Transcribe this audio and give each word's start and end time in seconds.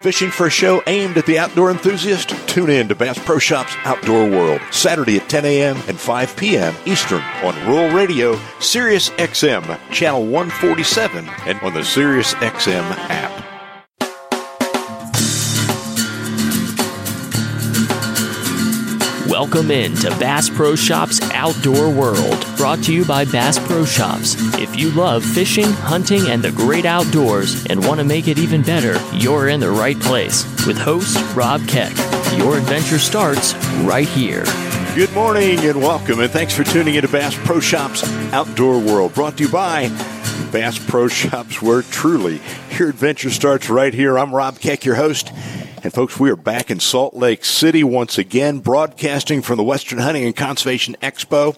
Fishing 0.00 0.30
for 0.30 0.46
a 0.46 0.50
show 0.50 0.82
aimed 0.86 1.18
at 1.18 1.26
the 1.26 1.38
outdoor 1.38 1.70
enthusiast? 1.70 2.30
Tune 2.48 2.70
in 2.70 2.88
to 2.88 2.94
Bass 2.94 3.18
Pro 3.22 3.38
Shops 3.38 3.74
Outdoor 3.84 4.30
World, 4.30 4.62
Saturday 4.70 5.18
at 5.18 5.28
10 5.28 5.44
a.m. 5.44 5.76
and 5.88 6.00
5 6.00 6.36
p.m. 6.38 6.74
Eastern 6.86 7.20
on 7.42 7.54
Rural 7.68 7.94
Radio, 7.94 8.40
Sirius 8.60 9.10
XM, 9.10 9.78
Channel 9.90 10.24
147, 10.24 11.28
and 11.44 11.60
on 11.60 11.74
the 11.74 11.84
Sirius 11.84 12.32
XM 12.32 12.90
app. 13.10 13.49
Welcome 19.40 19.70
in 19.70 19.94
to 19.94 20.10
Bass 20.18 20.50
Pro 20.50 20.76
Shops 20.76 21.18
Outdoor 21.32 21.88
World, 21.88 22.46
brought 22.58 22.84
to 22.84 22.92
you 22.92 23.06
by 23.06 23.24
Bass 23.24 23.58
Pro 23.58 23.86
Shops. 23.86 24.36
If 24.58 24.78
you 24.78 24.90
love 24.90 25.24
fishing, 25.24 25.64
hunting, 25.64 26.28
and 26.28 26.42
the 26.42 26.52
great 26.52 26.84
outdoors 26.84 27.64
and 27.64 27.82
want 27.86 28.00
to 28.00 28.04
make 28.04 28.28
it 28.28 28.38
even 28.38 28.60
better, 28.60 29.00
you're 29.16 29.48
in 29.48 29.58
the 29.58 29.70
right 29.70 29.98
place. 29.98 30.44
With 30.66 30.76
host 30.76 31.16
Rob 31.34 31.66
Keck, 31.66 31.96
your 32.36 32.58
adventure 32.58 32.98
starts 32.98 33.54
right 33.82 34.06
here. 34.06 34.44
Good 34.94 35.10
morning 35.14 35.58
and 35.60 35.80
welcome, 35.80 36.20
and 36.20 36.30
thanks 36.30 36.54
for 36.54 36.62
tuning 36.62 36.96
into 36.96 37.08
Bass 37.08 37.34
Pro 37.46 37.60
Shops 37.60 38.04
Outdoor 38.34 38.78
World, 38.78 39.14
brought 39.14 39.38
to 39.38 39.44
you 39.44 39.50
by 39.50 39.88
Bass 40.52 40.78
Pro 40.78 41.08
Shops, 41.08 41.62
where 41.62 41.80
truly 41.80 42.42
your 42.78 42.90
adventure 42.90 43.30
starts 43.30 43.70
right 43.70 43.94
here. 43.94 44.18
I'm 44.18 44.34
Rob 44.34 44.60
Keck, 44.60 44.84
your 44.84 44.96
host. 44.96 45.32
And 45.82 45.94
folks, 45.94 46.20
we 46.20 46.30
are 46.30 46.36
back 46.36 46.70
in 46.70 46.78
Salt 46.78 47.14
Lake 47.14 47.42
City 47.42 47.82
once 47.82 48.18
again, 48.18 48.58
broadcasting 48.58 49.40
from 49.40 49.56
the 49.56 49.62
Western 49.62 49.98
Hunting 49.98 50.24
and 50.24 50.36
Conservation 50.36 50.94
Expo 51.00 51.56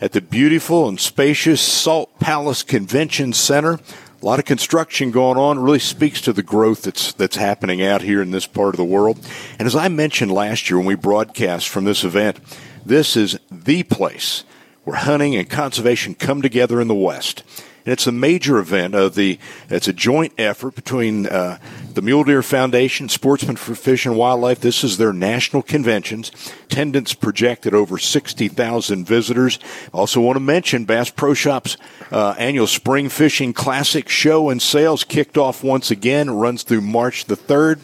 at 0.00 0.12
the 0.12 0.22
beautiful 0.22 0.88
and 0.88 0.98
spacious 0.98 1.60
Salt 1.60 2.18
Palace 2.18 2.62
Convention 2.62 3.34
Center. 3.34 3.74
A 3.74 4.24
lot 4.24 4.38
of 4.38 4.46
construction 4.46 5.10
going 5.10 5.36
on 5.36 5.58
really 5.58 5.80
speaks 5.80 6.22
to 6.22 6.32
the 6.32 6.42
growth 6.42 6.80
that's 6.80 7.12
that's 7.12 7.36
happening 7.36 7.82
out 7.82 8.00
here 8.00 8.22
in 8.22 8.30
this 8.30 8.46
part 8.46 8.72
of 8.72 8.78
the 8.78 8.86
world. 8.86 9.18
And 9.58 9.66
as 9.66 9.76
I 9.76 9.88
mentioned 9.88 10.32
last 10.32 10.70
year 10.70 10.78
when 10.78 10.86
we 10.86 10.94
broadcast 10.94 11.68
from 11.68 11.84
this 11.84 12.04
event, 12.04 12.40
this 12.86 13.18
is 13.18 13.38
the 13.50 13.82
place 13.82 14.44
where 14.84 14.96
hunting 14.96 15.36
and 15.36 15.48
conservation 15.50 16.14
come 16.14 16.40
together 16.40 16.80
in 16.80 16.88
the 16.88 16.94
West. 16.94 17.42
And 17.88 17.94
it's 17.94 18.06
a 18.06 18.12
major 18.12 18.58
event 18.58 18.94
of 18.94 19.14
the. 19.14 19.38
It's 19.70 19.88
a 19.88 19.94
joint 19.94 20.34
effort 20.36 20.74
between 20.74 21.26
uh, 21.26 21.58
the 21.94 22.02
Mule 22.02 22.22
Deer 22.22 22.42
Foundation, 22.42 23.08
Sportsmen 23.08 23.56
for 23.56 23.74
Fish 23.74 24.04
and 24.04 24.14
Wildlife. 24.14 24.60
This 24.60 24.84
is 24.84 24.98
their 24.98 25.14
national 25.14 25.62
conventions. 25.62 26.30
Attendance 26.64 27.14
projected 27.14 27.72
over 27.72 27.96
sixty 27.96 28.48
thousand 28.48 29.06
visitors. 29.06 29.58
Also, 29.94 30.20
want 30.20 30.36
to 30.36 30.40
mention 30.40 30.84
Bass 30.84 31.08
Pro 31.08 31.32
Shops 31.32 31.78
uh, 32.12 32.34
annual 32.36 32.66
Spring 32.66 33.08
Fishing 33.08 33.54
Classic 33.54 34.06
show 34.06 34.50
and 34.50 34.60
sales 34.60 35.02
kicked 35.02 35.38
off 35.38 35.64
once 35.64 35.90
again. 35.90 36.28
Runs 36.28 36.64
through 36.64 36.82
March 36.82 37.24
the 37.24 37.36
third. 37.36 37.80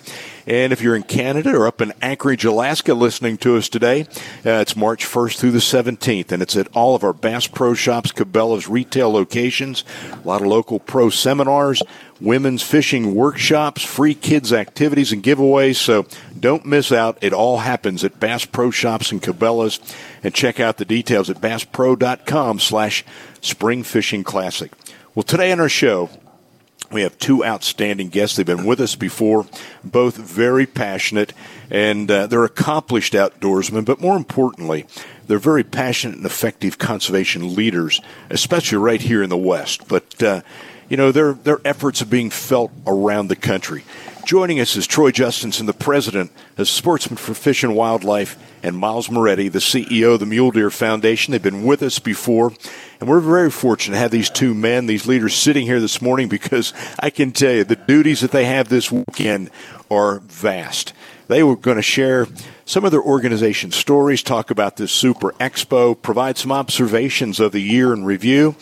And 0.46 0.72
if 0.72 0.82
you're 0.82 0.96
in 0.96 1.04
Canada 1.04 1.56
or 1.56 1.66
up 1.66 1.80
in 1.80 1.92
Anchorage, 2.02 2.44
Alaska, 2.44 2.92
listening 2.92 3.38
to 3.38 3.56
us 3.56 3.68
today, 3.68 4.02
uh, 4.44 4.60
it's 4.60 4.76
March 4.76 5.06
1st 5.06 5.38
through 5.38 5.52
the 5.52 5.58
17th, 5.58 6.32
and 6.32 6.42
it's 6.42 6.56
at 6.56 6.68
all 6.74 6.94
of 6.94 7.02
our 7.02 7.14
Bass 7.14 7.46
Pro 7.46 7.72
Shops, 7.72 8.12
Cabela's 8.12 8.68
retail 8.68 9.10
locations. 9.10 9.84
A 10.12 10.26
lot 10.26 10.42
of 10.42 10.46
local 10.46 10.80
pro 10.80 11.08
seminars, 11.08 11.82
women's 12.20 12.62
fishing 12.62 13.14
workshops, 13.14 13.82
free 13.82 14.14
kids 14.14 14.52
activities 14.52 15.12
and 15.12 15.22
giveaways. 15.22 15.76
So 15.76 16.06
don't 16.38 16.66
miss 16.66 16.92
out. 16.92 17.16
It 17.22 17.32
all 17.32 17.58
happens 17.58 18.04
at 18.04 18.20
Bass 18.20 18.44
Pro 18.44 18.70
Shops 18.70 19.12
and 19.12 19.22
Cabela's. 19.22 19.80
And 20.22 20.34
check 20.34 20.60
out 20.60 20.76
the 20.76 20.84
details 20.84 21.30
at 21.30 21.40
basspro.com 21.40 22.60
slash 22.60 23.04
spring 23.40 23.82
fishing 23.82 24.24
classic. 24.24 24.72
Well, 25.14 25.22
today 25.22 25.52
on 25.52 25.60
our 25.60 25.68
show, 25.68 26.10
we 26.90 27.02
have 27.02 27.18
two 27.18 27.44
outstanding 27.44 28.08
guests. 28.08 28.36
They've 28.36 28.46
been 28.46 28.64
with 28.64 28.80
us 28.80 28.94
before, 28.94 29.46
both 29.82 30.16
very 30.16 30.66
passionate, 30.66 31.32
and 31.70 32.10
uh, 32.10 32.26
they're 32.26 32.44
accomplished 32.44 33.14
outdoorsmen, 33.14 33.84
but 33.84 34.00
more 34.00 34.16
importantly, 34.16 34.86
they're 35.26 35.38
very 35.38 35.64
passionate 35.64 36.16
and 36.16 36.26
effective 36.26 36.78
conservation 36.78 37.54
leaders, 37.54 38.00
especially 38.30 38.78
right 38.78 39.00
here 39.00 39.22
in 39.22 39.30
the 39.30 39.36
West. 39.36 39.88
But, 39.88 40.22
uh, 40.22 40.42
you 40.88 40.96
know, 40.96 41.12
their, 41.12 41.32
their 41.32 41.60
efforts 41.64 42.02
are 42.02 42.06
being 42.06 42.30
felt 42.30 42.70
around 42.86 43.28
the 43.28 43.36
country. 43.36 43.84
Joining 44.24 44.58
us 44.58 44.74
is 44.74 44.86
Troy 44.86 45.10
Justensen, 45.10 45.66
the 45.66 45.74
president 45.74 46.32
of 46.56 46.66
Sportsmen 46.66 47.18
for 47.18 47.34
Fish 47.34 47.62
and 47.62 47.76
Wildlife, 47.76 48.38
and 48.62 48.74
Miles 48.74 49.10
Moretti, 49.10 49.48
the 49.48 49.58
CEO 49.58 50.14
of 50.14 50.20
the 50.20 50.24
Mule 50.24 50.50
Deer 50.50 50.70
Foundation. 50.70 51.32
They've 51.32 51.42
been 51.42 51.64
with 51.64 51.82
us 51.82 51.98
before, 51.98 52.50
and 53.00 53.08
we're 53.08 53.20
very 53.20 53.50
fortunate 53.50 53.96
to 53.96 54.00
have 54.00 54.10
these 54.10 54.30
two 54.30 54.54
men, 54.54 54.86
these 54.86 55.06
leaders, 55.06 55.34
sitting 55.34 55.66
here 55.66 55.78
this 55.78 56.00
morning 56.00 56.28
because 56.28 56.72
I 56.98 57.10
can 57.10 57.32
tell 57.32 57.52
you 57.52 57.64
the 57.64 57.76
duties 57.76 58.22
that 58.22 58.30
they 58.30 58.46
have 58.46 58.70
this 58.70 58.90
weekend 58.90 59.50
are 59.90 60.20
vast. 60.20 60.94
They 61.28 61.42
were 61.42 61.56
going 61.56 61.76
to 61.76 61.82
share 61.82 62.26
some 62.64 62.86
of 62.86 62.92
their 62.92 63.02
organization 63.02 63.72
stories, 63.72 64.22
talk 64.22 64.50
about 64.50 64.76
this 64.76 64.90
Super 64.90 65.32
Expo, 65.32 66.00
provide 66.00 66.38
some 66.38 66.50
observations 66.50 67.40
of 67.40 67.52
the 67.52 67.60
year 67.60 67.92
in 67.92 68.06
review 68.06 68.56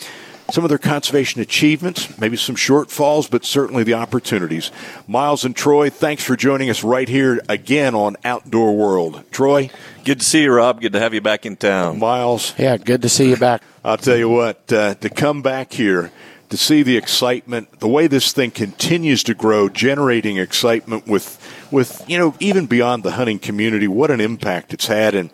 some 0.53 0.65
of 0.65 0.69
their 0.69 0.77
conservation 0.77 1.41
achievements, 1.41 2.19
maybe 2.19 2.37
some 2.37 2.55
shortfalls, 2.55 3.31
but 3.31 3.43
certainly 3.43 3.85
the 3.85 3.95
opportunities. 3.95 4.71
Miles 5.09 5.47
and 5.47 5.57
Troy, 5.57 5.89
thanks 5.89 6.23
for 6.23 6.37
joining 6.37 6.69
us 6.69 6.85
right 6.85 7.09
here 7.09 7.41
again 7.49 7.95
on 7.95 8.17
Outdoor 8.23 8.77
World. 8.77 9.25
Troy? 9.31 9.71
Good 10.05 10.21
to 10.21 10.27
see 10.27 10.43
you, 10.43 10.53
Rob. 10.53 10.83
Good 10.83 10.93
to 10.93 11.01
have 11.01 11.15
you 11.15 11.23
back 11.23 11.47
in 11.47 11.57
town. 11.57 11.99
Miles? 11.99 12.53
Yeah, 12.59 12.77
good 12.77 13.01
to 13.01 13.09
see 13.09 13.31
you 13.31 13.37
back. 13.39 13.63
I'll 13.83 13.97
tell 13.97 14.19
you 14.19 14.29
what, 14.29 14.71
uh, 14.71 14.95
to 14.97 15.09
come 15.09 15.41
back 15.41 15.73
here, 15.73 16.13
to 16.51 16.59
see 16.59 16.83
the 16.83 16.99
excitement, 16.99 17.81
the 17.81 17.89
way 17.89 18.07
this 18.07 18.33
thing 18.33 18.51
continues 18.51 19.23
to 19.23 19.35
grow, 19.35 19.71
generating 19.71 20.37
excitement 20.37 21.07
with, 21.07 21.41
with 21.71 22.05
you 22.07 22.19
know, 22.19 22.35
even 22.41 22.67
beyond 22.67 23.05
the 23.05 23.13
hunting 23.13 23.39
community, 23.39 23.89
what 23.89 24.11
an 24.11 24.21
impact 24.21 24.75
it's 24.75 24.87
had. 24.87 25.15
And, 25.15 25.31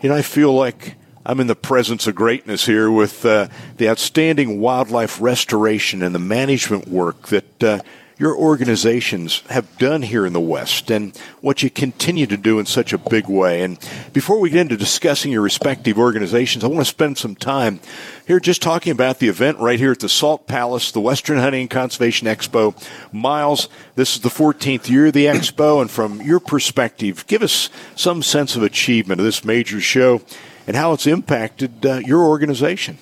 you 0.00 0.08
know, 0.08 0.16
I 0.16 0.22
feel 0.22 0.54
like 0.54 0.94
I'm 1.26 1.40
in 1.40 1.46
the 1.46 1.56
presence 1.56 2.06
of 2.06 2.14
greatness 2.14 2.66
here 2.66 2.90
with 2.90 3.24
uh, 3.24 3.48
the 3.78 3.88
outstanding 3.88 4.60
wildlife 4.60 5.18
restoration 5.22 6.02
and 6.02 6.14
the 6.14 6.18
management 6.18 6.86
work 6.86 7.28
that 7.28 7.62
uh, 7.64 7.78
your 8.18 8.36
organizations 8.36 9.42
have 9.48 9.78
done 9.78 10.02
here 10.02 10.26
in 10.26 10.34
the 10.34 10.40
West 10.40 10.90
and 10.90 11.16
what 11.40 11.62
you 11.62 11.70
continue 11.70 12.26
to 12.26 12.36
do 12.36 12.58
in 12.58 12.66
such 12.66 12.92
a 12.92 12.98
big 12.98 13.26
way. 13.26 13.62
And 13.62 13.78
before 14.12 14.38
we 14.38 14.50
get 14.50 14.60
into 14.60 14.76
discussing 14.76 15.32
your 15.32 15.40
respective 15.40 15.98
organizations, 15.98 16.62
I 16.62 16.66
want 16.66 16.80
to 16.80 16.84
spend 16.84 17.16
some 17.16 17.34
time 17.34 17.80
here 18.26 18.38
just 18.38 18.60
talking 18.60 18.92
about 18.92 19.18
the 19.18 19.28
event 19.28 19.58
right 19.58 19.78
here 19.78 19.92
at 19.92 20.00
the 20.00 20.10
Salt 20.10 20.46
Palace, 20.46 20.92
the 20.92 21.00
Western 21.00 21.38
Hunting 21.38 21.62
and 21.62 21.70
Conservation 21.70 22.28
Expo. 22.28 22.76
Miles, 23.12 23.70
this 23.94 24.14
is 24.14 24.20
the 24.20 24.28
14th 24.28 24.90
year 24.90 25.06
of 25.06 25.14
the 25.14 25.24
Expo, 25.24 25.80
and 25.80 25.90
from 25.90 26.20
your 26.20 26.38
perspective, 26.38 27.26
give 27.26 27.42
us 27.42 27.70
some 27.96 28.22
sense 28.22 28.56
of 28.56 28.62
achievement 28.62 29.20
of 29.20 29.24
this 29.24 29.42
major 29.42 29.80
show 29.80 30.20
and 30.66 30.76
how 30.76 30.92
it's 30.92 31.06
impacted 31.06 31.84
uh, 31.84 32.00
your 32.04 32.24
organization. 32.24 32.98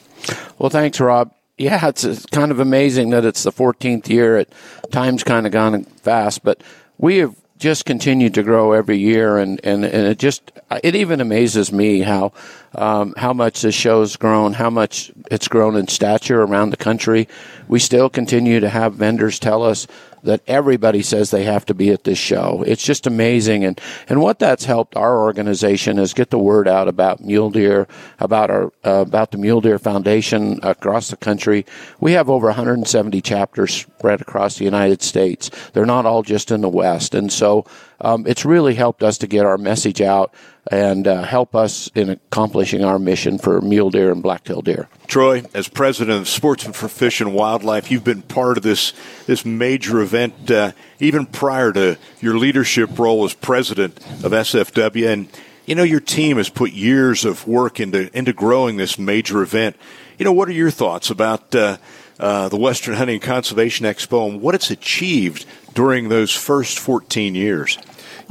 Well, 0.58 0.70
thanks, 0.70 1.00
Rob. 1.00 1.32
Yeah, 1.58 1.88
it's, 1.88 2.04
it's 2.04 2.26
kind 2.26 2.50
of 2.50 2.60
amazing 2.60 3.10
that 3.10 3.24
it's 3.24 3.42
the 3.42 3.52
14th 3.52 4.08
year. 4.08 4.38
It 4.38 4.52
time's 4.90 5.22
kind 5.22 5.46
of 5.46 5.52
gone 5.52 5.84
fast, 5.84 6.42
but 6.42 6.62
we 6.98 7.18
have 7.18 7.34
just 7.58 7.84
continued 7.84 8.34
to 8.34 8.42
grow 8.42 8.72
every 8.72 8.98
year, 8.98 9.38
and, 9.38 9.60
and, 9.62 9.84
and 9.84 10.06
it 10.06 10.18
just 10.18 10.50
it 10.82 10.96
even 10.96 11.20
amazes 11.20 11.72
me 11.72 12.00
how 12.00 12.32
um, 12.74 13.14
how 13.16 13.32
much 13.32 13.62
this 13.62 13.74
show's 13.74 14.16
grown, 14.16 14.54
how 14.54 14.68
much 14.68 15.12
it's 15.30 15.46
grown 15.46 15.76
in 15.76 15.86
stature 15.86 16.42
around 16.42 16.70
the 16.70 16.76
country. 16.76 17.28
We 17.68 17.78
still 17.78 18.10
continue 18.10 18.58
to 18.58 18.68
have 18.68 18.94
vendors 18.94 19.38
tell 19.38 19.62
us 19.62 19.86
that 20.22 20.40
everybody 20.46 21.02
says 21.02 21.30
they 21.30 21.44
have 21.44 21.66
to 21.66 21.74
be 21.74 21.90
at 21.90 22.04
this 22.04 22.18
show. 22.18 22.62
It's 22.66 22.82
just 22.82 23.06
amazing. 23.06 23.64
And, 23.64 23.80
and 24.08 24.20
what 24.20 24.38
that's 24.38 24.64
helped 24.64 24.96
our 24.96 25.18
organization 25.20 25.98
is 25.98 26.14
get 26.14 26.30
the 26.30 26.38
word 26.38 26.68
out 26.68 26.88
about 26.88 27.20
mule 27.20 27.50
deer, 27.50 27.88
about 28.18 28.50
our, 28.50 28.72
uh, 28.84 29.04
about 29.06 29.30
the 29.30 29.38
Mule 29.38 29.60
Deer 29.60 29.78
Foundation 29.78 30.60
across 30.62 31.08
the 31.08 31.16
country. 31.16 31.66
We 32.00 32.12
have 32.12 32.30
over 32.30 32.46
170 32.46 33.20
chapters 33.20 33.74
spread 33.74 34.20
across 34.20 34.58
the 34.58 34.64
United 34.64 35.02
States. 35.02 35.50
They're 35.72 35.86
not 35.86 36.06
all 36.06 36.22
just 36.22 36.50
in 36.50 36.60
the 36.60 36.68
West. 36.68 37.14
And 37.14 37.32
so, 37.32 37.64
um, 38.02 38.26
it's 38.26 38.44
really 38.44 38.74
helped 38.74 39.02
us 39.02 39.16
to 39.18 39.26
get 39.26 39.46
our 39.46 39.56
message 39.56 40.00
out 40.00 40.34
and 40.70 41.06
uh, 41.06 41.22
help 41.22 41.54
us 41.54 41.90
in 41.94 42.10
accomplishing 42.10 42.84
our 42.84 42.98
mission 42.98 43.38
for 43.38 43.60
mule 43.60 43.90
deer 43.90 44.12
and 44.12 44.22
black-tailed 44.22 44.64
deer. 44.64 44.88
Troy, 45.06 45.44
as 45.54 45.68
president 45.68 46.20
of 46.20 46.28
Sportsmen 46.28 46.72
for 46.72 46.88
Fish 46.88 47.20
and 47.20 47.32
Wildlife, 47.32 47.90
you've 47.90 48.04
been 48.04 48.22
part 48.22 48.56
of 48.56 48.64
this 48.64 48.92
this 49.26 49.44
major 49.44 50.00
event 50.00 50.50
uh, 50.50 50.72
even 50.98 51.26
prior 51.26 51.72
to 51.72 51.96
your 52.20 52.36
leadership 52.36 52.98
role 52.98 53.24
as 53.24 53.34
president 53.34 53.96
of 54.24 54.32
SFW, 54.32 55.12
and 55.12 55.28
you 55.64 55.74
know 55.74 55.84
your 55.84 56.00
team 56.00 56.36
has 56.36 56.48
put 56.48 56.72
years 56.72 57.24
of 57.24 57.46
work 57.46 57.80
into 57.80 58.16
into 58.16 58.32
growing 58.32 58.76
this 58.76 58.98
major 58.98 59.42
event. 59.42 59.76
You 60.18 60.24
know, 60.24 60.32
what 60.32 60.48
are 60.48 60.52
your 60.52 60.70
thoughts 60.70 61.08
about? 61.08 61.54
Uh, 61.54 61.78
uh, 62.20 62.48
the 62.48 62.56
Western 62.56 62.94
Hunting 62.94 63.14
and 63.14 63.22
Conservation 63.22 63.84
Expo 63.84 64.28
and 64.28 64.40
what 64.40 64.54
it's 64.54 64.70
achieved 64.70 65.44
during 65.74 66.08
those 66.08 66.30
first 66.30 66.78
14 66.78 67.34
years. 67.34 67.78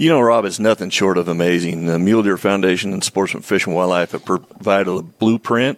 You 0.01 0.09
know, 0.09 0.19
Rob, 0.19 0.45
it's 0.45 0.57
nothing 0.57 0.89
short 0.89 1.19
of 1.19 1.27
amazing. 1.27 1.86
The 1.86 2.00
Mule 2.00 2.24
Deer 2.24 2.36
Foundation 2.36 2.92
and 2.92 3.03
Sportsman 3.03 3.44
Fish 3.44 3.68
and 3.68 3.75
Wildlife 3.75 4.13
have 4.13 4.25
provided 4.25 4.92
a 4.92 5.03
blueprint 5.03 5.77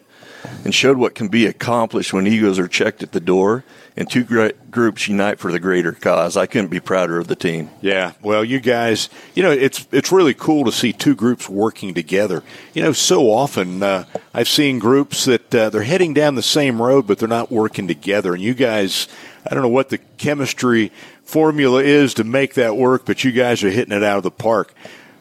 and 0.64 0.74
showed 0.74 0.96
what 0.96 1.14
can 1.14 1.28
be 1.28 1.46
accomplished 1.46 2.14
when 2.14 2.26
egos 2.26 2.58
are 2.58 2.70
checked 2.70 3.04
at 3.04 3.12
the 3.12 3.20
door 3.20 3.66
and 3.98 4.10
two 4.10 4.24
groups 4.72 5.10
unite 5.10 5.40
for 5.40 5.52
the 5.52 5.60
greater 5.60 5.92
cause. 5.92 6.38
I 6.38 6.46
couldn't 6.46 6.70
be 6.70 6.80
prouder 6.80 7.18
of 7.18 7.28
the 7.28 7.36
team. 7.36 7.70
Yeah, 7.82 8.14
well, 8.22 8.46
you 8.46 8.62
guys, 8.62 9.10
you 9.36 9.44
know, 9.44 9.52
it's 9.52 9.86
it's 9.92 10.10
really 10.10 10.34
cool 10.34 10.64
to 10.64 10.72
see 10.72 10.94
two 10.94 11.16
groups 11.16 11.50
working 11.50 11.94
together. 11.94 12.44
You 12.74 12.84
know, 12.84 12.94
so 12.94 13.30
often 13.30 13.84
uh, 13.84 14.06
I've 14.34 14.48
seen 14.48 14.80
groups 14.80 15.26
that 15.26 15.54
uh, 15.54 15.70
they're 15.70 15.84
heading 15.84 16.14
down 16.14 16.36
the 16.36 16.42
same 16.42 16.82
road, 16.82 17.08
but 17.08 17.20
they're 17.20 17.28
not 17.28 17.52
working 17.52 17.90
together. 17.90 18.34
And 18.34 18.42
you 18.42 18.54
guys, 18.54 19.10
I 19.46 19.54
don't 19.54 19.64
know 19.64 19.70
what 19.70 19.90
the 19.90 19.98
chemistry 19.98 20.94
formula 21.34 21.82
is 21.82 22.14
to 22.14 22.24
make 22.24 22.54
that 22.54 22.78
work, 22.78 23.08
but 23.08 23.24
you 23.24 23.32
guys 23.32 23.64
are 23.64 23.70
hitting 23.72 23.92
it 23.92 24.04
out 24.04 24.18
of 24.18 24.24
the 24.24 24.30
park. 24.30 24.72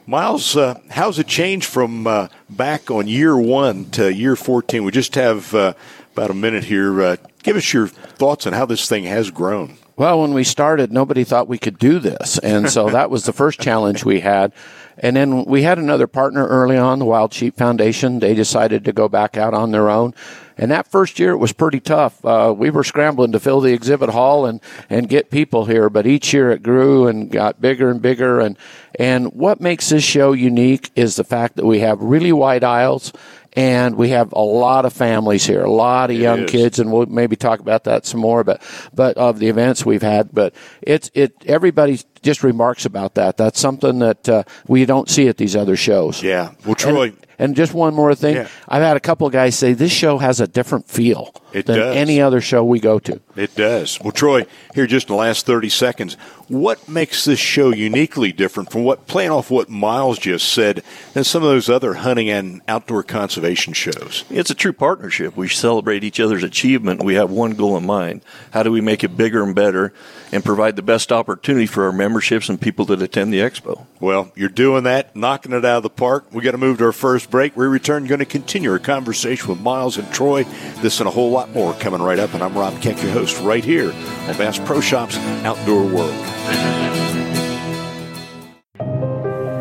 Miles, 0.06 0.55
uh, 0.59 0.79
how's 0.91 1.19
it 1.19 1.26
changed 1.26 1.64
from 1.67 2.06
uh, 2.06 2.29
back 2.50 2.91
on 2.91 3.09
year 3.09 3.35
one 3.35 3.87
to 3.93 4.12
year 4.12 4.37
14? 4.37 4.85
We 4.85 4.93
just 4.93 5.14
have 5.14 5.55
uh, 5.55 5.73
about 6.12 6.31
a 6.31 6.35
minute 6.35 6.64
here. 6.64 7.00
Uh, 7.00 7.17
give 7.43 7.56
us 7.56 7.73
your 7.73 7.87
thoughts 7.88 8.47
on 8.47 8.53
how 8.53 8.67
this 8.67 8.87
thing 8.91 9.05
has 9.05 9.31
grown. 9.31 9.79
Well, 9.97 10.20
when 10.20 10.35
we 10.35 10.44
started, 10.44 10.93
nobody 10.93 11.25
thought 11.25 11.49
we 11.49 11.56
could 11.56 11.79
do 11.79 11.99
this. 11.99 12.37
And 12.38 12.69
so 12.69 12.91
that 12.91 13.09
was 13.09 13.25
the 13.25 13.32
first 13.32 13.59
challenge 13.59 14.05
we 14.05 14.20
had. 14.20 14.53
And 14.99 15.17
then 15.17 15.47
we 15.47 15.62
had 15.62 15.79
another 15.79 16.06
partner 16.06 16.47
early 16.47 16.76
on, 16.76 16.99
the 16.99 17.06
Wild 17.06 17.32
Sheep 17.32 17.56
Foundation. 17.56 18.19
They 18.19 18.35
decided 18.35 18.85
to 18.85 18.93
go 18.93 19.09
back 19.09 19.38
out 19.38 19.55
on 19.55 19.70
their 19.70 19.88
own. 19.88 20.12
And 20.58 20.70
that 20.70 20.87
first 20.87 21.19
year, 21.19 21.32
it 21.32 21.38
was 21.38 21.52
pretty 21.52 21.81
tough. 21.81 22.25
Uh, 22.25 22.54
we 22.56 22.70
were 22.70 22.84
scrambling 22.84 23.32
to 23.32 23.40
fill 23.40 23.60
the 23.60 23.72
exhibit 23.72 24.10
hall 24.10 24.46
and, 24.46 24.60
and 24.90 25.08
get 25.08 25.31
people 25.31 25.64
here, 25.64 25.88
but 25.90 26.06
each 26.06 26.32
year 26.32 26.50
it 26.50 26.62
grew 26.62 27.06
and 27.06 27.31
got 27.31 27.60
bigger 27.60 27.90
and 27.90 28.02
bigger. 28.02 28.40
And, 28.40 28.56
and 28.99 29.32
what 29.32 29.60
makes 29.60 29.88
this 29.88 30.04
show 30.04 30.32
unique 30.32 30.90
is 30.94 31.16
the 31.16 31.25
fact 31.25 31.56
that 31.56 31.64
we 31.64 31.81
have 31.81 32.00
really 32.00 32.32
wide 32.32 32.64
aisles 32.64 33.12
and 33.54 33.96
we 33.96 34.08
have 34.10 34.32
a 34.32 34.40
lot 34.40 34.87
of 34.87 34.93
families 34.94 35.44
here, 35.44 35.62
a 35.62 35.70
lot 35.70 36.10
of 36.10 36.16
It 36.16 36.20
young 36.22 36.40
is. 36.44 36.50
kids, 36.50 36.78
and 36.78 36.90
we'll 36.90 37.04
maybe 37.06 37.37
talk 37.37 37.60
about 37.60 37.84
that 37.84 38.06
some 38.06 38.20
more. 38.20 38.44
But 38.44 38.62
but 38.94 39.19
of 39.19 39.38
the 39.40 39.49
events 39.49 39.84
we've 39.84 40.00
had, 40.00 40.31
but 40.32 40.54
it's 40.81 41.10
it 41.12 41.34
everybody 41.44 42.00
just 42.22 42.43
remarks 42.43 42.87
about 42.87 43.14
that. 43.16 43.37
That's 43.37 43.60
something 43.60 43.99
that 43.99 44.26
uh, 44.26 44.44
we 44.69 44.87
don't 44.87 45.10
see 45.10 45.28
at 45.28 45.37
these 45.37 45.54
other 45.54 45.76
shows. 45.76 46.22
Yeah. 46.22 46.52
Well, 46.64 46.76
Troy, 46.76 47.08
And, 47.08 47.19
and 47.42 47.56
just 47.56 47.74
one 47.74 47.94
more 47.94 48.14
thing, 48.14 48.36
Yeah. 48.36 48.48
I've 48.68 48.82
had 48.82 48.96
a 48.96 49.00
couple 49.00 49.26
of 49.26 49.32
guys 49.32 49.56
say 49.58 49.72
this 49.72 49.92
show 49.92 50.18
has 50.18 50.40
a 50.40 50.46
different 50.46 50.88
feel 50.88 51.34
It 51.52 51.66
than 51.66 51.76
does. 51.78 51.96
any 51.96 52.20
other 52.20 52.40
show 52.40 52.64
we 52.64 52.78
go 52.80 52.98
to. 53.00 53.20
It 53.34 53.55
does. 53.55 53.99
Well, 54.00 54.12
Troy, 54.12 54.46
here 54.75 54.87
just 54.87 55.08
in 55.08 55.14
the 55.14 55.20
last 55.20 55.46
30 55.46 55.69
seconds, 55.70 56.14
what 56.49 56.87
makes 56.87 57.25
this 57.25 57.38
show 57.38 57.70
uniquely 57.70 58.31
different 58.31 58.70
from 58.70 58.84
what, 58.84 59.06
playing 59.06 59.31
off 59.31 59.50
what 59.50 59.70
Miles 59.70 60.19
just 60.19 60.52
said, 60.52 60.82
than 61.14 61.25
some 61.25 61.43
of 61.43 61.49
those 61.49 61.70
other 61.70 61.94
hunting 61.94 62.29
and 62.29 62.61
outdoor 62.69 63.02
conservation 63.02 63.73
shows? 63.73 64.25
It's 64.29 64.50
a 64.50 64.55
true 64.55 64.75
partnership. 64.75 65.34
We 65.34 65.49
celebrate 65.49 66.05
each 66.05 66.20
other's 66.20 66.43
achievement. 66.43 67.02
We 67.02 67.14
have 67.14 67.31
one 67.31 67.52
goal 67.52 67.76
in 67.79 67.87
mind. 67.87 68.23
How 68.50 68.62
do 68.62 68.70
we 68.70 68.82
make 68.82 69.02
it 69.02 69.17
bigger 69.17 69.43
and 69.43 69.55
better 69.55 69.94
and 70.31 70.44
provide 70.44 70.76
the 70.76 70.82
best 70.82 71.11
opportunity 71.11 71.67
for 71.67 71.85
our 71.85 71.93
memberships 71.93 72.50
and 72.50 72.61
people 72.61 72.85
that 72.87 73.00
attend 73.00 73.32
the 73.32 73.38
expo? 73.38 73.87
Well, 73.99 74.31
you're 74.35 74.50
doing 74.50 74.85
that, 74.85 75.17
knocking 75.17 75.52
it 75.52 75.64
out 75.64 75.78
of 75.78 75.82
the 75.85 75.90
park. 75.90 76.26
We 76.32 76.43
got 76.43 76.50
to 76.50 76.58
move 76.58 76.78
to 76.78 76.85
our 76.87 76.93
first 76.93 77.31
break. 77.31 77.56
We 77.56 77.67
return, 77.67 78.06
going 78.06 78.19
to 78.19 78.25
continue 78.26 78.73
our 78.73 78.78
conversation 78.78 79.49
with 79.49 79.61
Miles 79.61 79.96
and 79.96 80.12
Troy. 80.12 80.44
This 80.82 81.00
and 81.00 81.08
a 81.08 81.12
whole 81.12 81.31
lot 81.31 81.50
more 81.50 81.73
coming 81.75 82.02
right 82.02 82.19
up. 82.19 82.35
And 82.35 82.43
I'm 82.43 82.58
Rob 82.58 82.82
Keck, 82.82 83.00
your 83.02 83.12
host, 83.12 83.21
right 83.22 83.64
here 83.64 83.92
on 83.92 84.36
Bass 84.36 84.58
Pro 84.58 84.80
Shops 84.80 85.16
Outdoor 85.44 85.84
World. 85.84 86.10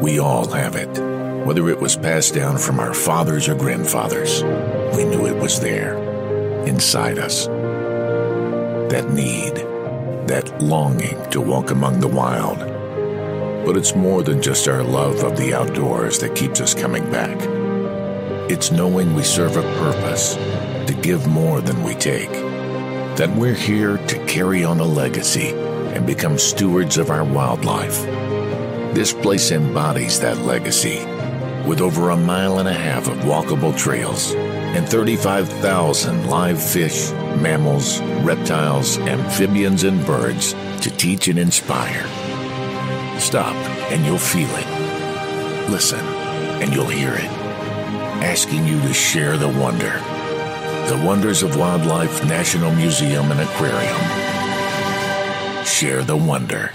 We 0.02 0.18
all 0.18 0.50
have 0.50 0.76
it. 0.76 0.90
Whether 1.46 1.70
it 1.70 1.80
was 1.80 1.96
passed 1.96 2.34
down 2.34 2.58
from 2.58 2.80
our 2.80 2.96
fathers 2.96 3.48
or 3.48 3.54
grandfathers, 3.54 4.44
we 4.96 5.04
knew 5.04 5.28
it 5.28 5.36
was 5.36 5.60
there, 5.60 5.96
inside 6.66 7.20
us. 7.20 7.46
That 7.46 9.12
need, 9.14 9.58
that 10.28 10.60
longing 10.60 11.24
to 11.30 11.40
walk 11.40 11.70
among 11.70 12.00
the 12.00 12.08
wild. 12.08 12.58
But 13.64 13.78
it's 13.78 13.96
more 13.96 14.24
than 14.24 14.42
just 14.42 14.68
our 14.68 14.82
love 14.82 15.24
of 15.24 15.38
the 15.38 15.54
outdoors 15.54 16.18
that 16.20 16.36
keeps 16.36 16.62
us 16.62 16.74
coming 16.74 17.10
back. 17.12 17.38
It's 18.50 18.72
knowing 18.72 19.14
we 19.14 19.22
serve 19.22 19.56
a 19.56 19.62
purpose 19.62 20.34
to 20.88 20.98
give 21.00 21.28
more 21.28 21.62
than 21.62 21.84
we 21.84 21.94
take. 21.94 22.51
That 23.18 23.36
we're 23.36 23.54
here 23.54 23.98
to 23.98 24.26
carry 24.26 24.64
on 24.64 24.80
a 24.80 24.86
legacy 24.86 25.50
and 25.50 26.08
become 26.08 26.38
stewards 26.38 26.98
of 26.98 27.10
our 27.10 27.24
wildlife. 27.24 28.02
This 28.96 29.14
place 29.14 29.52
embodies 29.52 30.20
that 30.22 30.38
legacy 30.40 31.06
with 31.68 31.82
over 31.82 32.10
a 32.10 32.18
mile 32.18 32.60
and 32.60 32.68
a 32.68 32.74
half 32.74 33.08
of 33.08 33.18
walkable 33.20 33.78
trails 33.78 34.34
and 34.34 34.88
35,000 34.88 36.28
live 36.28 36.62
fish, 36.62 37.12
mammals, 37.42 38.02
reptiles, 38.24 38.98
amphibians, 39.00 39.84
and 39.84 40.06
birds 40.06 40.54
to 40.82 40.90
teach 40.90 41.28
and 41.28 41.38
inspire. 41.38 42.08
Stop 43.20 43.56
and 43.92 44.06
you'll 44.06 44.18
feel 44.18 44.50
it. 44.50 45.70
Listen 45.70 46.00
and 46.00 46.74
you'll 46.74 46.86
hear 46.86 47.14
it. 47.14 47.32
Asking 48.24 48.66
you 48.66 48.80
to 48.82 48.94
share 48.94 49.38
the 49.38 49.50
wonder. 49.50 50.02
The 50.88 51.02
Wonders 51.06 51.44
of 51.44 51.58
Wildlife 51.58 52.26
National 52.26 52.72
Museum 52.74 53.32
and 53.32 53.40
Aquarium. 53.40 53.96
Share 55.66 56.04
the 56.04 56.18
wonder. 56.18 56.74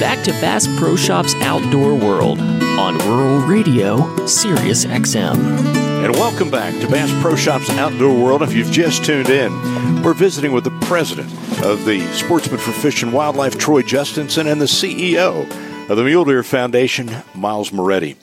Back 0.00 0.22
to 0.24 0.30
Bass 0.40 0.68
Pro 0.78 0.94
Shops 0.96 1.34
Outdoor 1.36 1.94
World 1.94 2.38
on 2.40 2.98
Rural 2.98 3.40
Radio, 3.46 4.26
Sirius 4.26 4.84
XM. 4.84 5.36
And 6.04 6.14
welcome 6.14 6.50
back 6.50 6.78
to 6.80 6.88
Bass 6.88 7.10
Pro 7.20 7.34
Shops 7.34 7.68
Outdoor 7.70 8.14
World. 8.14 8.42
If 8.42 8.54
you've 8.54 8.70
just 8.70 9.04
tuned 9.04 9.30
in, 9.30 10.02
we're 10.02 10.14
visiting 10.14 10.52
with 10.52 10.64
the 10.64 10.78
president 10.86 11.30
of 11.64 11.84
the 11.84 12.06
Sportsmen 12.12 12.60
for 12.60 12.70
Fish 12.70 13.02
and 13.02 13.12
Wildlife, 13.12 13.58
Troy 13.58 13.82
Justensen, 13.82 14.50
and 14.50 14.60
the 14.60 14.66
CEO 14.66 15.50
of 15.90 15.96
the 15.96 16.04
Mule 16.04 16.24
Deer 16.24 16.44
Foundation, 16.44 17.10
Miles 17.34 17.72
Moretti. 17.72 18.16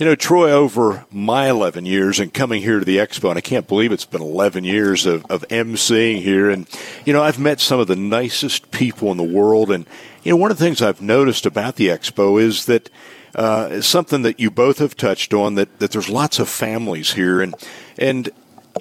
You 0.00 0.06
know, 0.06 0.14
Troy, 0.14 0.50
over 0.50 1.04
my 1.12 1.50
11 1.50 1.84
years 1.84 2.20
and 2.20 2.32
coming 2.32 2.62
here 2.62 2.78
to 2.78 2.86
the 2.86 2.96
expo, 2.96 3.28
and 3.28 3.36
I 3.36 3.42
can't 3.42 3.68
believe 3.68 3.92
it's 3.92 4.06
been 4.06 4.22
11 4.22 4.64
years 4.64 5.04
of, 5.04 5.26
of 5.26 5.46
emceeing 5.48 6.22
here. 6.22 6.48
And, 6.48 6.66
you 7.04 7.12
know, 7.12 7.22
I've 7.22 7.38
met 7.38 7.60
some 7.60 7.80
of 7.80 7.86
the 7.86 7.96
nicest 7.96 8.70
people 8.70 9.10
in 9.10 9.18
the 9.18 9.22
world. 9.22 9.70
And, 9.70 9.84
you 10.22 10.32
know, 10.32 10.36
one 10.36 10.50
of 10.50 10.56
the 10.56 10.64
things 10.64 10.80
I've 10.80 11.02
noticed 11.02 11.44
about 11.44 11.76
the 11.76 11.88
expo 11.88 12.40
is 12.40 12.64
that 12.64 12.88
uh, 13.34 13.82
something 13.82 14.22
that 14.22 14.40
you 14.40 14.50
both 14.50 14.78
have 14.78 14.96
touched 14.96 15.34
on 15.34 15.56
that, 15.56 15.80
that 15.80 15.90
there's 15.90 16.08
lots 16.08 16.38
of 16.38 16.48
families 16.48 17.12
here. 17.12 17.42
And, 17.42 17.54
and 17.98 18.30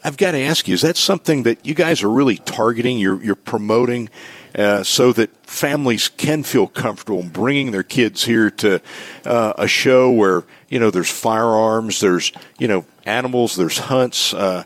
I've 0.05 0.15
got 0.15 0.31
to 0.31 0.39
ask 0.39 0.69
you, 0.69 0.73
is 0.73 0.83
that 0.83 0.95
something 0.95 1.43
that 1.43 1.65
you 1.65 1.73
guys 1.73 2.01
are 2.01 2.09
really 2.09 2.37
targeting? 2.37 2.97
You're, 2.97 3.21
you're 3.21 3.35
promoting 3.35 4.09
uh, 4.55 4.83
so 4.83 5.11
that 5.13 5.35
families 5.45 6.07
can 6.07 6.43
feel 6.43 6.67
comfortable 6.67 7.19
in 7.19 7.27
bringing 7.29 7.71
their 7.71 7.83
kids 7.83 8.23
here 8.23 8.49
to 8.49 8.81
uh, 9.25 9.53
a 9.57 9.67
show 9.67 10.09
where 10.09 10.43
you 10.69 10.79
know 10.79 10.91
there's 10.91 11.11
firearms, 11.11 11.99
there's 11.99 12.31
you 12.57 12.67
know 12.67 12.85
animals, 13.05 13.55
there's 13.55 13.77
hunts. 13.77 14.33
Uh, 14.33 14.63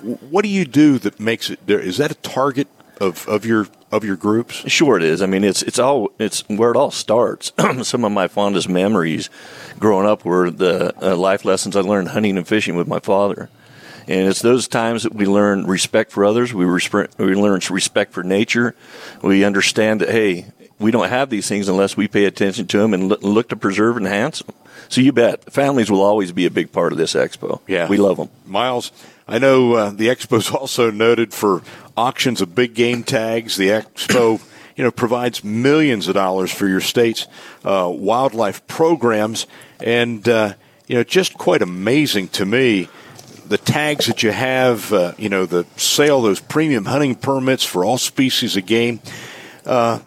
what 0.00 0.42
do 0.42 0.48
you 0.48 0.64
do 0.64 0.98
that 0.98 1.20
makes 1.20 1.50
it? 1.50 1.60
Is 1.68 1.98
that 1.98 2.10
a 2.10 2.16
target 2.16 2.68
of, 3.00 3.28
of 3.28 3.44
your 3.44 3.68
of 3.92 4.04
your 4.04 4.16
groups? 4.16 4.54
Sure, 4.70 4.96
it 4.96 5.04
is. 5.04 5.22
I 5.22 5.26
mean, 5.26 5.44
it's 5.44 5.62
it's 5.62 5.78
all 5.78 6.10
it's 6.18 6.48
where 6.48 6.70
it 6.70 6.76
all 6.76 6.90
starts. 6.90 7.52
Some 7.82 8.04
of 8.04 8.12
my 8.12 8.28
fondest 8.28 8.68
memories 8.68 9.30
growing 9.78 10.06
up 10.06 10.24
were 10.24 10.50
the 10.50 10.94
uh, 11.02 11.16
life 11.16 11.44
lessons 11.44 11.76
I 11.76 11.80
learned 11.80 12.08
hunting 12.08 12.36
and 12.36 12.46
fishing 12.46 12.76
with 12.76 12.88
my 12.88 12.98
father. 12.98 13.50
And 14.08 14.28
it's 14.28 14.40
those 14.40 14.68
times 14.68 15.02
that 15.02 15.14
we 15.14 15.26
learn 15.26 15.66
respect 15.66 16.12
for 16.12 16.24
others. 16.24 16.54
We 16.54 16.64
respect, 16.64 17.18
we 17.18 17.34
learn 17.34 17.60
respect 17.70 18.12
for 18.12 18.22
nature. 18.22 18.76
We 19.20 19.44
understand 19.44 20.00
that 20.00 20.10
hey, 20.10 20.46
we 20.78 20.90
don't 20.90 21.08
have 21.08 21.30
these 21.30 21.48
things 21.48 21.68
unless 21.68 21.96
we 21.96 22.08
pay 22.08 22.24
attention 22.26 22.66
to 22.68 22.78
them 22.78 22.92
and 22.94 23.08
look, 23.22 23.48
to 23.48 23.56
preserve 23.56 23.96
and 23.96 24.06
enhance 24.06 24.40
them. 24.40 24.54
So 24.88 25.00
you 25.00 25.12
bet, 25.12 25.52
families 25.52 25.90
will 25.90 26.02
always 26.02 26.32
be 26.32 26.46
a 26.46 26.50
big 26.50 26.72
part 26.72 26.92
of 26.92 26.98
this 26.98 27.14
expo. 27.14 27.60
Yeah. 27.66 27.88
we 27.88 27.96
love 27.96 28.18
them. 28.18 28.28
Miles, 28.44 28.92
I 29.26 29.38
know 29.38 29.74
uh, 29.74 29.90
the 29.90 30.08
expo 30.08 30.38
is 30.38 30.50
also 30.54 30.90
noted 30.90 31.32
for 31.32 31.62
auctions 31.96 32.40
of 32.40 32.54
big 32.54 32.74
game 32.74 33.02
tags. 33.02 33.56
The 33.56 33.68
expo, 33.68 34.40
you 34.76 34.84
know, 34.84 34.90
provides 34.90 35.42
millions 35.42 36.08
of 36.08 36.14
dollars 36.14 36.52
for 36.52 36.68
your 36.68 36.80
state's 36.80 37.26
uh, 37.64 37.90
wildlife 37.92 38.66
programs, 38.66 39.46
and 39.80 40.28
uh, 40.28 40.54
you 40.86 40.96
know, 40.96 41.04
just 41.04 41.34
quite 41.34 41.62
amazing 41.62 42.28
to 42.28 42.44
me. 42.44 42.88
The 43.46 43.58
tags 43.58 44.06
that 44.06 44.22
you 44.24 44.32
have, 44.32 44.92
uh, 44.92 45.14
you 45.18 45.28
know, 45.28 45.46
the 45.46 45.66
sale, 45.76 46.20
those 46.20 46.40
premium 46.40 46.84
hunting 46.84 47.14
permits 47.14 47.64
for 47.64 47.84
all 47.84 47.96
species 47.96 48.56
of 48.56 48.66
game. 48.66 49.00
Uh, 49.64 50.00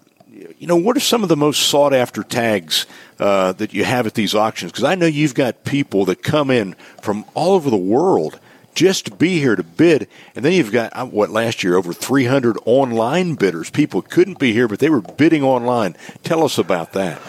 you 0.60 0.68
know, 0.68 0.76
what 0.76 0.98
are 0.98 1.00
some 1.00 1.24
of 1.24 1.30
the 1.30 1.38
most 1.38 1.70
sought 1.70 1.94
after 1.94 2.22
tags 2.22 2.86
uh, 3.18 3.54
that 3.54 3.74
you 3.74 3.86
have 3.86 4.06
at 4.06 4.14
these 4.14 4.36
auctions? 4.36 4.74
Because 4.74 4.84
I 4.84 4.96
know 4.96 5.06
you've 5.06 5.34
got 5.34 5.64
people 5.64 6.04
that 6.06 6.22
come 6.22 6.52
in 6.52 6.76
from 7.02 7.24
all 7.34 7.54
over 7.54 7.70
the 7.70 7.78
world 7.78 8.38
just 8.76 9.06
to 9.06 9.12
be 9.12 9.40
here 9.40 9.56
to 9.56 9.64
bid. 9.64 10.10
And 10.36 10.44
then 10.44 10.52
you've 10.52 10.74
got, 10.74 10.92
uh, 10.94 11.06
what, 11.06 11.30
last 11.30 11.64
year, 11.64 11.78
over 11.78 11.94
300 11.94 12.58
online 12.66 13.36
bidders. 13.36 13.70
People 13.70 14.02
couldn't 14.02 14.38
be 14.38 14.52
here, 14.52 14.68
but 14.68 14.80
they 14.80 14.90
were 14.90 15.02
bidding 15.02 15.44
online. 15.44 15.96
Tell 16.24 16.44
us 16.44 16.58
about 16.58 16.92
that. 16.92 17.22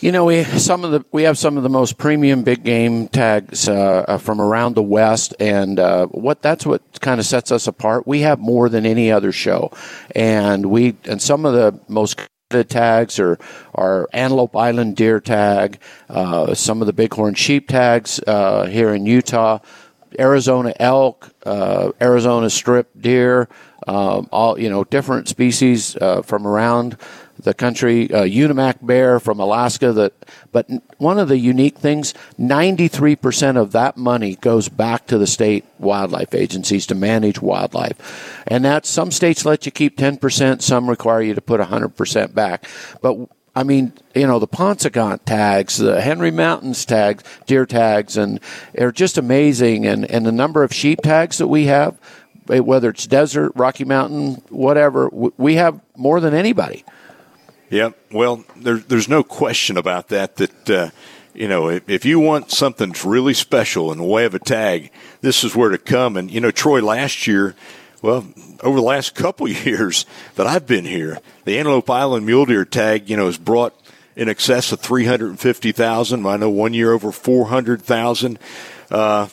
You 0.00 0.10
know, 0.10 0.24
we 0.26 0.44
some 0.44 0.84
of 0.84 0.90
the 0.90 1.02
we 1.12 1.22
have 1.22 1.38
some 1.38 1.56
of 1.56 1.62
the 1.62 1.70
most 1.70 1.96
premium 1.96 2.42
big 2.42 2.62
game 2.62 3.08
tags 3.08 3.68
uh, 3.70 4.04
uh 4.06 4.18
from 4.18 4.38
around 4.38 4.74
the 4.74 4.82
West, 4.82 5.32
and 5.40 5.78
uh, 5.78 6.06
what 6.08 6.42
that's 6.42 6.66
what 6.66 6.82
kind 7.00 7.20
of 7.20 7.24
sets 7.24 7.50
us 7.50 7.66
apart. 7.66 8.06
We 8.06 8.20
have 8.20 8.38
more 8.38 8.68
than 8.68 8.84
any 8.84 9.10
other 9.10 9.32
show, 9.32 9.72
and 10.14 10.66
we 10.66 10.96
and 11.04 11.22
some 11.22 11.46
of 11.46 11.54
the 11.54 11.80
most 11.88 12.18
tags 12.62 13.18
or 13.18 13.38
our 13.74 14.08
Antelope 14.12 14.54
Island 14.54 14.96
deer 14.96 15.18
tag, 15.18 15.80
uh, 16.08 16.54
some 16.54 16.80
of 16.80 16.86
the 16.86 16.92
bighorn 16.92 17.34
sheep 17.34 17.68
tags 17.68 18.20
uh, 18.26 18.66
here 18.66 18.94
in 18.94 19.06
Utah, 19.06 19.58
Arizona 20.18 20.72
elk, 20.78 21.30
uh, 21.44 21.90
Arizona 22.00 22.48
strip 22.50 22.90
deer, 23.00 23.48
um, 23.86 24.28
all 24.30 24.58
you 24.58 24.70
know 24.70 24.84
different 24.84 25.28
species 25.28 25.96
uh, 25.96 26.22
from 26.22 26.46
around 26.46 26.96
the 27.38 27.54
country, 27.54 28.12
uh, 28.12 28.22
Unimak 28.22 28.84
bear 28.84 29.20
from 29.20 29.40
Alaska. 29.40 29.92
That, 29.92 30.12
but 30.52 30.68
one 30.98 31.18
of 31.18 31.28
the 31.28 31.38
unique 31.38 31.78
things, 31.78 32.14
93% 32.38 33.56
of 33.56 33.72
that 33.72 33.96
money 33.96 34.36
goes 34.36 34.68
back 34.68 35.06
to 35.08 35.18
the 35.18 35.26
state 35.26 35.64
wildlife 35.78 36.34
agencies 36.34 36.86
to 36.86 36.94
manage 36.94 37.40
wildlife, 37.40 38.44
and 38.46 38.64
that 38.64 38.86
some 38.86 39.10
states 39.10 39.44
let 39.44 39.66
you 39.66 39.72
keep 39.72 39.96
10%, 39.96 40.62
some 40.62 40.88
require 40.88 41.22
you 41.22 41.34
to 41.34 41.40
put 41.40 41.60
100% 41.60 42.34
back. 42.34 42.68
But 43.02 43.28
I 43.56 43.62
mean, 43.62 43.92
you 44.14 44.26
know, 44.26 44.38
the 44.38 44.48
Paunsaugunt 44.48 45.24
tags, 45.24 45.78
the 45.78 46.00
Henry 46.00 46.32
Mountains 46.32 46.84
tags, 46.84 47.22
deer 47.46 47.66
tags, 47.66 48.16
and 48.16 48.40
they're 48.72 48.90
just 48.90 49.16
amazing. 49.16 49.86
And, 49.86 50.04
and 50.10 50.26
the 50.26 50.32
number 50.32 50.64
of 50.64 50.74
sheep 50.74 51.02
tags 51.02 51.38
that 51.38 51.46
we 51.46 51.66
have, 51.66 51.98
eh, 52.50 52.58
whether 52.58 52.88
it's 52.90 53.06
desert, 53.06 53.52
Rocky 53.54 53.84
Mountain, 53.84 54.42
whatever, 54.48 55.08
we 55.08 55.54
have 55.54 55.80
more 55.96 56.18
than 56.18 56.34
anybody. 56.34 56.84
Yeah, 57.74 57.90
well, 58.12 58.44
there, 58.54 58.76
there's 58.76 59.08
no 59.08 59.24
question 59.24 59.76
about 59.76 60.06
that. 60.10 60.36
That 60.36 60.70
uh, 60.70 60.90
you 61.34 61.48
know, 61.48 61.70
if, 61.70 61.90
if, 61.90 62.04
you 62.04 62.20
want 62.20 62.52
something 62.52 62.94
really 63.04 63.34
special 63.34 63.90
in 63.90 63.98
the 63.98 64.04
way 64.04 64.26
of 64.26 64.34
a 64.36 64.38
tag, 64.38 64.92
this 65.22 65.42
is 65.42 65.56
where 65.56 65.70
to 65.70 65.78
come. 65.78 66.16
And 66.16 66.30
you 66.30 66.40
know, 66.40 66.52
Troy, 66.52 66.80
last 66.80 67.26
year, 67.26 67.56
well, 68.00 68.28
over 68.62 68.76
the 68.76 68.86
last 68.86 69.14
couple 69.16 69.48
years 69.48 70.06
that 70.36 70.46
I've 70.46 70.68
been 70.68 70.84
here, 70.84 71.18
the 71.46 71.58
Antelope 71.58 71.90
Island 71.90 72.24
mule 72.24 72.46
deer 72.46 72.64
tag, 72.64 73.10
you 73.10 73.16
know, 73.16 73.26
has 73.26 73.38
brought 73.38 73.74
in 74.14 74.28
excess 74.28 74.70
of 74.70 74.78
three 74.78 75.06
hundred 75.06 75.30
and 75.30 75.40
fifty 75.40 75.72
thousand. 75.72 76.24
I 76.28 76.36
know 76.36 76.50
one 76.50 76.74
year 76.74 76.92
over 76.92 77.10
four 77.10 77.46
hundred 77.46 77.82
thousand. 77.82 78.38
Uh, 78.88 79.26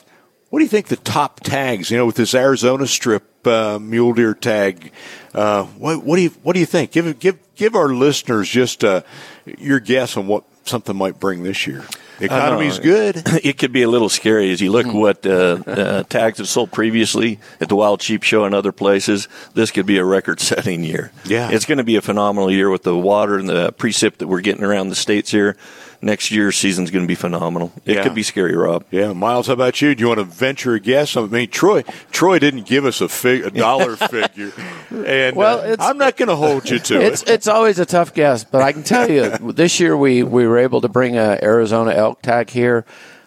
what 0.52 0.58
do 0.58 0.66
you 0.66 0.68
think 0.68 0.88
the 0.88 0.96
top 0.96 1.40
tags? 1.40 1.90
You 1.90 1.96
know, 1.96 2.04
with 2.04 2.16
this 2.16 2.34
Arizona 2.34 2.86
Strip 2.86 3.46
uh, 3.46 3.78
mule 3.78 4.12
deer 4.12 4.34
tag, 4.34 4.92
uh, 5.32 5.64
what, 5.64 6.04
what, 6.04 6.16
do 6.16 6.22
you 6.22 6.28
what 6.42 6.52
do 6.52 6.60
you 6.60 6.66
think? 6.66 6.92
Give 6.92 7.18
give 7.18 7.38
give 7.54 7.74
our 7.74 7.88
listeners 7.88 8.50
just 8.50 8.84
uh, 8.84 9.00
your 9.46 9.80
guess 9.80 10.14
on 10.18 10.26
what 10.26 10.44
something 10.64 10.94
might 10.94 11.18
bring 11.18 11.42
this 11.42 11.66
year. 11.66 11.86
The 12.18 12.26
economy's 12.26 12.78
good. 12.78 13.22
It 13.42 13.58
could 13.58 13.72
be 13.72 13.82
a 13.82 13.88
little 13.88 14.08
scary 14.08 14.52
as 14.52 14.60
you 14.60 14.70
look 14.70 14.86
at 14.86 14.94
what 14.94 15.26
uh, 15.26 15.62
uh, 15.66 16.02
tags 16.04 16.38
have 16.38 16.48
sold 16.48 16.70
previously 16.70 17.40
at 17.60 17.68
the 17.68 17.74
Wild 17.74 18.00
Sheep 18.00 18.22
Show 18.22 18.44
and 18.44 18.54
other 18.54 18.72
places. 18.72 19.26
This 19.54 19.70
could 19.70 19.86
be 19.86 19.98
a 19.98 20.04
record-setting 20.04 20.84
year. 20.84 21.10
Yeah, 21.24 21.50
it's 21.50 21.64
going 21.64 21.78
to 21.78 21.84
be 21.84 21.96
a 21.96 22.02
phenomenal 22.02 22.50
year 22.50 22.70
with 22.70 22.82
the 22.84 22.96
water 22.96 23.38
and 23.38 23.48
the 23.48 23.72
precip 23.72 24.18
that 24.18 24.28
we're 24.28 24.40
getting 24.40 24.64
around 24.64 24.90
the 24.90 24.94
states 24.94 25.30
here 25.30 25.56
next 26.02 26.30
year's 26.30 26.56
season's 26.56 26.90
going 26.90 27.04
to 27.04 27.08
be 27.08 27.14
phenomenal. 27.14 27.72
It 27.86 27.96
yeah. 27.96 28.02
could 28.02 28.14
be 28.14 28.22
scary, 28.22 28.56
Rob. 28.56 28.84
Yeah, 28.90 29.12
Miles, 29.12 29.46
how 29.46 29.52
about 29.54 29.80
you? 29.80 29.94
Do 29.94 30.02
you 30.02 30.08
want 30.08 30.18
to 30.18 30.24
venture 30.24 30.74
a 30.74 30.80
guess? 30.80 31.16
I 31.16 31.22
mean, 31.22 31.48
Troy, 31.48 31.82
Troy 32.10 32.38
didn't 32.38 32.66
give 32.66 32.84
us 32.84 33.00
a, 33.00 33.08
fig, 33.08 33.46
a 33.46 33.50
dollar 33.50 33.96
figure, 34.08 34.52
and 34.90 35.36
well, 35.36 35.60
uh, 35.60 35.76
I'm 35.78 35.98
not 35.98 36.16
going 36.16 36.28
to 36.28 36.36
hold 36.36 36.68
you 36.68 36.80
to 36.80 37.00
it's, 37.00 37.22
it. 37.22 37.30
It's 37.30 37.48
always 37.48 37.78
a 37.78 37.86
tough 37.86 38.12
guess, 38.12 38.44
but 38.44 38.62
I 38.62 38.72
can 38.72 38.82
tell 38.82 39.08
you, 39.08 39.30
this 39.52 39.78
year 39.80 39.96
we 39.96 40.22
we 40.22 40.46
were 40.46 40.58
able 40.58 40.80
to 40.80 40.88
bring 40.88 41.16
a 41.16 41.38
Arizona 41.42 41.92
elk 42.02 42.22
tag 42.22 42.50
here. 42.50 42.84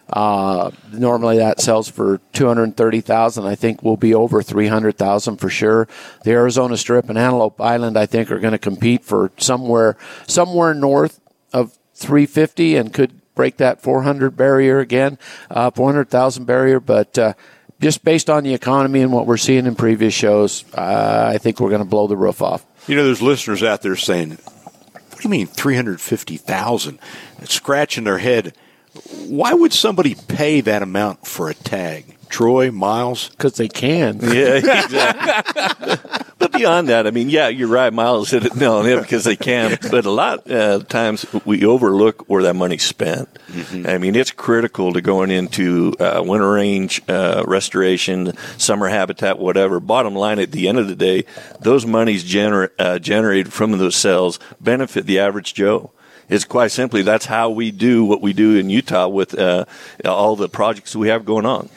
Uh, 0.08 0.70
normally 0.94 1.38
that 1.38 1.60
sells 1.60 1.90
for 1.90 2.20
230,000. 2.34 3.46
I 3.46 3.56
think 3.56 3.82
we'll 3.82 3.98
be 3.98 4.14
over 4.14 4.44
300,000 4.44 5.38
for 5.38 5.50
sure. 5.50 5.88
The 6.24 6.32
Arizona 6.32 6.78
Strip 6.78 7.10
and 7.10 7.18
Antelope 7.18 7.60
Island, 7.60 7.98
I 7.98 8.06
think, 8.06 8.30
are 8.30 8.40
going 8.40 8.52
to 8.52 8.60
compete 8.60 9.04
for 9.04 9.32
somewhere, 9.38 9.98
somewhere 10.28 10.76
north 10.76 11.20
of 11.52 11.78
350 11.96 12.76
and 12.76 12.94
could 12.94 13.20
break 13.34 13.58
that 13.58 13.82
400 13.82 14.38
barrier 14.38 14.80
again, 14.80 15.18
uh, 15.50 15.72
400,000 15.72 16.46
barrier. 16.46 16.80
But 16.80 17.18
uh, 17.18 17.34
just 17.82 18.04
based 18.04 18.30
on 18.30 18.44
the 18.44 18.54
economy 18.54 19.02
and 19.02 19.12
what 19.12 19.26
we're 19.26 19.38
seeing 19.38 19.66
in 19.66 19.76
previous 19.76 20.14
shows, 20.14 20.66
uh, 20.76 21.32
I 21.34 21.38
think 21.40 21.60
we're 21.60 21.70
going 21.70 21.80
to 21.80 21.86
blow 21.86 22.08
the 22.08 22.18
roof 22.18 22.42
off. 22.42 22.66
You 22.88 22.96
know, 22.96 23.04
there's 23.04 23.22
listeners 23.22 23.64
out 23.64 23.82
there 23.82 23.96
saying, 23.96 24.38
"What 24.92 25.18
do 25.18 25.24
you 25.24 25.30
mean 25.30 25.48
350,000?" 25.48 27.00
Scratching 27.44 28.04
their 28.04 28.20
head. 28.20 28.56
Why 29.28 29.54
would 29.54 29.74
somebody 29.74 30.16
pay 30.28 30.62
that 30.62 30.82
amount 30.82 31.26
for 31.28 31.50
a 31.50 31.54
tag? 31.54 32.16
Troy, 32.30 32.72
Miles? 32.72 33.30
Because 33.30 33.54
they 33.54 33.68
can. 33.68 34.20
Yeah, 34.36 34.56
exactly. 34.56 35.96
but 36.38 36.52
beyond 36.52 36.90
that, 36.90 37.08
I 37.08 37.12
mean, 37.12 37.30
yeah, 37.30 37.48
you're 37.48 37.68
right. 37.70 37.94
Miles 37.94 38.30
said 38.30 38.46
it. 38.46 38.56
No, 38.56 38.84
yeah, 38.84 39.00
because 39.00 39.24
they 39.24 39.36
can. 39.36 39.78
But 39.92 40.06
a 40.06 40.12
lot 40.12 40.48
of 40.48 40.82
uh, 40.82 40.86
times 40.86 41.26
we 41.46 41.64
overlook 41.66 42.28
where 42.28 42.44
that 42.44 42.56
money's 42.56 42.84
spent. 42.84 43.30
Mm-hmm. 43.48 43.88
I 43.88 43.98
mean, 43.98 44.16
it's 44.16 44.32
critical 44.32 44.92
to 44.94 45.02
going 45.02 45.32
into 45.32 45.94
uh, 46.00 46.22
winter 46.26 46.52
range 46.52 47.02
uh, 47.08 47.44
restoration, 47.48 48.34
summer 48.58 48.90
habitat, 48.90 49.40
whatever. 49.40 49.80
Bottom 49.80 50.16
line, 50.16 50.40
at 50.40 50.52
the 50.52 50.68
end 50.68 50.80
of 50.80 50.88
the 50.88 50.96
day, 50.96 51.26
those 51.62 51.86
monies 51.86 52.26
gener- 52.26 52.72
uh, 52.80 53.00
generated 53.00 53.54
from 53.54 53.72
those 53.78 53.96
sales 53.96 54.40
benefit 54.60 55.06
the 55.06 55.20
average 55.20 55.54
Joe. 55.54 55.92
It's 56.28 56.46
quite 56.46 56.72
simply 56.72 57.04
that's 57.04 57.26
how 57.26 57.52
we 57.52 57.72
do 57.72 58.04
what 58.04 58.22
we 58.22 58.34
do 58.34 58.56
in 58.56 58.70
Utah 58.70 59.08
with 59.08 59.38
uh, 59.38 59.66
all 60.04 60.36
the 60.36 60.50
projects 60.50 60.96
we 60.96 61.10
have 61.10 61.26
going 61.26 61.46
on. 61.46 61.70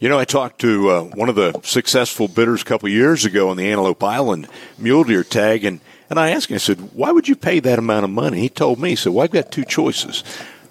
You 0.00 0.08
know, 0.08 0.18
I 0.18 0.24
talked 0.24 0.60
to 0.60 0.90
uh, 0.90 1.02
one 1.02 1.28
of 1.28 1.34
the 1.34 1.60
successful 1.62 2.28
bidders 2.28 2.62
a 2.62 2.64
couple 2.64 2.88
years 2.88 3.24
ago 3.24 3.48
on 3.50 3.56
the 3.56 3.70
Antelope 3.70 4.02
Island 4.02 4.48
mule 4.78 5.04
deer 5.04 5.24
tag, 5.24 5.64
and, 5.64 5.80
and 6.10 6.18
I 6.18 6.30
asked 6.30 6.50
him, 6.50 6.56
I 6.56 6.58
said, 6.58 6.92
why 6.92 7.10
would 7.10 7.28
you 7.28 7.36
pay 7.36 7.60
that 7.60 7.78
amount 7.78 8.04
of 8.04 8.10
money? 8.10 8.40
He 8.40 8.48
told 8.48 8.78
me, 8.78 8.90
he 8.90 8.96
said, 8.96 9.12
well, 9.12 9.24
I've 9.24 9.30
got 9.30 9.52
two 9.52 9.64
choices. 9.64 10.24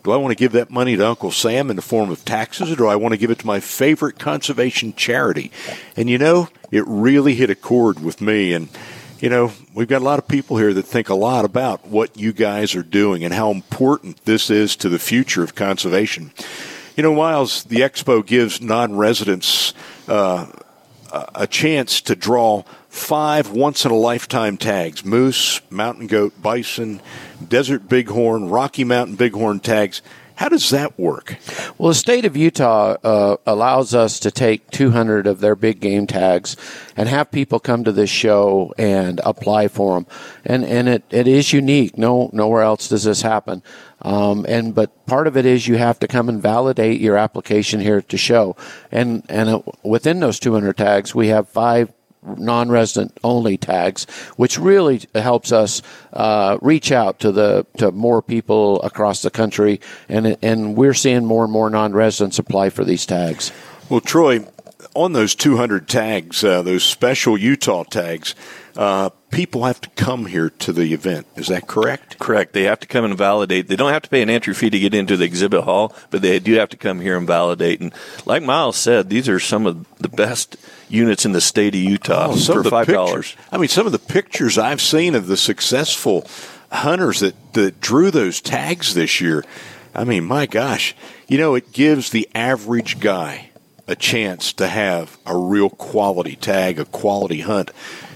Do 0.03 0.11
I 0.11 0.17
want 0.17 0.31
to 0.31 0.35
give 0.35 0.53
that 0.53 0.69
money 0.71 0.95
to 0.95 1.07
Uncle 1.07 1.31
Sam 1.31 1.69
in 1.69 1.75
the 1.75 1.81
form 1.81 2.09
of 2.09 2.25
taxes, 2.25 2.71
or 2.71 2.75
do 2.75 2.87
I 2.87 2.95
want 2.95 3.13
to 3.13 3.17
give 3.17 3.31
it 3.31 3.39
to 3.39 3.47
my 3.47 3.59
favorite 3.59 4.19
conservation 4.19 4.93
charity? 4.93 5.51
And 5.95 6.09
you 6.09 6.17
know, 6.17 6.49
it 6.71 6.83
really 6.87 7.35
hit 7.35 7.49
a 7.49 7.55
chord 7.55 7.99
with 7.99 8.19
me. 8.19 8.53
And, 8.53 8.69
you 9.21 9.29
know, 9.29 9.51
we've 9.75 9.87
got 9.87 10.01
a 10.01 10.03
lot 10.03 10.17
of 10.17 10.27
people 10.27 10.57
here 10.57 10.73
that 10.73 10.81
think 10.81 11.09
a 11.09 11.15
lot 11.15 11.45
about 11.45 11.85
what 11.85 12.17
you 12.17 12.33
guys 12.33 12.75
are 12.75 12.81
doing 12.81 13.23
and 13.23 13.31
how 13.31 13.51
important 13.51 14.25
this 14.25 14.49
is 14.49 14.75
to 14.77 14.89
the 14.89 14.97
future 14.97 15.43
of 15.43 15.53
conservation. 15.53 16.31
You 16.97 17.03
know, 17.03 17.13
Miles, 17.13 17.63
the 17.65 17.77
expo 17.77 18.25
gives 18.25 18.61
non 18.61 18.97
residents 18.97 19.75
uh, 20.07 20.47
a 21.35 21.45
chance 21.45 22.01
to 22.01 22.15
draw 22.15 22.63
five 22.89 23.51
once 23.51 23.85
in 23.85 23.91
a 23.91 23.95
lifetime 23.95 24.57
tags 24.57 25.05
moose, 25.05 25.61
mountain 25.69 26.07
goat, 26.07 26.41
bison, 26.41 26.99
desert 27.47 27.87
bighorn, 27.87 28.49
Rocky 28.49 28.83
Mountain 28.83 29.17
bighorn 29.17 29.59
tags. 29.59 30.01
How 30.41 30.49
does 30.49 30.71
that 30.71 30.97
work? 30.97 31.37
Well, 31.77 31.89
the 31.89 31.93
state 31.93 32.25
of 32.25 32.35
Utah 32.35 32.95
uh, 33.03 33.37
allows 33.45 33.93
us 33.93 34.19
to 34.21 34.31
take 34.31 34.71
200 34.71 35.27
of 35.27 35.39
their 35.39 35.55
big 35.55 35.79
game 35.79 36.07
tags 36.07 36.57
and 36.97 37.07
have 37.07 37.29
people 37.29 37.59
come 37.59 37.83
to 37.83 37.91
this 37.91 38.09
show 38.09 38.73
and 38.75 39.21
apply 39.23 39.67
for 39.67 39.93
them. 39.93 40.07
And 40.43 40.65
and 40.65 40.89
it, 40.89 41.03
it 41.11 41.27
is 41.27 41.53
unique. 41.53 41.95
No 41.95 42.31
nowhere 42.33 42.63
else 42.63 42.87
does 42.87 43.03
this 43.03 43.21
happen. 43.21 43.61
Um, 44.01 44.47
and 44.49 44.73
but 44.73 45.05
part 45.05 45.27
of 45.27 45.37
it 45.37 45.45
is 45.45 45.67
you 45.67 45.77
have 45.77 45.99
to 45.99 46.07
come 46.07 46.27
and 46.27 46.41
validate 46.41 46.99
your 46.99 47.17
application 47.17 47.79
here 47.79 47.97
at 47.97 48.09
the 48.09 48.17
show. 48.17 48.55
And 48.91 49.23
and 49.29 49.47
uh, 49.47 49.61
within 49.83 50.21
those 50.21 50.39
200 50.39 50.75
tags, 50.75 51.13
we 51.13 51.27
have 51.27 51.49
five 51.49 51.93
non-resident 52.23 53.17
only 53.23 53.57
tags, 53.57 54.05
which 54.35 54.57
really 54.57 55.01
helps 55.15 55.51
us 55.51 55.81
uh, 56.13 56.57
reach 56.61 56.91
out 56.91 57.19
to 57.19 57.31
the 57.31 57.65
to 57.77 57.91
more 57.91 58.21
people 58.21 58.81
across 58.81 59.21
the 59.21 59.31
country, 59.31 59.81
and 60.07 60.37
and 60.41 60.75
we're 60.75 60.93
seeing 60.93 61.25
more 61.25 61.43
and 61.43 61.53
more 61.53 61.69
non-residents 61.69 62.39
apply 62.39 62.69
for 62.69 62.83
these 62.83 63.05
tags. 63.05 63.51
Well, 63.89 64.01
Troy, 64.01 64.45
on 64.93 65.13
those 65.13 65.35
200 65.35 65.87
tags, 65.87 66.43
uh, 66.43 66.61
those 66.61 66.83
special 66.83 67.37
Utah 67.37 67.83
tags, 67.83 68.35
uh, 68.75 69.09
people 69.29 69.65
have 69.65 69.81
to 69.81 69.89
come 69.91 70.25
here 70.25 70.49
to 70.49 70.73
the 70.73 70.93
event. 70.93 71.27
Is 71.35 71.47
that 71.47 71.67
correct? 71.67 72.19
Correct. 72.19 72.53
They 72.53 72.63
have 72.63 72.79
to 72.81 72.87
come 72.87 73.05
and 73.05 73.17
validate. 73.17 73.67
They 73.67 73.75
don't 73.75 73.91
have 73.91 74.03
to 74.03 74.09
pay 74.09 74.21
an 74.21 74.29
entry 74.29 74.53
fee 74.53 74.69
to 74.69 74.79
get 74.79 74.93
into 74.93 75.17
the 75.17 75.25
exhibit 75.25 75.63
hall, 75.63 75.95
but 76.09 76.21
they 76.21 76.39
do 76.39 76.53
have 76.55 76.69
to 76.69 76.77
come 76.77 76.99
here 77.01 77.17
and 77.17 77.27
validate. 77.27 77.81
And 77.81 77.93
like 78.25 78.43
Miles 78.43 78.77
said, 78.77 79.09
these 79.09 79.27
are 79.29 79.39
some 79.39 79.65
of 79.65 79.85
the 79.97 80.09
best 80.09 80.57
units 80.89 81.25
in 81.25 81.31
the 81.31 81.41
state 81.41 81.75
of 81.75 81.81
Utah 81.81 82.27
oh, 82.31 82.35
for 82.35 82.63
five 82.63 82.87
dollars. 82.87 83.35
I 83.51 83.57
mean, 83.57 83.69
some 83.69 83.85
of 83.85 83.91
the 83.91 83.99
pictures 83.99 84.57
I've 84.57 84.81
seen 84.81 85.15
of 85.15 85.27
the 85.27 85.37
successful 85.37 86.27
hunters 86.71 87.19
that, 87.19 87.53
that 87.53 87.81
drew 87.81 88.11
those 88.11 88.41
tags 88.41 88.93
this 88.93 89.21
year. 89.21 89.43
I 89.93 90.05
mean, 90.05 90.23
my 90.25 90.45
gosh, 90.45 90.95
you 91.27 91.37
know, 91.37 91.55
it 91.55 91.73
gives 91.73 92.09
the 92.09 92.29
average 92.33 92.99
guy 92.99 93.49
a 93.87 93.95
chance 93.95 94.53
to 94.53 94.67
have 94.67 95.17
a 95.25 95.35
real 95.35 95.69
quality 95.69 96.35
tag, 96.35 96.79
a 96.79 96.85
quality 96.85 97.41
hunt. 97.41 97.71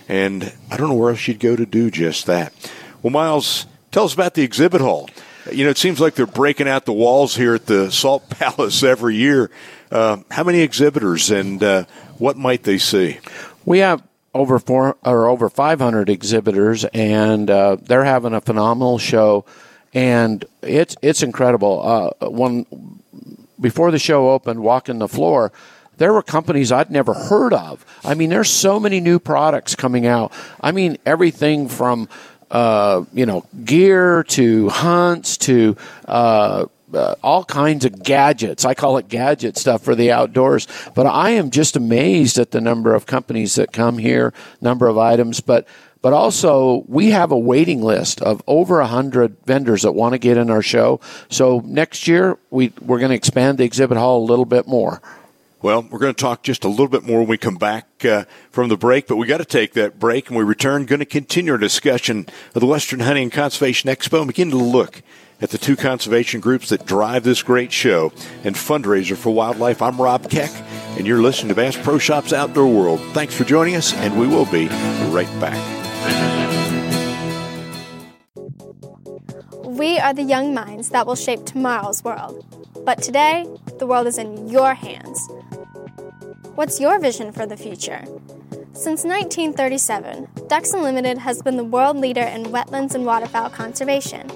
And 0.07 0.53
I 0.69 0.77
don't 0.77 0.89
know 0.89 0.95
where 0.95 1.11
else 1.11 1.27
you'd 1.27 1.39
go 1.39 1.55
to 1.55 1.65
do 1.65 1.89
just 1.89 2.25
that. 2.27 2.53
Well, 3.01 3.11
Miles, 3.11 3.65
tell 3.91 4.05
us 4.05 4.13
about 4.13 4.33
the 4.33 4.43
exhibit 4.43 4.81
hall. 4.81 5.09
You 5.51 5.63
know, 5.63 5.69
it 5.69 5.77
seems 5.77 5.99
like 5.99 6.15
they're 6.15 6.25
breaking 6.25 6.67
out 6.67 6.85
the 6.85 6.93
walls 6.93 7.35
here 7.35 7.55
at 7.55 7.65
the 7.65 7.91
Salt 7.91 8.29
Palace 8.29 8.83
every 8.83 9.15
year. 9.15 9.51
Uh, 9.91 10.17
how 10.31 10.43
many 10.43 10.61
exhibitors 10.61 11.29
and 11.29 11.61
uh, 11.63 11.85
what 12.17 12.37
might 12.37 12.63
they 12.63 12.77
see? 12.77 13.19
We 13.65 13.79
have 13.79 14.03
over 14.33 14.59
four 14.59 14.97
or 15.03 15.27
over 15.27 15.49
500 15.49 16.09
exhibitors, 16.09 16.83
and 16.85 17.49
uh, 17.49 17.77
they're 17.81 18.03
having 18.03 18.33
a 18.33 18.41
phenomenal 18.41 18.97
show, 18.97 19.45
and 19.93 20.43
it's 20.61 20.95
it's 21.01 21.23
incredible. 21.23 22.13
Uh, 22.21 22.29
when 22.29 22.65
before 23.59 23.91
the 23.91 23.99
show 23.99 24.31
opened, 24.31 24.61
walking 24.61 24.99
the 24.99 25.07
floor, 25.07 25.51
there 25.97 26.13
were 26.13 26.23
companies 26.23 26.71
I'd 26.71 26.91
never 26.91 27.13
heard 27.13 27.53
of. 27.53 27.85
I 28.03 28.13
mean, 28.13 28.29
there's 28.29 28.49
so 28.49 28.79
many 28.79 28.99
new 28.99 29.19
products 29.19 29.75
coming 29.75 30.05
out. 30.05 30.31
I 30.61 30.71
mean, 30.71 30.97
everything 31.05 31.67
from 31.67 32.09
uh, 32.51 33.05
you 33.13 33.25
know 33.25 33.45
gear 33.63 34.23
to 34.23 34.69
hunts 34.69 35.37
to 35.37 35.75
uh, 36.07 36.65
uh, 36.93 37.15
all 37.23 37.43
kinds 37.43 37.85
of 37.85 38.03
gadgets. 38.03 38.65
I 38.65 38.73
call 38.73 38.97
it 38.97 39.07
gadget 39.07 39.57
stuff 39.57 39.83
for 39.83 39.95
the 39.95 40.11
outdoors. 40.11 40.67
But 40.93 41.05
I 41.05 41.31
am 41.31 41.49
just 41.49 41.75
amazed 41.75 42.37
at 42.37 42.51
the 42.51 42.61
number 42.61 42.93
of 42.93 43.05
companies 43.05 43.55
that 43.55 43.71
come 43.71 43.97
here, 43.97 44.33
number 44.61 44.87
of 44.87 44.97
items. 44.97 45.41
But 45.41 45.67
but 46.01 46.13
also 46.13 46.83
we 46.87 47.11
have 47.11 47.31
a 47.31 47.37
waiting 47.37 47.81
list 47.81 48.21
of 48.21 48.41
over 48.45 48.79
a 48.79 48.87
hundred 48.87 49.37
vendors 49.45 49.81
that 49.81 49.93
want 49.93 50.13
to 50.13 50.19
get 50.19 50.37
in 50.37 50.49
our 50.49 50.61
show. 50.61 50.99
So 51.29 51.61
next 51.65 52.07
year 52.07 52.37
we 52.51 52.71
we're 52.81 52.99
going 52.99 53.09
to 53.09 53.15
expand 53.15 53.57
the 53.57 53.63
exhibit 53.63 53.97
hall 53.97 54.23
a 54.23 54.25
little 54.25 54.45
bit 54.45 54.67
more. 54.67 55.01
Well, 55.65 55.81
we're 55.81 55.97
going 55.97 56.13
to 56.13 56.21
talk 56.21 56.43
just 56.43 56.63
a 56.63 56.67
little 56.67 56.87
bit 56.87 57.01
more 57.01 57.21
when 57.21 57.27
we 57.27 57.39
come 57.39 57.55
back 57.55 58.05
uh, 58.05 58.25
from 58.51 58.69
the 58.69 58.77
break, 58.77 59.07
but 59.07 59.15
we 59.15 59.25
got 59.25 59.39
to 59.39 59.45
take 59.45 59.73
that 59.73 59.97
break 59.97 60.27
and 60.27 60.37
we 60.37 60.43
return. 60.43 60.85
Going 60.85 60.99
to 60.99 61.05
continue 61.05 61.53
our 61.53 61.57
discussion 61.57 62.27
of 62.53 62.61
the 62.61 62.67
Western 62.67 62.99
Hunting 62.99 63.23
and 63.23 63.31
Conservation 63.31 63.89
Expo 63.89 64.19
and 64.19 64.27
begin 64.27 64.51
to 64.51 64.57
look 64.57 65.01
at 65.41 65.49
the 65.49 65.57
two 65.57 65.75
conservation 65.75 66.39
groups 66.39 66.69
that 66.69 66.85
drive 66.85 67.23
this 67.23 67.41
great 67.41 67.71
show 67.71 68.13
and 68.43 68.53
fundraiser 68.53 69.17
for 69.17 69.33
wildlife. 69.33 69.81
I'm 69.81 69.99
Rob 69.99 70.29
Keck, 70.29 70.51
and 70.99 71.07
you're 71.07 71.23
listening 71.23 71.49
to 71.49 71.55
Bass 71.55 71.75
Pro 71.75 71.97
Shops 71.97 72.31
Outdoor 72.31 72.71
World. 72.71 72.99
Thanks 73.15 73.33
for 73.33 73.43
joining 73.43 73.75
us, 73.75 73.91
and 73.91 74.19
we 74.19 74.27
will 74.27 74.45
be 74.45 74.67
right 75.07 75.25
back. 75.39 75.57
We 79.63 79.97
are 79.97 80.13
the 80.13 80.21
young 80.21 80.53
minds 80.53 80.89
that 80.89 81.07
will 81.07 81.15
shape 81.15 81.43
tomorrow's 81.47 82.03
world. 82.03 82.45
But 82.85 83.01
today, 83.01 83.47
the 83.79 83.87
world 83.87 84.05
is 84.05 84.19
in 84.19 84.47
your 84.47 84.75
hands. 84.75 85.27
What's 86.55 86.79
your 86.79 86.99
vision 86.99 87.33
for 87.33 87.45
the 87.45 87.57
future? 87.57 88.01
Since 88.71 89.03
1937, 89.03 90.47
Ducks 90.47 90.71
Unlimited 90.71 91.17
has 91.17 91.41
been 91.41 91.57
the 91.57 91.65
world 91.65 91.97
leader 91.97 92.21
in 92.21 92.45
wetlands 92.45 92.95
and 92.95 93.05
waterfowl 93.05 93.49
conservation, 93.49 94.31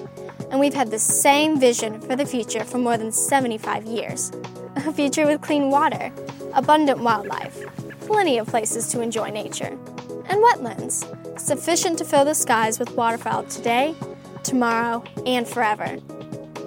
and 0.50 0.60
we've 0.60 0.74
had 0.74 0.90
the 0.90 0.98
same 0.98 1.58
vision 1.58 1.98
for 2.02 2.16
the 2.16 2.26
future 2.26 2.62
for 2.62 2.76
more 2.76 2.98
than 2.98 3.10
75 3.10 3.84
years. 3.84 4.32
A 4.76 4.92
future 4.92 5.26
with 5.26 5.40
clean 5.40 5.70
water, 5.70 6.12
abundant 6.52 7.00
wildlife, 7.00 7.58
plenty 8.00 8.36
of 8.36 8.48
places 8.48 8.88
to 8.88 9.00
enjoy 9.00 9.30
nature, 9.30 9.78
and 10.26 10.44
wetlands, 10.44 11.40
sufficient 11.40 11.96
to 11.96 12.04
fill 12.04 12.26
the 12.26 12.34
skies 12.34 12.78
with 12.78 12.94
waterfowl 12.96 13.44
today, 13.44 13.94
tomorrow, 14.42 15.02
and 15.24 15.48
forever. 15.48 15.96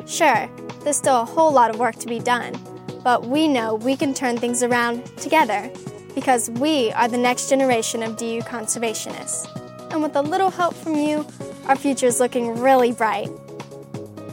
Sure, 0.07 0.49
there's 0.83 0.97
still 0.97 1.21
a 1.21 1.25
whole 1.25 1.51
lot 1.51 1.69
of 1.69 1.77
work 1.77 1.95
to 1.97 2.07
be 2.07 2.17
done, 2.17 2.55
but 3.03 3.25
we 3.25 3.47
know 3.47 3.75
we 3.75 3.95
can 3.95 4.13
turn 4.13 4.37
things 4.37 4.63
around 4.63 5.05
together 5.17 5.69
because 6.15 6.49
we 6.51 6.91
are 6.93 7.07
the 7.07 7.17
next 7.17 7.49
generation 7.49 8.03
of 8.03 8.17
DU 8.17 8.41
conservationists. 8.41 9.47
And 9.91 10.01
with 10.01 10.15
a 10.15 10.21
little 10.21 10.49
help 10.49 10.73
from 10.73 10.95
you, 10.95 11.25
our 11.67 11.75
future 11.75 12.07
is 12.07 12.19
looking 12.19 12.59
really 12.59 12.91
bright. 12.91 13.29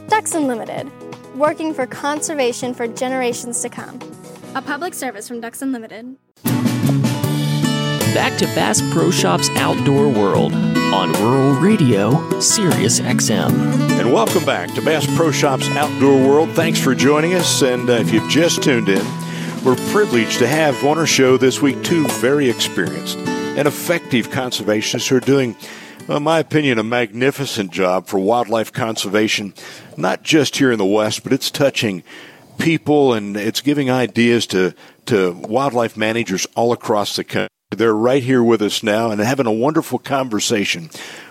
Ducks 0.07 0.33
Unlimited, 0.33 0.91
working 1.35 1.73
for 1.73 1.85
conservation 1.85 2.73
for 2.73 2.87
generations 2.87 3.61
to 3.61 3.69
come. 3.69 3.99
A 4.55 4.61
public 4.61 4.93
service 4.93 5.27
from 5.27 5.41
Ducks 5.41 5.61
Unlimited. 5.61 6.17
Back 8.13 8.37
to 8.39 8.45
Bass 8.47 8.81
Pro 8.91 9.09
Shops 9.09 9.49
Outdoor 9.55 10.09
World 10.09 10.53
on 10.93 11.13
Rural 11.13 11.53
Radio, 11.61 12.39
Sirius 12.41 12.99
XM. 12.99 13.51
And 13.99 14.11
welcome 14.11 14.43
back 14.43 14.73
to 14.73 14.81
Bass 14.81 15.07
Pro 15.15 15.31
Shops 15.31 15.67
Outdoor 15.69 16.17
World. 16.17 16.49
Thanks 16.49 16.81
for 16.81 16.93
joining 16.93 17.33
us. 17.33 17.61
And 17.61 17.89
uh, 17.89 17.93
if 17.93 18.11
you've 18.11 18.29
just 18.29 18.61
tuned 18.61 18.89
in, 18.89 19.03
we're 19.63 19.77
privileged 19.91 20.39
to 20.39 20.47
have 20.47 20.83
on 20.83 20.97
our 20.97 21.05
show 21.05 21.37
this 21.37 21.61
week 21.61 21.81
two 21.83 22.05
very 22.19 22.49
experienced 22.49 23.17
and 23.17 23.67
effective 23.67 24.29
conservationists 24.29 25.07
who 25.07 25.15
are 25.15 25.21
doing, 25.21 25.55
in 26.09 26.23
my 26.23 26.39
opinion, 26.39 26.77
a 26.77 26.83
magnificent 26.83 27.71
job 27.71 28.07
for 28.07 28.19
wildlife 28.19 28.73
conservation, 28.73 29.53
not 29.95 30.23
just 30.23 30.57
here 30.57 30.73
in 30.73 30.77
the 30.77 30.85
West, 30.85 31.23
but 31.23 31.31
it's 31.31 31.49
touching 31.49 32.03
people 32.57 33.13
and 33.13 33.37
it's 33.37 33.61
giving 33.61 33.89
ideas 33.89 34.45
to, 34.47 34.75
to 35.05 35.31
wildlife 35.31 35.95
managers 35.95 36.45
all 36.55 36.73
across 36.73 37.15
the 37.15 37.23
country. 37.23 37.47
They're 37.71 37.95
right 37.95 38.21
here 38.21 38.43
with 38.43 38.61
us 38.61 38.83
now 38.83 39.11
and 39.11 39.21
having 39.21 39.45
a 39.45 39.51
wonderful 39.51 39.97
conversation 39.97 40.89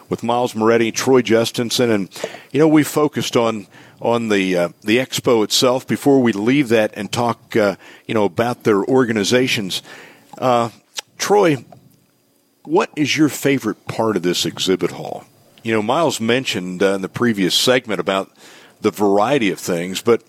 with 0.09 0.23
Miles 0.23 0.55
Moretti, 0.55 0.91
Troy 0.91 1.21
Justensen, 1.21 1.91
and 1.91 2.29
you 2.51 2.59
know 2.59 2.67
we 2.67 2.83
focused 2.83 3.37
on 3.37 3.67
on 4.01 4.31
the 4.31 4.57
uh, 4.57 4.69
the 4.81 4.97
expo 4.97 5.45
itself. 5.45 5.87
Before 5.87 6.19
we 6.19 6.33
leave 6.33 6.71
that 6.71 6.93
and 6.95 7.13
talk, 7.13 7.55
uh, 7.57 7.77
you 8.07 8.15
know, 8.15 8.25
about 8.25 8.65
their 8.65 8.83
organizations, 8.83 9.83
uh, 10.39 10.71
Troy, 11.19 11.63
what 12.65 12.89
is 12.97 13.19
your 13.19 13.29
favorite 13.29 13.87
part 13.87 14.17
of 14.17 14.23
this 14.23 14.47
exhibit 14.47 14.93
hall? 14.93 15.27
You 15.63 15.75
know, 15.75 15.83
Miles 15.83 16.23
mentioned 16.23 16.83
uh, 16.83 16.95
in 16.95 17.03
the 17.03 17.11
previous 17.11 17.55
segment 17.55 18.01
about 18.01 18.31
the 18.81 18.91
variety 18.91 19.51
of 19.51 19.61
things, 19.61 20.01
but 20.01 20.23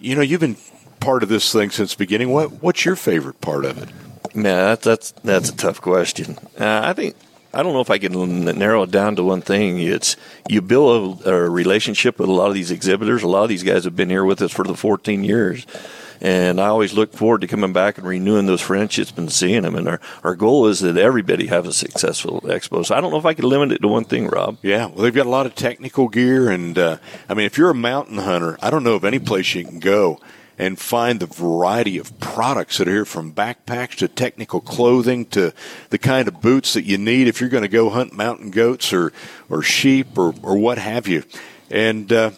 you 0.00 0.16
know, 0.16 0.22
you've 0.22 0.40
been 0.40 0.56
part 0.98 1.22
of 1.22 1.28
this 1.28 1.52
thing 1.52 1.70
since 1.70 1.92
the 1.92 1.98
beginning. 1.98 2.30
What 2.30 2.50
what's 2.64 2.84
your 2.84 2.96
favorite 2.96 3.40
part 3.40 3.64
of 3.64 3.78
it? 3.80 3.88
Man, 4.36 4.44
that's 4.44 4.84
that's 4.84 5.10
that's 5.24 5.48
a 5.48 5.56
tough 5.56 5.80
question. 5.80 6.36
Uh, 6.60 6.82
I 6.84 6.92
think 6.92 7.16
I 7.54 7.62
don't 7.62 7.72
know 7.72 7.80
if 7.80 7.90
I 7.90 7.96
can 7.96 8.44
narrow 8.58 8.82
it 8.82 8.90
down 8.90 9.16
to 9.16 9.24
one 9.24 9.40
thing. 9.40 9.80
It's 9.80 10.14
you 10.46 10.60
build 10.60 11.22
a, 11.22 11.30
a, 11.30 11.48
relationship 11.48 12.18
with 12.18 12.28
a 12.28 12.32
lot 12.32 12.48
of 12.48 12.54
these 12.54 12.70
exhibitors. 12.70 13.22
A 13.22 13.28
lot 13.28 13.44
of 13.44 13.48
these 13.48 13.62
guys 13.62 13.84
have 13.84 13.96
been 13.96 14.10
here 14.10 14.26
with 14.26 14.42
us 14.42 14.52
for 14.52 14.66
the 14.66 14.76
14 14.76 15.24
years, 15.24 15.66
and 16.20 16.60
I 16.60 16.66
always 16.66 16.92
look 16.92 17.14
forward 17.14 17.40
to 17.40 17.46
coming 17.46 17.72
back 17.72 17.96
and 17.96 18.06
renewing 18.06 18.44
those 18.44 18.60
friendships 18.60 19.10
and 19.16 19.32
seeing 19.32 19.62
them. 19.62 19.74
And 19.74 19.88
our 19.88 20.00
our 20.22 20.36
goal 20.36 20.66
is 20.66 20.80
that 20.80 20.98
everybody 20.98 21.46
have 21.46 21.66
a 21.66 21.72
successful 21.72 22.42
expo. 22.42 22.84
So 22.84 22.94
I 22.94 23.00
don't 23.00 23.10
know 23.10 23.18
if 23.18 23.24
I 23.24 23.32
can 23.32 23.48
limit 23.48 23.72
it 23.72 23.80
to 23.80 23.88
one 23.88 24.04
thing, 24.04 24.26
Rob. 24.26 24.58
Yeah, 24.60 24.86
well, 24.86 25.04
they've 25.04 25.14
got 25.14 25.24
a 25.24 25.30
lot 25.30 25.46
of 25.46 25.54
technical 25.54 26.08
gear, 26.08 26.50
and 26.50 26.76
uh, 26.76 26.98
I 27.26 27.32
mean, 27.32 27.46
if 27.46 27.56
you're 27.56 27.70
a 27.70 27.74
mountain 27.74 28.18
hunter, 28.18 28.58
I 28.60 28.68
don't 28.68 28.84
know 28.84 28.96
of 28.96 29.04
any 29.06 29.18
place 29.18 29.54
you 29.54 29.64
can 29.64 29.80
go 29.80 30.20
and 30.58 30.78
find 30.78 31.20
the 31.20 31.26
variety 31.26 31.98
of 31.98 32.18
products 32.18 32.78
that 32.78 32.88
are 32.88 32.92
here 32.92 33.04
from 33.04 33.32
backpacks 33.32 33.96
to 33.96 34.08
technical 34.08 34.60
clothing 34.60 35.26
to 35.26 35.52
the 35.90 35.98
kind 35.98 36.28
of 36.28 36.40
boots 36.40 36.72
that 36.74 36.84
you 36.84 36.98
need 36.98 37.28
if 37.28 37.40
you're 37.40 37.50
going 37.50 37.62
to 37.62 37.68
go 37.68 37.90
hunt 37.90 38.12
mountain 38.12 38.50
goats 38.50 38.92
or, 38.92 39.12
or 39.48 39.62
sheep 39.62 40.16
or, 40.16 40.34
or 40.42 40.56
what 40.56 40.78
have 40.78 41.06
you. 41.06 41.24
And, 41.70 42.12
uh, 42.12 42.30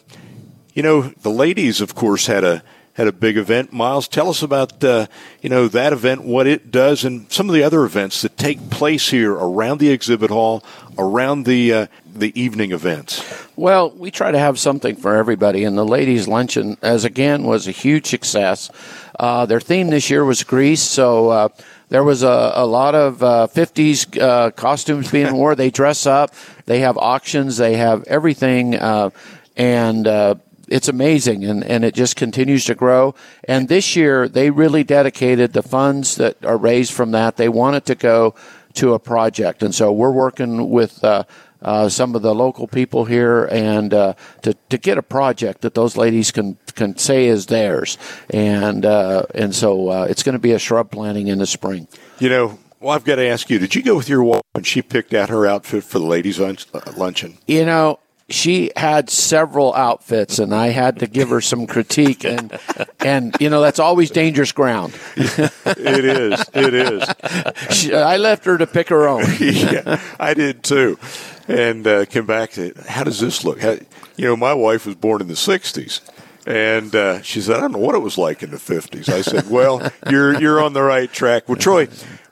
you 0.74 0.82
know, 0.82 1.02
the 1.02 1.30
ladies, 1.30 1.80
of 1.80 1.94
course, 1.94 2.26
had 2.26 2.44
a, 2.44 2.62
had 2.98 3.06
a 3.06 3.12
big 3.12 3.36
event. 3.36 3.72
Miles, 3.72 4.08
tell 4.08 4.28
us 4.28 4.42
about 4.42 4.82
uh, 4.82 5.06
you 5.40 5.48
know 5.48 5.68
that 5.68 5.92
event, 5.92 6.24
what 6.24 6.48
it 6.48 6.72
does, 6.72 7.04
and 7.04 7.30
some 7.30 7.48
of 7.48 7.54
the 7.54 7.62
other 7.62 7.84
events 7.84 8.22
that 8.22 8.36
take 8.36 8.70
place 8.70 9.10
here 9.10 9.32
around 9.32 9.78
the 9.78 9.90
exhibit 9.90 10.30
hall, 10.30 10.64
around 10.98 11.44
the 11.44 11.72
uh, 11.72 11.86
the 12.14 12.38
evening 12.40 12.72
events. 12.72 13.22
Well, 13.56 13.90
we 13.90 14.10
try 14.10 14.30
to 14.30 14.38
have 14.38 14.58
something 14.58 14.96
for 14.96 15.16
everybody, 15.16 15.64
and 15.64 15.78
the 15.78 15.84
ladies' 15.84 16.28
luncheon, 16.28 16.76
as 16.82 17.04
again, 17.04 17.44
was 17.44 17.66
a 17.66 17.72
huge 17.72 18.06
success. 18.06 18.70
Uh, 19.18 19.46
their 19.46 19.60
theme 19.60 19.88
this 19.88 20.10
year 20.10 20.24
was 20.24 20.42
Grease, 20.44 20.82
so 20.82 21.30
uh, 21.30 21.48
there 21.88 22.04
was 22.04 22.22
a, 22.22 22.52
a 22.54 22.66
lot 22.66 22.94
of 22.94 23.22
uh, 23.22 23.48
50s 23.50 24.20
uh, 24.20 24.50
costumes 24.52 25.10
being 25.10 25.34
worn. 25.34 25.56
They 25.56 25.70
dress 25.70 26.06
up, 26.06 26.34
they 26.66 26.80
have 26.80 26.96
auctions, 26.98 27.56
they 27.56 27.76
have 27.76 28.04
everything, 28.04 28.76
uh, 28.76 29.10
and 29.56 30.06
uh, 30.06 30.34
it's 30.68 30.88
amazing 30.88 31.44
and, 31.44 31.64
and 31.64 31.84
it 31.84 31.94
just 31.94 32.16
continues 32.16 32.64
to 32.66 32.74
grow. 32.74 33.14
And 33.44 33.68
this 33.68 33.96
year 33.96 34.28
they 34.28 34.50
really 34.50 34.84
dedicated 34.84 35.52
the 35.52 35.62
funds 35.62 36.16
that 36.16 36.44
are 36.44 36.56
raised 36.56 36.92
from 36.92 37.12
that. 37.12 37.36
They 37.36 37.48
wanted 37.48 37.86
to 37.86 37.94
go 37.94 38.34
to 38.74 38.94
a 38.94 38.98
project. 38.98 39.62
And 39.62 39.74
so 39.74 39.92
we're 39.92 40.12
working 40.12 40.70
with, 40.70 41.02
uh, 41.04 41.24
uh, 41.60 41.88
some 41.88 42.14
of 42.14 42.22
the 42.22 42.34
local 42.34 42.68
people 42.68 43.04
here 43.04 43.46
and 43.46 43.92
uh, 43.92 44.14
to, 44.42 44.54
to 44.68 44.78
get 44.78 44.96
a 44.96 45.02
project 45.02 45.62
that 45.62 45.74
those 45.74 45.96
ladies 45.96 46.30
can 46.30 46.56
can 46.74 46.96
say 46.96 47.26
is 47.26 47.46
theirs 47.46 47.98
and 48.30 48.86
uh, 48.86 49.24
and 49.34 49.52
so 49.54 49.88
uh, 49.88 50.06
it's 50.08 50.22
going 50.22 50.34
to 50.34 50.38
be 50.38 50.52
a 50.52 50.58
shrub 50.58 50.90
planting 50.90 51.26
in 51.26 51.38
the 51.38 51.46
spring. 51.46 51.88
You 52.20 52.28
know, 52.28 52.58
well, 52.80 52.94
I've 52.94 53.04
got 53.04 53.16
to 53.16 53.26
ask 53.26 53.50
you: 53.50 53.58
Did 53.58 53.74
you 53.74 53.82
go 53.82 53.96
with 53.96 54.08
your 54.08 54.22
wife 54.22 54.42
when 54.52 54.64
she 54.64 54.82
picked 54.82 55.14
out 55.14 55.30
her 55.30 55.46
outfit 55.46 55.84
for 55.84 55.98
the 55.98 56.06
ladies' 56.06 56.38
lunch, 56.38 56.66
uh, 56.72 56.80
luncheon? 56.96 57.38
You 57.46 57.66
know, 57.66 57.98
she 58.28 58.70
had 58.76 59.08
several 59.08 59.74
outfits, 59.74 60.38
and 60.38 60.54
I 60.54 60.68
had 60.68 60.98
to 60.98 61.06
give 61.06 61.30
her 61.30 61.40
some 61.40 61.66
critique, 61.66 62.24
and 62.24 62.58
and 63.00 63.34
you 63.40 63.48
know 63.48 63.62
that's 63.62 63.78
always 63.78 64.10
dangerous 64.10 64.52
ground. 64.52 64.94
it 65.16 66.04
is. 66.04 66.44
It 66.54 66.74
is. 66.74 67.74
She, 67.74 67.94
I 67.94 68.18
left 68.18 68.44
her 68.44 68.58
to 68.58 68.66
pick 68.66 68.88
her 68.90 69.08
own. 69.08 69.24
yeah, 69.40 70.00
I 70.20 70.34
did 70.34 70.62
too, 70.62 70.98
and 71.46 71.86
uh, 71.86 72.04
came 72.04 72.26
back 72.26 72.50
to 72.52 72.74
how 72.86 73.04
does 73.04 73.20
this 73.20 73.44
look? 73.44 73.60
How, 73.60 73.78
you 74.16 74.26
know, 74.26 74.36
my 74.36 74.52
wife 74.52 74.84
was 74.84 74.94
born 74.94 75.22
in 75.22 75.28
the 75.28 75.34
'60s. 75.34 76.00
And 76.46 76.94
uh, 76.94 77.20
she 77.20 77.42
said, 77.42 77.56
"I 77.56 77.60
don't 77.60 77.72
know 77.72 77.78
what 77.78 77.94
it 77.94 77.98
was 77.98 78.16
like 78.16 78.42
in 78.42 78.50
the 78.50 78.56
'50s." 78.56 79.10
I 79.10 79.20
said, 79.20 79.50
"Well, 79.50 79.92
you're 80.08 80.40
you're 80.40 80.62
on 80.62 80.72
the 80.72 80.82
right 80.82 81.12
track." 81.12 81.46
Well, 81.46 81.58
Troy, 81.58 81.88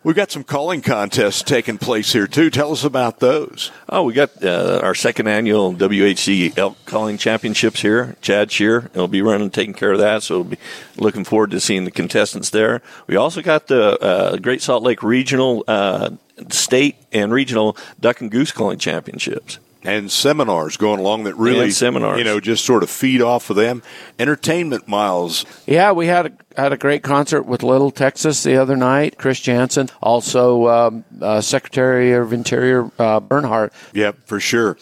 we've 0.07 0.15
got 0.15 0.31
some 0.31 0.45
calling 0.45 0.81
contests 0.81 1.43
taking 1.43 1.79
place 1.79 2.13
here 2.13 2.29
too. 2.29 2.49
Tell 2.49 2.71
us 2.71 2.85
about 2.85 3.19
those. 3.19 3.73
Oh, 3.89 4.05
we 4.05 4.13
got 4.13 4.43
uh, 4.43 4.79
our 4.81 4.95
second 4.95 5.27
annual 5.27 5.75
WHC 5.75 6.57
elk 6.57 6.77
calling 6.87 7.19
championships 7.19 7.81
here. 7.81 8.17
Chad 8.23 8.53
Shear 8.53 8.89
will 8.95 9.09
be 9.09 9.21
running, 9.21 9.51
taking 9.51 9.75
care 9.75 9.91
of 9.91 9.99
that. 9.99 10.23
So 10.23 10.37
we'll 10.37 10.51
be 10.51 10.59
looking 10.97 11.25
forward 11.25 11.51
to 11.51 11.61
seeing 11.61 11.85
the 11.85 11.91
contestants 11.91 12.51
there. 12.51 12.83
We 13.09 13.17
also 13.17 13.43
got 13.43 13.67
the 13.67 14.01
uh, 14.01 14.37
Great 14.37 14.63
Salt 14.63 14.85
Lake 14.85 15.03
Regional, 15.03 15.65
uh, 15.67 16.11
State, 16.51 16.97
and 17.11 17.33
Regional 17.33 17.77
Duck 17.99 18.21
and 18.21 18.31
Goose 18.31 18.53
Calling 18.53 18.79
Championships 18.79 19.59
and 19.87 20.11
seminars 20.11 20.77
going 20.77 20.99
along 21.01 21.25
that 21.25 21.35
really 21.37 21.71
seminars. 21.71 22.19
you 22.19 22.25
know 22.25 22.41
just 22.41 22.65
sort 22.65 22.83
of 22.83 22.91
feed 22.91 23.23
off 23.23 23.51
of 23.51 23.57
them 23.57 23.83
entertainment 24.19 24.89
miles 24.89 25.45
Yeah, 25.67 25.93
we 25.93 26.07
had 26.07 26.27
a, 26.27 26.33
had 26.61 26.73
a 26.73 26.77
great 26.77 27.03
concert 27.03 27.43
with 27.43 27.63
Little 27.63 27.91
Texas 27.91 28.43
the 28.43 28.57
other 28.57 28.77
night. 28.77 29.19
Chris 29.19 29.41
Janson, 29.41 29.89
also 30.03 30.69
um, 30.69 31.05
uh, 31.21 31.41
Secretary 31.41 32.13
of 32.13 32.33
Interior 32.33 32.91
uh, 32.99 33.21
Bernhardt. 33.21 33.73
Yep, 33.93 34.27
for 34.27 34.41
sure. 34.41 34.77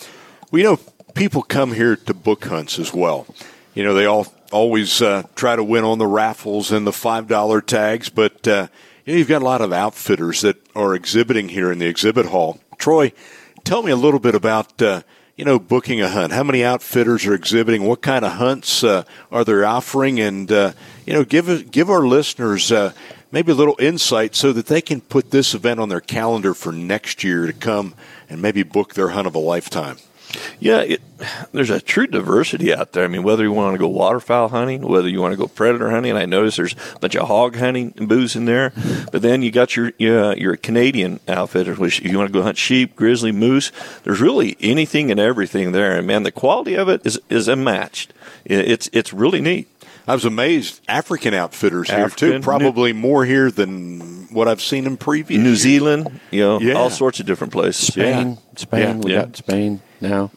Well, 0.51 0.59
you 0.61 0.65
know, 0.65 0.79
people 1.15 1.43
come 1.43 1.73
here 1.73 1.97
to 1.97 2.15
book 2.15 2.45
hunts 2.45 2.79
as 2.79 2.93
well. 2.93 3.27
You 3.75 3.83
know, 3.83 3.95
they 3.95 4.07
all 4.07 4.27
always 4.53 5.03
uh, 5.03 5.25
try 5.35 5.57
to 5.57 5.65
win 5.65 5.85
on 5.85 5.99
the 5.99 6.07
raffles 6.07 6.71
and 6.71 6.87
the 6.87 6.93
five 6.93 7.27
dollar 7.27 7.61
tags, 7.61 8.09
but 8.09 8.47
uh, 8.47 8.69
you 9.05 9.13
know, 9.13 9.19
you've 9.19 9.29
got 9.29 9.43
a 9.43 9.45
lot 9.45 9.61
of 9.61 9.73
outfitters 9.73 10.43
that 10.43 10.57
are 10.75 10.95
exhibiting 10.95 11.49
here 11.49 11.73
in 11.73 11.79
the 11.79 11.87
exhibit 11.87 12.27
hall. 12.27 12.61
Troy, 12.79 13.13
tell 13.65 13.83
me 13.83 13.91
a 13.91 13.97
little 13.97 14.21
bit 14.21 14.35
about. 14.35 14.81
Uh, 14.81 15.03
you 15.37 15.45
know, 15.45 15.59
booking 15.59 16.01
a 16.01 16.09
hunt. 16.09 16.33
How 16.33 16.45
many 16.45 16.63
outfitters 16.63 17.27
are 17.27 17.35
exhibiting? 17.35 17.83
What 17.83 18.03
kind 18.03 18.25
of 18.25 18.35
hunts 18.35 18.85
uh, 18.85 19.03
are 19.33 19.45
they 19.45 19.65
offering? 19.65 20.21
And 20.21 20.51
uh, 20.53 20.75
you 21.07 21.13
know, 21.13 21.25
give 21.25 21.73
give 21.73 21.91
our 21.91 22.07
listeners 22.07 22.71
uh, 22.71 22.93
maybe 23.33 23.51
a 23.51 23.55
little 23.57 23.75
insight 23.81 24.37
so 24.37 24.53
that 24.53 24.67
they 24.67 24.81
can 24.81 25.01
put 25.01 25.33
this 25.33 25.55
event 25.55 25.81
on 25.81 25.89
their 25.89 26.01
calendar 26.01 26.55
for 26.55 26.71
next 26.71 27.25
year 27.25 27.47
to 27.47 27.53
come 27.53 27.95
and 28.31 28.41
maybe 28.41 28.63
book 28.63 28.95
their 28.95 29.09
hunt 29.09 29.27
of 29.27 29.35
a 29.35 29.41
lifetime. 29.41 29.97
Yeah, 30.61 30.81
it, 30.83 31.03
there's 31.55 31.71
a 31.71 31.81
true 31.81 32.07
diversity 32.07 32.75
out 32.75 32.93
there. 32.93 33.05
I 33.05 33.09
mean, 33.09 33.23
whether 33.23 33.43
you 33.45 33.53
want 33.53 33.75
to 33.75 33.79
go 33.79 33.89
waterfowl 33.89 34.49
hunting, 34.49 34.83
whether 34.87 35.09
you 35.09 35.21
want 35.21 35.33
to 35.33 35.37
go 35.37 35.47
predator 35.47 35.91
hunting, 35.91 36.17
I 36.17 36.27
notice 36.27 36.57
there's 36.57 36.75
a 36.95 36.99
bunch 36.99 37.15
of 37.17 37.29
hog 37.29 37.57
hunting 37.57 37.91
booths 37.91 38.37
in 38.37 38.45
there. 38.45 38.73
But 39.13 39.23
then 39.23 39.43
you 39.43 39.51
got 39.51 39.77
your 39.77 39.93
your, 39.99 40.37
your 40.37 40.57
Canadian 40.57 41.21
outfitters, 41.29 41.79
which 41.79 42.01
if 42.01 42.11
you 42.11 42.19
want 42.19 42.29
to 42.29 42.33
go 42.33 42.43
hunt 42.43 42.59
sheep, 42.59 42.97
grizzly, 42.97 43.33
moose, 43.33 43.73
there's 44.03 44.21
really 44.21 44.57
anything 44.61 45.11
and 45.11 45.19
everything 45.21 45.73
there. 45.73 45.97
And 45.97 46.07
man, 46.07 46.23
the 46.25 46.33
quality 46.33 46.75
of 46.75 46.89
it 46.89 47.01
is 47.07 47.21
is 47.31 47.49
unmatched. 47.49 48.13
It's 48.45 48.91
it's 48.93 49.13
really 49.13 49.41
neat. 49.41 49.69
I 50.07 50.13
was 50.13 50.27
amazed. 50.27 50.83
African 50.87 51.33
outfitters 51.33 51.89
here 51.89 51.97
too. 52.11 52.27
African, 52.27 52.43
Probably 52.43 52.93
more 52.93 53.25
here 53.25 53.51
than 53.51 54.29
what 54.35 54.49
I've 54.49 54.61
seen 54.61 54.85
in 54.87 54.99
previous. 54.99 55.41
New. 55.43 55.55
Zealand, 55.57 56.21
you 56.31 56.41
know, 56.41 56.61
Yeah. 56.61 56.75
all 56.75 56.91
sorts 56.91 57.21
of 57.21 57.27
different 57.27 57.55
places. 57.55 57.87
Spain, 57.87 58.31
Yeah. 58.31 58.37
Spain, 58.57 58.81
Yeah. 58.81 58.95
we 58.97 59.13
Yeah. 59.13 59.19
got 59.21 59.37
Spain 59.37 59.81
now. 60.03 60.31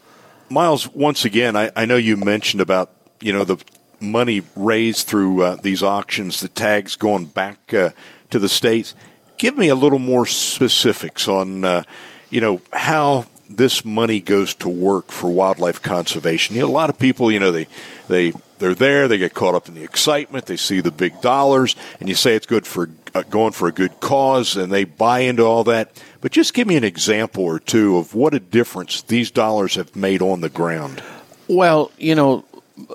Miles, 0.49 0.87
once 0.87 1.25
again, 1.25 1.55
I, 1.55 1.71
I 1.75 1.85
know 1.85 1.97
you 1.97 2.15
mentioned 2.15 2.61
about 2.61 2.91
you 3.19 3.33
know 3.33 3.43
the 3.43 3.57
money 3.99 4.43
raised 4.55 5.07
through 5.07 5.41
uh, 5.41 5.55
these 5.55 5.83
auctions, 5.83 6.39
the 6.39 6.47
tags 6.47 6.95
going 6.95 7.25
back 7.25 7.73
uh, 7.73 7.89
to 8.29 8.39
the 8.39 8.49
states. 8.49 8.95
Give 9.37 9.57
me 9.57 9.67
a 9.67 9.75
little 9.75 9.99
more 9.99 10.25
specifics 10.25 11.27
on 11.27 11.65
uh, 11.65 11.83
you 12.29 12.41
know 12.41 12.61
how 12.71 13.25
this 13.49 13.85
money 13.85 14.19
goes 14.19 14.53
to 14.55 14.69
work 14.69 15.11
for 15.11 15.29
wildlife 15.29 15.81
conservation. 15.81 16.55
You 16.55 16.61
know, 16.63 16.67
a 16.67 16.71
lot 16.71 16.89
of 16.89 16.99
people, 16.99 17.31
you 17.31 17.39
know, 17.39 17.51
they 17.51 17.67
they 18.07 18.33
they're 18.59 18.75
there, 18.75 19.07
they 19.07 19.17
get 19.17 19.33
caught 19.33 19.55
up 19.55 19.67
in 19.67 19.75
the 19.75 19.83
excitement, 19.83 20.45
they 20.45 20.57
see 20.57 20.81
the 20.81 20.91
big 20.91 21.21
dollars, 21.21 21.75
and 21.99 22.09
you 22.09 22.15
say 22.15 22.35
it's 22.35 22.47
good 22.47 22.65
for 22.65 22.89
uh, 23.13 23.23
going 23.23 23.51
for 23.51 23.67
a 23.67 23.71
good 23.71 23.99
cause, 23.99 24.55
and 24.55 24.71
they 24.71 24.83
buy 24.83 25.19
into 25.19 25.43
all 25.43 25.63
that. 25.65 25.91
But 26.21 26.31
just 26.31 26.53
give 26.53 26.67
me 26.67 26.75
an 26.75 26.83
example 26.83 27.43
or 27.43 27.59
two 27.59 27.97
of 27.97 28.15
what 28.15 28.33
a 28.33 28.39
difference 28.39 29.01
these 29.01 29.31
dollars 29.31 29.75
have 29.75 29.95
made 29.95 30.21
on 30.21 30.41
the 30.41 30.49
ground. 30.49 31.03
Well, 31.47 31.91
you 31.97 32.15
know, 32.15 32.43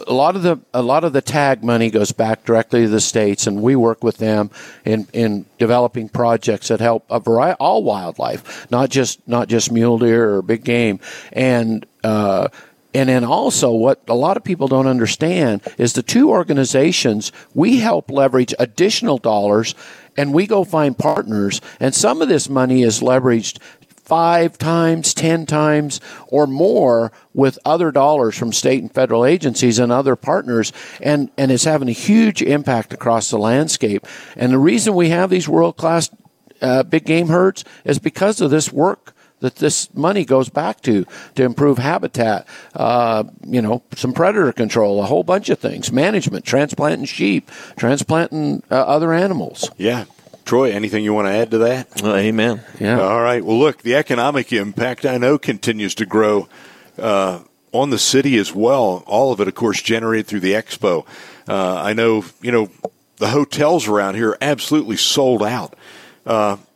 a 0.07 0.13
lot 0.13 0.37
of 0.37 0.43
the 0.43 0.59
a 0.73 0.83
lot 0.83 1.05
of 1.05 1.13
the 1.13 1.21
tag 1.21 1.65
money 1.65 1.91
goes 1.91 2.13
back 2.13 2.45
directly 2.45 2.83
to 2.83 2.89
the 2.89 3.01
states, 3.01 3.47
and 3.47 3.63
we 3.63 3.77
work 3.77 4.05
with 4.05 4.19
them 4.19 4.51
in 4.85 5.07
in 5.13 5.47
developing 5.59 6.09
projects 6.09 6.69
that 6.69 6.81
help 6.81 7.05
a 7.11 7.21
variety 7.21 7.57
all 7.59 7.83
wildlife, 7.83 8.71
not 8.71 8.91
just 8.91 9.27
not 9.27 9.49
just 9.49 9.73
mule 9.73 9.99
deer 9.99 10.35
or 10.35 10.43
big 10.43 10.65
game, 10.65 11.01
and. 11.33 11.87
Uh, 12.05 12.49
and 12.95 13.09
then 13.09 13.25
also, 13.25 13.73
what 13.73 14.03
a 14.07 14.15
lot 14.15 14.37
of 14.37 14.45
people 14.45 14.69
don't 14.69 14.87
understand 14.87 15.63
is 15.79 15.95
the 15.95 16.03
two 16.03 16.29
organizations, 16.29 17.33
we 17.55 17.79
help 17.79 18.11
leverage 18.11 18.53
additional 18.59 19.17
dollars 19.17 19.75
and 20.17 20.33
we 20.33 20.47
go 20.47 20.65
find 20.65 20.97
partners. 20.97 21.61
And 21.81 21.95
some 21.95 22.23
of 22.23 22.29
this 22.29 22.49
money 22.49 22.83
is 22.83 23.01
leveraged 23.01 23.59
five 24.13 24.59
times, 24.59 25.15
ten 25.15 25.47
times, 25.47 26.01
or 26.27 26.47
more 26.47 27.13
with 27.33 27.59
other 27.65 27.91
dollars 27.91 28.37
from 28.37 28.53
state 28.53 28.83
and 28.83 28.93
federal 28.93 29.25
agencies 29.25 29.79
and 29.79 29.93
other 29.93 30.17
partners, 30.17 30.73
and, 31.01 31.31
and 31.39 31.51
it's 31.51 31.65
having 31.65 31.89
a 31.89 31.93
huge 31.93 32.43
impact 32.43 32.93
across 32.93 33.31
the 33.31 33.39
landscape. 33.39 34.07
And 34.37 34.53
the 34.53 34.59
reason 34.59 34.95
we 34.95 35.09
have 35.11 35.31
these 35.31 35.49
world 35.49 35.77
class 35.77 36.11
uh, 36.61 36.83
big 36.83 37.05
game 37.05 37.29
herds 37.29 37.65
is 37.85 37.99
because 37.99 38.41
of 38.41 38.51
this 38.51 38.73
work 38.73 39.15
that 39.43 39.57
this 39.57 39.93
money 39.95 40.25
goes 40.25 40.49
back 40.49 40.81
to 40.81 41.05
to 41.35 41.43
improve 41.43 41.79
habitat, 41.79 42.49
uh, 42.75 43.25
you 43.45 43.61
know, 43.61 43.83
some 43.95 44.13
predator 44.13 44.53
control, 44.53 45.03
a 45.03 45.07
whole 45.07 45.25
bunch 45.25 45.51
of 45.51 45.59
things, 45.59 45.93
management, 45.93 46.45
transplanting 46.45 47.05
sheep, 47.05 47.51
transplanting 47.77 48.63
uh, 48.71 48.77
other 48.77 49.13
animals. 49.13 49.71
Yeah. 49.77 50.07
Troy, 50.45 50.73
anything 50.73 51.05
you 51.05 51.15
want 51.15 51.29
to 51.29 51.33
add 51.33 51.51
to 51.53 51.59
that? 51.59 52.03
Well, 52.03 52.17
amen. 52.17 52.63
Yeah. 52.81 53.01
All 53.01 53.21
right. 53.21 53.45
Well, 53.45 53.59
look, 53.59 53.83
the 53.83 53.95
economic 53.95 54.53
impact 54.53 55.07
I 55.07 55.19
know 55.19 55.39
continues 55.39 55.95
to 55.97 56.07
grow 56.07 56.49
uh, 56.99 57.41
on 57.71 57.91
the 57.91 57.99
city 57.99 58.37
as 58.39 58.53
well. 58.53 59.05
All 59.07 59.33
of 59.33 59.41
it, 59.41 59.47
of 59.47 59.55
course, 59.55 59.81
generated 59.81 60.27
through 60.27 60.41
the 60.41 60.53
expo. 60.53 61.07
Uh, 61.49 61.77
I 61.77 61.93
know, 61.93 62.25
you 62.41 62.51
know, 62.51 62.71
the 63.19 63.29
hotels 63.29 63.87
around 63.87 64.17
here 64.17 64.31
are 64.31 64.39
absolutely 64.41 64.97
sold 64.97 65.43
out. 65.45 65.75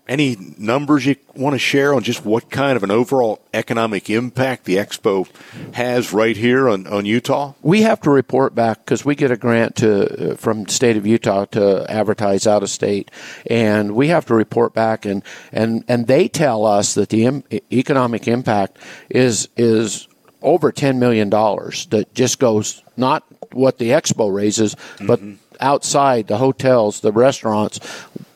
Any 0.08 0.36
numbers 0.56 1.04
you 1.04 1.16
want 1.34 1.54
to 1.54 1.58
share 1.58 1.92
on 1.92 2.02
just 2.02 2.24
what 2.24 2.48
kind 2.48 2.76
of 2.76 2.84
an 2.84 2.92
overall 2.92 3.40
economic 3.52 4.08
impact 4.08 4.64
the 4.64 4.76
expo 4.76 5.26
has 5.74 6.12
right 6.12 6.36
here 6.36 6.68
on, 6.68 6.86
on 6.86 7.06
Utah? 7.06 7.54
we 7.62 7.82
have 7.82 8.00
to 8.02 8.10
report 8.10 8.54
back 8.54 8.84
because 8.84 9.04
we 9.04 9.16
get 9.16 9.32
a 9.32 9.36
grant 9.36 9.76
to 9.76 10.32
uh, 10.32 10.36
from 10.36 10.64
the 10.64 10.72
state 10.72 10.96
of 10.96 11.06
Utah 11.06 11.46
to 11.46 11.84
advertise 11.90 12.46
out 12.46 12.62
of 12.62 12.70
state, 12.70 13.10
and 13.50 13.96
we 13.96 14.08
have 14.08 14.24
to 14.26 14.34
report 14.34 14.72
back 14.74 15.04
and 15.04 15.22
and 15.52 15.84
and 15.88 16.06
they 16.06 16.28
tell 16.28 16.64
us 16.64 16.94
that 16.94 17.08
the 17.08 17.24
Im- 17.24 17.44
economic 17.72 18.28
impact 18.28 18.78
is 19.10 19.48
is 19.56 20.06
over 20.40 20.70
ten 20.70 21.00
million 21.00 21.28
dollars 21.28 21.86
that 21.86 22.14
just 22.14 22.38
goes 22.38 22.82
not 22.96 23.24
what 23.52 23.78
the 23.78 23.90
expo 23.90 24.32
raises, 24.32 24.76
but 25.04 25.20
outside 25.60 26.26
the 26.26 26.36
hotels, 26.38 27.00
the 27.00 27.12
restaurants, 27.12 27.80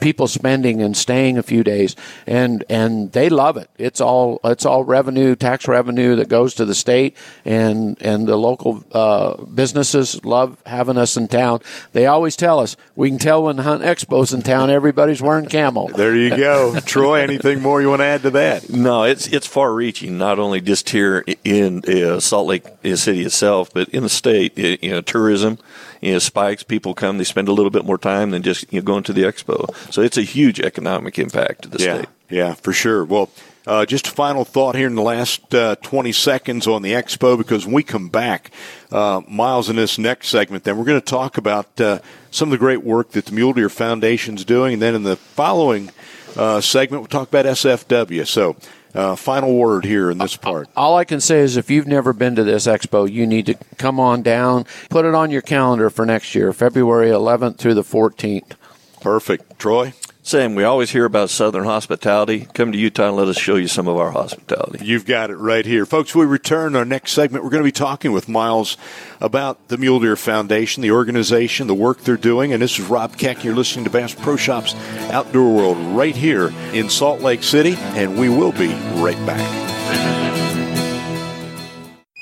people 0.00 0.26
spending 0.26 0.82
and 0.82 0.96
staying 0.96 1.38
a 1.38 1.42
few 1.42 1.62
days, 1.62 1.94
and 2.26 2.64
and 2.68 3.12
they 3.12 3.28
love 3.28 3.56
it. 3.56 3.68
It's 3.78 4.00
all 4.00 4.40
it's 4.44 4.64
all 4.64 4.84
revenue, 4.84 5.36
tax 5.36 5.68
revenue 5.68 6.16
that 6.16 6.28
goes 6.28 6.54
to 6.54 6.64
the 6.64 6.74
state, 6.74 7.16
and 7.44 8.00
and 8.00 8.26
the 8.26 8.36
local 8.36 8.84
uh, 8.92 9.42
businesses 9.44 10.24
love 10.24 10.56
having 10.66 10.96
us 10.98 11.16
in 11.16 11.28
town. 11.28 11.60
They 11.92 12.06
always 12.06 12.36
tell 12.36 12.58
us 12.60 12.76
we 12.96 13.10
can 13.10 13.18
tell 13.18 13.44
when 13.44 13.56
the 13.56 13.62
Hunt 13.62 13.82
Expo's 13.82 14.32
in 14.32 14.42
town, 14.42 14.70
everybody's 14.70 15.22
wearing 15.22 15.46
camel. 15.46 15.88
There 15.88 16.16
you 16.16 16.30
go. 16.36 16.78
Troy, 16.84 17.20
anything 17.20 17.60
more 17.60 17.80
you 17.80 17.88
want 17.88 18.00
to 18.00 18.06
add 18.06 18.22
to 18.22 18.30
that? 18.30 18.70
No, 18.70 19.04
it's 19.04 19.26
it's 19.28 19.46
far 19.46 19.72
reaching. 19.74 20.18
Not 20.18 20.38
only 20.38 20.60
just 20.60 20.88
here 20.90 21.24
in 21.44 21.82
uh, 21.86 22.20
Salt 22.20 22.46
Lake 22.46 22.64
City 22.96 23.22
itself, 23.24 23.72
but 23.72 23.88
in 23.90 24.02
the 24.02 24.08
state. 24.08 24.58
Uh, 24.58 24.78
You 24.80 24.90
know, 24.92 25.00
tourism, 25.02 25.58
you 26.00 26.12
know, 26.12 26.18
spikes. 26.18 26.62
People 26.62 26.94
come, 26.94 27.18
they 27.18 27.24
spend 27.24 27.48
a 27.48 27.52
little 27.52 27.70
bit 27.70 27.84
more 27.84 27.98
time 27.98 28.30
than 28.30 28.42
just 28.42 28.72
you 28.72 28.80
know 28.80 28.84
going 28.84 29.02
to 29.04 29.12
the 29.12 29.22
expo. 29.24 29.68
So 29.90 30.02
it's 30.02 30.16
a 30.16 30.22
huge 30.22 30.60
economic 30.60 31.18
impact 31.18 31.62
to 31.62 31.68
the 31.68 31.82
yeah, 31.82 31.96
state. 31.96 32.08
Yeah, 32.28 32.54
for 32.54 32.72
sure. 32.72 33.04
Well, 33.04 33.30
uh, 33.66 33.84
just 33.84 34.06
a 34.06 34.10
final 34.10 34.44
thought 34.44 34.74
here 34.74 34.86
in 34.86 34.94
the 34.94 35.02
last 35.02 35.54
uh, 35.54 35.76
20 35.76 36.12
seconds 36.12 36.66
on 36.66 36.82
the 36.82 36.92
expo 36.92 37.36
because 37.36 37.66
when 37.66 37.74
we 37.74 37.82
come 37.82 38.08
back, 38.08 38.50
uh, 38.90 39.20
Miles, 39.28 39.68
in 39.68 39.76
this 39.76 39.98
next 39.98 40.28
segment, 40.28 40.64
then 40.64 40.78
we're 40.78 40.84
going 40.84 41.00
to 41.00 41.06
talk 41.06 41.36
about 41.36 41.80
uh, 41.80 41.98
some 42.30 42.48
of 42.48 42.52
the 42.52 42.58
great 42.58 42.82
work 42.82 43.10
that 43.10 43.26
the 43.26 43.32
Mule 43.32 43.52
Deer 43.52 43.68
Foundation 43.68 44.36
is 44.36 44.44
doing. 44.44 44.74
And 44.74 44.82
then 44.82 44.94
in 44.94 45.02
the 45.02 45.16
following 45.16 45.90
uh, 46.36 46.60
segment, 46.60 47.02
we'll 47.02 47.08
talk 47.08 47.28
about 47.28 47.44
SFW. 47.44 48.26
So 48.26 48.56
uh, 48.94 49.14
final 49.16 49.54
word 49.54 49.84
here 49.84 50.10
in 50.10 50.18
this 50.18 50.36
part. 50.36 50.68
All 50.76 50.96
I 50.96 51.04
can 51.04 51.20
say 51.20 51.40
is 51.40 51.56
if 51.56 51.70
you've 51.70 51.86
never 51.86 52.12
been 52.12 52.34
to 52.36 52.44
this 52.44 52.66
expo, 52.66 53.10
you 53.10 53.26
need 53.26 53.46
to 53.46 53.54
come 53.76 54.00
on 54.00 54.22
down, 54.22 54.64
put 54.88 55.04
it 55.04 55.14
on 55.14 55.30
your 55.30 55.42
calendar 55.42 55.90
for 55.90 56.06
next 56.06 56.34
year, 56.34 56.52
February 56.52 57.08
11th 57.08 57.58
through 57.58 57.74
the 57.74 57.82
14th. 57.82 58.52
Perfect. 59.00 59.58
Troy? 59.58 59.92
Sam, 60.22 60.54
we 60.54 60.64
always 60.64 60.90
hear 60.90 61.06
about 61.06 61.30
Southern 61.30 61.64
hospitality. 61.64 62.46
Come 62.52 62.72
to 62.72 62.78
Utah 62.78 63.08
and 63.08 63.16
let 63.16 63.28
us 63.28 63.38
show 63.38 63.56
you 63.56 63.66
some 63.66 63.88
of 63.88 63.96
our 63.96 64.10
hospitality. 64.10 64.84
You've 64.84 65.06
got 65.06 65.30
it 65.30 65.36
right 65.36 65.64
here. 65.64 65.86
Folks, 65.86 66.14
we 66.14 66.26
return 66.26 66.76
our 66.76 66.84
next 66.84 67.12
segment. 67.12 67.42
We're 67.42 67.50
going 67.50 67.62
to 67.62 67.68
be 67.68 67.72
talking 67.72 68.12
with 68.12 68.28
Miles 68.28 68.76
about 69.20 69.68
the 69.68 69.78
Mule 69.78 69.98
Deer 69.98 70.16
Foundation, 70.16 70.82
the 70.82 70.90
organization, 70.90 71.68
the 71.68 71.74
work 71.74 72.02
they're 72.02 72.18
doing. 72.18 72.52
And 72.52 72.62
this 72.62 72.78
is 72.78 72.84
Rob 72.84 73.16
Keck. 73.16 73.44
You're 73.44 73.56
listening 73.56 73.86
to 73.86 73.90
Bass 73.90 74.14
Pro 74.14 74.36
Shops 74.36 74.74
Outdoor 75.10 75.54
World 75.54 75.78
right 75.96 76.14
here 76.14 76.52
in 76.74 76.90
Salt 76.90 77.22
Lake 77.22 77.42
City. 77.42 77.74
And 77.78 78.18
we 78.18 78.28
will 78.28 78.52
be 78.52 78.68
right 79.00 79.18
back. 79.26 80.19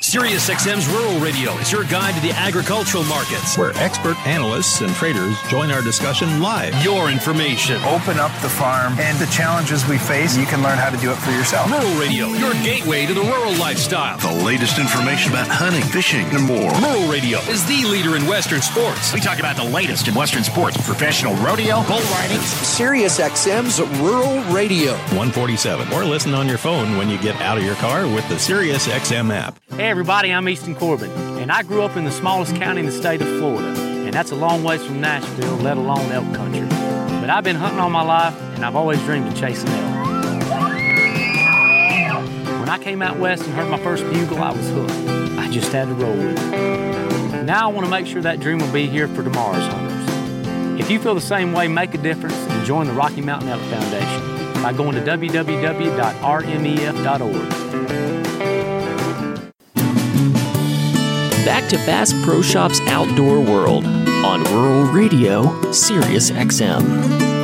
SiriusXM's 0.08 0.88
Rural 0.88 1.20
Radio 1.20 1.52
is 1.58 1.70
your 1.70 1.84
guide 1.84 2.14
to 2.14 2.20
the 2.22 2.30
agricultural 2.30 3.04
markets. 3.04 3.58
Where 3.58 3.76
expert 3.76 4.16
analysts 4.26 4.80
and 4.80 4.90
traders 4.94 5.36
join 5.50 5.70
our 5.70 5.82
discussion 5.82 6.40
live. 6.40 6.72
Your 6.82 7.10
information. 7.10 7.76
Open 7.82 8.18
up 8.18 8.32
the 8.40 8.48
farm 8.48 8.98
and 8.98 9.18
the 9.18 9.26
challenges 9.26 9.86
we 9.86 9.98
face, 9.98 10.34
you 10.34 10.46
can 10.46 10.62
learn 10.62 10.78
how 10.78 10.88
to 10.88 10.96
do 10.96 11.12
it 11.12 11.16
for 11.16 11.30
yourself. 11.32 11.70
Rural 11.70 12.00
Radio, 12.00 12.28
your 12.28 12.54
gateway 12.64 13.04
to 13.04 13.12
the 13.12 13.20
rural 13.20 13.52
lifestyle. 13.56 14.16
The 14.16 14.44
latest 14.46 14.78
information 14.78 15.32
about 15.32 15.46
hunting, 15.46 15.82
fishing, 15.82 16.24
and 16.32 16.42
more. 16.42 16.72
Rural 16.80 17.12
Radio 17.12 17.40
is 17.40 17.66
the 17.66 17.84
leader 17.84 18.16
in 18.16 18.24
Western 18.24 18.62
sports. 18.62 19.12
We 19.12 19.20
talk 19.20 19.40
about 19.40 19.56
the 19.56 19.68
latest 19.68 20.08
in 20.08 20.14
Western 20.14 20.42
sports, 20.42 20.78
professional 20.86 21.34
rodeo, 21.34 21.84
bull 21.84 22.00
riding. 22.16 22.40
SiriusXM's 22.64 23.78
Rural 24.00 24.40
Radio. 24.54 24.92
147. 25.12 25.92
Or 25.92 26.06
listen 26.06 26.32
on 26.32 26.48
your 26.48 26.56
phone 26.56 26.96
when 26.96 27.10
you 27.10 27.18
get 27.18 27.38
out 27.42 27.58
of 27.58 27.64
your 27.64 27.76
car 27.76 28.06
with 28.06 28.26
the 28.30 28.36
SiriusXM 28.36 29.30
app. 29.34 29.60
Hey 29.76 29.97
everybody, 29.98 30.32
I'm 30.32 30.48
Easton 30.48 30.76
Corbin, 30.76 31.10
and 31.40 31.50
I 31.50 31.64
grew 31.64 31.82
up 31.82 31.96
in 31.96 32.04
the 32.04 32.12
smallest 32.12 32.54
county 32.54 32.78
in 32.78 32.86
the 32.86 32.92
state 32.92 33.20
of 33.20 33.26
Florida, 33.38 33.68
and 33.80 34.14
that's 34.14 34.30
a 34.30 34.36
long 34.36 34.62
ways 34.62 34.80
from 34.86 35.00
Nashville, 35.00 35.56
let 35.56 35.76
alone 35.76 36.12
elk 36.12 36.32
country. 36.36 36.68
But 37.20 37.30
I've 37.30 37.42
been 37.42 37.56
hunting 37.56 37.80
all 37.80 37.90
my 37.90 38.04
life, 38.04 38.32
and 38.54 38.64
I've 38.64 38.76
always 38.76 39.00
dreamed 39.00 39.26
of 39.26 39.36
chasing 39.36 39.68
elk. 39.68 39.96
When 42.60 42.68
I 42.68 42.78
came 42.80 43.02
out 43.02 43.18
west 43.18 43.42
and 43.42 43.52
heard 43.54 43.68
my 43.68 43.78
first 43.80 44.04
bugle, 44.04 44.40
I 44.40 44.52
was 44.52 44.70
hooked. 44.70 44.92
I 45.36 45.50
just 45.50 45.72
had 45.72 45.88
to 45.88 45.94
roll 45.94 46.14
with 46.14 46.38
it. 46.38 47.42
Now 47.44 47.68
I 47.68 47.72
want 47.72 47.84
to 47.84 47.90
make 47.90 48.06
sure 48.06 48.22
that 48.22 48.38
dream 48.38 48.60
will 48.60 48.72
be 48.72 48.86
here 48.86 49.08
for 49.08 49.24
tomorrow's 49.24 49.66
hunters. 49.66 50.78
If 50.80 50.92
you 50.92 51.00
feel 51.00 51.16
the 51.16 51.20
same 51.20 51.52
way, 51.52 51.66
make 51.66 51.92
a 51.94 51.98
difference 51.98 52.36
and 52.36 52.64
join 52.64 52.86
the 52.86 52.92
Rocky 52.92 53.20
Mountain 53.20 53.48
Elk 53.48 53.62
Foundation 53.62 54.62
by 54.62 54.72
going 54.72 54.92
to 54.92 55.00
www.rmef.org. 55.00 55.48
Back 61.48 61.66
to 61.70 61.76
Bass 61.78 62.12
Pro 62.24 62.42
Shops 62.42 62.78
Outdoor 62.88 63.40
World 63.40 63.86
on 63.86 64.44
Rural 64.52 64.82
Radio, 64.92 65.72
Sirius 65.72 66.30
XM. 66.30 66.82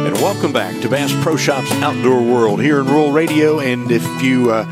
And 0.07 0.15
welcome 0.17 0.53
back 0.53 0.79
to 0.83 0.91
Bass 0.91 1.11
Pro 1.23 1.39
Shops 1.39 1.73
Outdoor 1.77 2.21
World 2.21 2.61
here 2.61 2.81
in 2.81 2.87
Rural 2.87 3.13
Radio. 3.13 3.61
And 3.61 3.91
if 3.91 4.05
you 4.23 4.51
uh, 4.51 4.67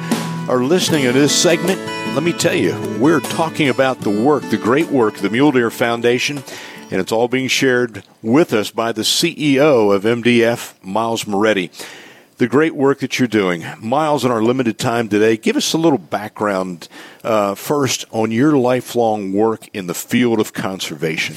are 0.51 0.62
listening 0.62 1.05
to 1.05 1.12
this 1.12 1.35
segment, 1.35 1.81
let 2.14 2.23
me 2.23 2.35
tell 2.35 2.55
you, 2.55 2.79
we're 3.01 3.21
talking 3.21 3.71
about 3.71 4.03
the 4.03 4.11
work, 4.11 4.42
the 4.51 4.59
great 4.59 4.88
work 4.88 5.14
the 5.14 5.31
Mule 5.31 5.51
Deer 5.51 5.71
Foundation, 5.71 6.45
and 6.90 7.01
it's 7.01 7.11
all 7.11 7.27
being 7.27 7.49
shared 7.49 8.05
with 8.21 8.53
us 8.53 8.71
by 8.71 8.92
the 8.92 9.01
CEO 9.01 9.95
of 9.95 10.03
MDF, 10.03 10.75
Miles 10.85 11.27
Moretti. 11.27 11.71
The 12.37 12.49
great 12.49 12.75
work 12.75 12.99
that 12.99 13.18
you're 13.18 13.29
doing. 13.29 13.64
Miles, 13.81 14.27
in 14.27 14.31
our 14.31 14.42
limited 14.42 14.79
time 14.79 15.09
today, 15.09 15.38
give 15.38 15.57
us 15.57 15.73
a 15.73 15.79
little 15.79 15.99
background 15.99 16.88
uh, 17.24 17.54
first 17.54 18.04
on 18.11 18.30
your 18.30 18.56
lifelong 18.56 19.32
work 19.32 19.68
in 19.72 19.87
the 19.87 19.94
field 19.94 20.40
of 20.40 20.52
conservation. 20.52 21.37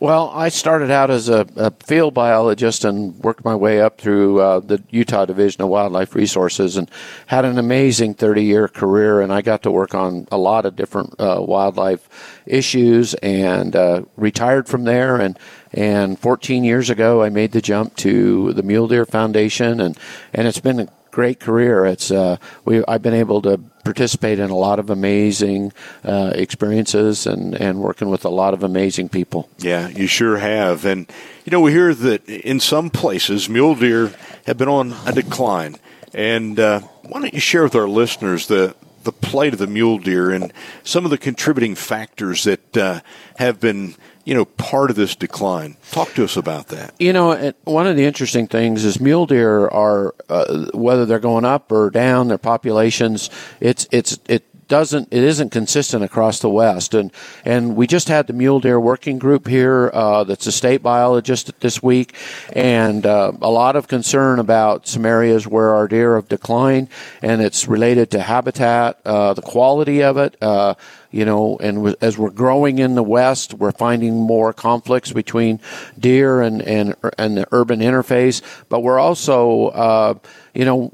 Well, 0.00 0.30
I 0.34 0.48
started 0.48 0.90
out 0.90 1.10
as 1.10 1.28
a, 1.28 1.46
a 1.56 1.70
field 1.70 2.14
biologist 2.14 2.84
and 2.84 3.16
worked 3.20 3.44
my 3.44 3.54
way 3.54 3.80
up 3.80 3.98
through 3.98 4.40
uh, 4.40 4.60
the 4.60 4.82
Utah 4.90 5.24
Division 5.24 5.62
of 5.62 5.68
Wildlife 5.68 6.14
Resources 6.14 6.76
and 6.76 6.90
had 7.26 7.44
an 7.44 7.58
amazing 7.58 8.14
30 8.14 8.44
year 8.44 8.68
career. 8.68 9.20
And 9.20 9.32
I 9.32 9.42
got 9.42 9.62
to 9.62 9.70
work 9.70 9.94
on 9.94 10.28
a 10.30 10.38
lot 10.38 10.66
of 10.66 10.76
different 10.76 11.14
uh, 11.18 11.38
wildlife 11.40 12.08
issues 12.46 13.14
and 13.14 13.74
uh, 13.74 14.02
retired 14.16 14.68
from 14.68 14.84
there. 14.84 15.16
And, 15.20 15.38
and 15.72 16.18
14 16.18 16.64
years 16.64 16.90
ago, 16.90 17.22
I 17.22 17.28
made 17.30 17.52
the 17.52 17.60
jump 17.60 17.96
to 17.96 18.52
the 18.52 18.62
Mule 18.62 18.86
Deer 18.86 19.04
Foundation, 19.04 19.80
and, 19.80 19.98
and 20.32 20.46
it's 20.46 20.60
been 20.60 20.88
great 21.14 21.38
career. 21.38 21.86
It's 21.86 22.10
uh, 22.10 22.36
we 22.64 22.84
I've 22.88 23.02
been 23.02 23.14
able 23.14 23.40
to 23.42 23.58
participate 23.84 24.38
in 24.40 24.50
a 24.50 24.56
lot 24.56 24.78
of 24.78 24.90
amazing 24.90 25.72
uh, 26.04 26.32
experiences 26.34 27.26
and, 27.26 27.54
and 27.54 27.78
working 27.78 28.10
with 28.10 28.24
a 28.24 28.30
lot 28.30 28.54
of 28.54 28.64
amazing 28.64 29.10
people. 29.10 29.48
Yeah, 29.58 29.88
you 29.88 30.06
sure 30.06 30.38
have. 30.38 30.84
And, 30.84 31.06
you 31.44 31.50
know, 31.52 31.60
we 31.60 31.72
hear 31.72 31.94
that 31.94 32.28
in 32.28 32.60
some 32.60 32.90
places 32.90 33.48
mule 33.48 33.74
deer 33.74 34.12
have 34.46 34.56
been 34.56 34.68
on 34.68 34.94
a 35.06 35.12
decline. 35.12 35.76
And 36.14 36.58
uh, 36.58 36.80
why 37.02 37.20
don't 37.20 37.34
you 37.34 37.40
share 37.40 37.62
with 37.62 37.74
our 37.74 37.88
listeners 37.88 38.46
the, 38.46 38.74
the 39.04 39.12
plight 39.12 39.52
of 39.52 39.58
the 39.58 39.66
mule 39.66 39.98
deer 39.98 40.30
and 40.30 40.52
some 40.82 41.04
of 41.04 41.10
the 41.10 41.18
contributing 41.18 41.74
factors 41.74 42.44
that 42.44 42.76
uh, 42.76 43.00
have 43.36 43.60
been 43.60 43.94
you 44.24 44.34
know, 44.34 44.44
part 44.44 44.90
of 44.90 44.96
this 44.96 45.14
decline. 45.14 45.76
Talk 45.90 46.14
to 46.14 46.24
us 46.24 46.36
about 46.36 46.68
that. 46.68 46.94
You 46.98 47.12
know, 47.12 47.52
one 47.64 47.86
of 47.86 47.96
the 47.96 48.04
interesting 48.04 48.46
things 48.46 48.84
is 48.84 49.00
mule 49.00 49.26
deer 49.26 49.68
are 49.68 50.14
uh, 50.28 50.70
whether 50.72 51.04
they're 51.06 51.18
going 51.18 51.44
up 51.44 51.70
or 51.70 51.90
down, 51.90 52.28
their 52.28 52.38
populations. 52.38 53.30
It's 53.60 53.86
it's 53.90 54.18
it 54.28 54.44
doesn't 54.68 55.08
it 55.10 55.22
isn't 55.22 55.50
consistent 55.50 56.04
across 56.04 56.40
the 56.40 56.48
West, 56.48 56.94
and 56.94 57.12
and 57.44 57.76
we 57.76 57.86
just 57.86 58.08
had 58.08 58.26
the 58.26 58.32
mule 58.32 58.60
deer 58.60 58.80
working 58.80 59.18
group 59.18 59.46
here. 59.46 59.90
Uh, 59.92 60.24
that's 60.24 60.46
a 60.46 60.52
state 60.52 60.82
biologist 60.82 61.58
this 61.60 61.82
week, 61.82 62.14
and 62.52 63.06
uh, 63.06 63.32
a 63.40 63.50
lot 63.50 63.76
of 63.76 63.88
concern 63.88 64.38
about 64.38 64.86
some 64.86 65.06
areas 65.06 65.46
where 65.46 65.74
our 65.74 65.88
deer 65.88 66.16
have 66.16 66.28
declined, 66.28 66.88
and 67.22 67.42
it's 67.42 67.68
related 67.68 68.10
to 68.12 68.20
habitat, 68.20 69.00
uh, 69.04 69.34
the 69.34 69.42
quality 69.42 70.02
of 70.02 70.16
it. 70.16 70.36
Uh, 70.40 70.74
you 71.10 71.24
know, 71.24 71.56
and 71.58 71.94
as 72.00 72.18
we're 72.18 72.30
growing 72.30 72.80
in 72.80 72.96
the 72.96 73.02
West, 73.02 73.54
we're 73.54 73.70
finding 73.70 74.14
more 74.14 74.52
conflicts 74.52 75.12
between 75.12 75.60
deer 75.96 76.42
and 76.42 76.60
and 76.62 76.96
and 77.18 77.36
the 77.36 77.46
urban 77.52 77.80
interface. 77.80 78.42
But 78.68 78.80
we're 78.80 78.98
also, 78.98 79.66
uh, 79.68 80.14
you 80.54 80.64
know, 80.64 80.92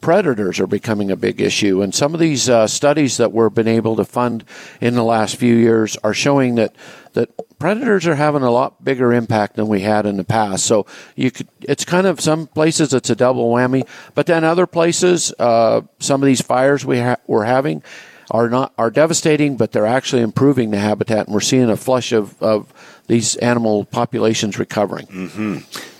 predators 0.00 0.60
are 0.60 0.66
becoming 0.66 1.10
a 1.10 1.16
big 1.16 1.40
issue. 1.40 1.82
And 1.82 1.94
some 1.94 2.14
of 2.14 2.20
these 2.20 2.48
uh, 2.48 2.66
studies 2.66 3.16
that 3.16 3.32
we've 3.32 3.52
been 3.54 3.68
able 3.68 3.96
to 3.96 4.04
fund 4.04 4.44
in 4.80 4.94
the 4.94 5.04
last 5.04 5.36
few 5.36 5.54
years 5.54 5.96
are 5.98 6.14
showing 6.14 6.56
that 6.56 6.74
that 7.14 7.58
predators 7.58 8.06
are 8.06 8.14
having 8.14 8.42
a 8.42 8.50
lot 8.50 8.84
bigger 8.84 9.12
impact 9.12 9.56
than 9.56 9.66
we 9.66 9.80
had 9.80 10.06
in 10.06 10.16
the 10.16 10.24
past. 10.24 10.64
So 10.64 10.86
you 11.16 11.30
could, 11.30 11.48
it's 11.62 11.84
kind 11.84 12.06
of 12.06 12.20
some 12.20 12.46
places 12.46 12.92
it's 12.94 13.10
a 13.10 13.16
double 13.16 13.50
whammy, 13.52 13.88
but 14.14 14.26
then 14.26 14.44
other 14.44 14.66
places, 14.66 15.32
uh, 15.38 15.80
some 15.98 16.22
of 16.22 16.26
these 16.26 16.40
fires 16.40 16.84
we 16.84 17.00
ha- 17.00 17.16
we're 17.26 17.44
having 17.44 17.82
are 18.30 18.48
not 18.48 18.72
are 18.78 18.90
devastating, 18.90 19.56
but 19.56 19.72
they're 19.72 19.86
actually 19.86 20.22
improving 20.22 20.70
the 20.70 20.78
habitat, 20.78 21.26
and 21.26 21.34
we're 21.34 21.40
seeing 21.40 21.70
a 21.70 21.76
flush 21.76 22.12
of, 22.12 22.40
of 22.42 22.72
these 23.06 23.36
animal 23.36 23.84
populations 23.86 24.58
recovering. 24.58 25.06
Mm-hmm 25.06 25.94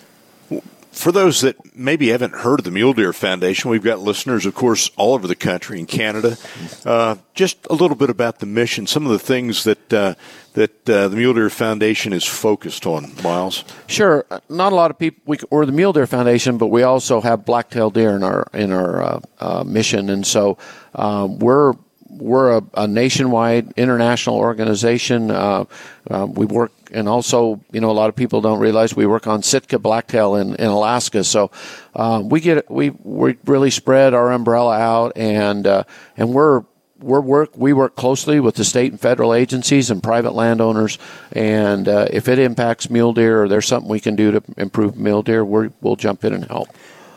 for 0.99 1.13
those 1.13 1.43
that 1.43 1.77
maybe 1.77 2.09
haven't 2.09 2.35
heard 2.35 2.59
of 2.59 2.65
the 2.65 2.73
Mule 2.73 2.93
Deer 2.93 3.13
Foundation, 3.13 3.71
we've 3.71 3.85
got 3.85 4.01
listeners, 4.01 4.45
of 4.47 4.55
course, 4.55 4.91
all 4.97 5.15
over 5.15 5.29
the 5.29 5.37
country 5.37 5.79
in 5.79 5.87
Canada. 5.87 6.37
Uh, 6.85 7.15
just 7.35 7.57
a 7.71 7.75
little 7.75 7.97
bit 7.97 8.11
about 8.11 8.41
the 8.41 8.47
mission, 8.47 8.85
some 8.87 9.07
of 9.07 9.13
the 9.13 9.19
things 9.19 9.63
that 9.63 9.93
uh, 9.93 10.15
that 10.55 10.91
uh, 10.91 11.07
the 11.07 11.17
Mule 11.17 11.35
Deer 11.35 11.51
Foundation 11.51 12.13
is 12.13 12.25
focused 12.25 12.85
on. 12.85 13.13
Miles, 13.23 13.65
sure. 13.87 14.27
Not 14.49 14.73
a 14.73 14.75
lot 14.75 14.91
of 14.91 14.99
people. 14.99 15.23
We, 15.25 15.39
are 15.53 15.65
the 15.65 15.73
Mule 15.73 15.93
Deer 15.93 16.09
Foundation, 16.09 16.59
but 16.59 16.67
we 16.67 16.83
also 16.83 17.21
have 17.21 17.45
black-tailed 17.45 17.95
deer 17.95 18.17
in 18.17 18.25
our 18.25 18.49
in 18.53 18.73
our 18.73 19.03
uh, 19.03 19.21
uh, 19.39 19.65
mission, 19.65 20.11
and 20.11 20.27
so 20.27 20.59
we're 20.95 21.75
we're 22.11 22.59
a, 22.59 22.63
a, 22.75 22.89
nationwide 22.89 23.73
international 23.77 24.37
organization. 24.37 25.31
Uh, 25.31 25.65
uh, 26.11 26.27
we 26.29 26.47
work, 26.47 26.73
and 26.93 27.09
also, 27.09 27.61
you 27.71 27.81
know, 27.81 27.91
a 27.91 27.93
lot 27.93 28.09
of 28.09 28.17
people 28.17 28.41
don't 28.41 28.61
realize 28.61 28.95
we 28.97 29.07
work 29.07 29.27
on 29.27 29.43
Sitka 29.43 29.79
blacktail 29.79 30.37
in, 30.37 30.55
in 30.55 30.67
Alaska. 30.67 31.25
So 31.25 31.51
uh, 31.95 32.23
we 32.25 32.41
get 32.41 32.71
we 32.71 32.91
we 32.91 33.37
really 33.45 33.71
spread 33.71 34.15
our 34.15 34.33
umbrella 34.33 34.79
out, 34.79 35.17
and 35.17 35.67
uh, 35.67 35.85
and 36.17 36.33
we're 36.33 36.65
we 37.01 37.19
work 37.19 37.57
we 37.57 37.73
work 37.73 37.95
closely 37.97 38.41
with 38.41 38.57
the 38.57 38.65
state 38.65 38.91
and 38.91 39.01
federal 39.01 39.35
agencies 39.35 39.91
and 39.91 40.03
private 40.03 40.33
landowners. 40.33 40.99
And 41.33 41.89
uh, 41.89 42.09
if 42.11 42.29
it 42.29 42.39
impacts 42.39 42.91
mule 42.91 43.13
deer 43.13 43.43
or 43.43 43.49
there's 43.49 43.67
something 43.67 43.91
we 43.91 44.01
can 44.01 44.17
do 44.17 44.33
to 44.33 44.43
improve 44.57 44.97
mule 44.97 45.23
deer, 45.23 45.45
we 45.45 45.71
will 45.81 45.97
jump 45.97 46.25
in 46.25 46.33
and 46.33 46.45
help. 46.47 46.69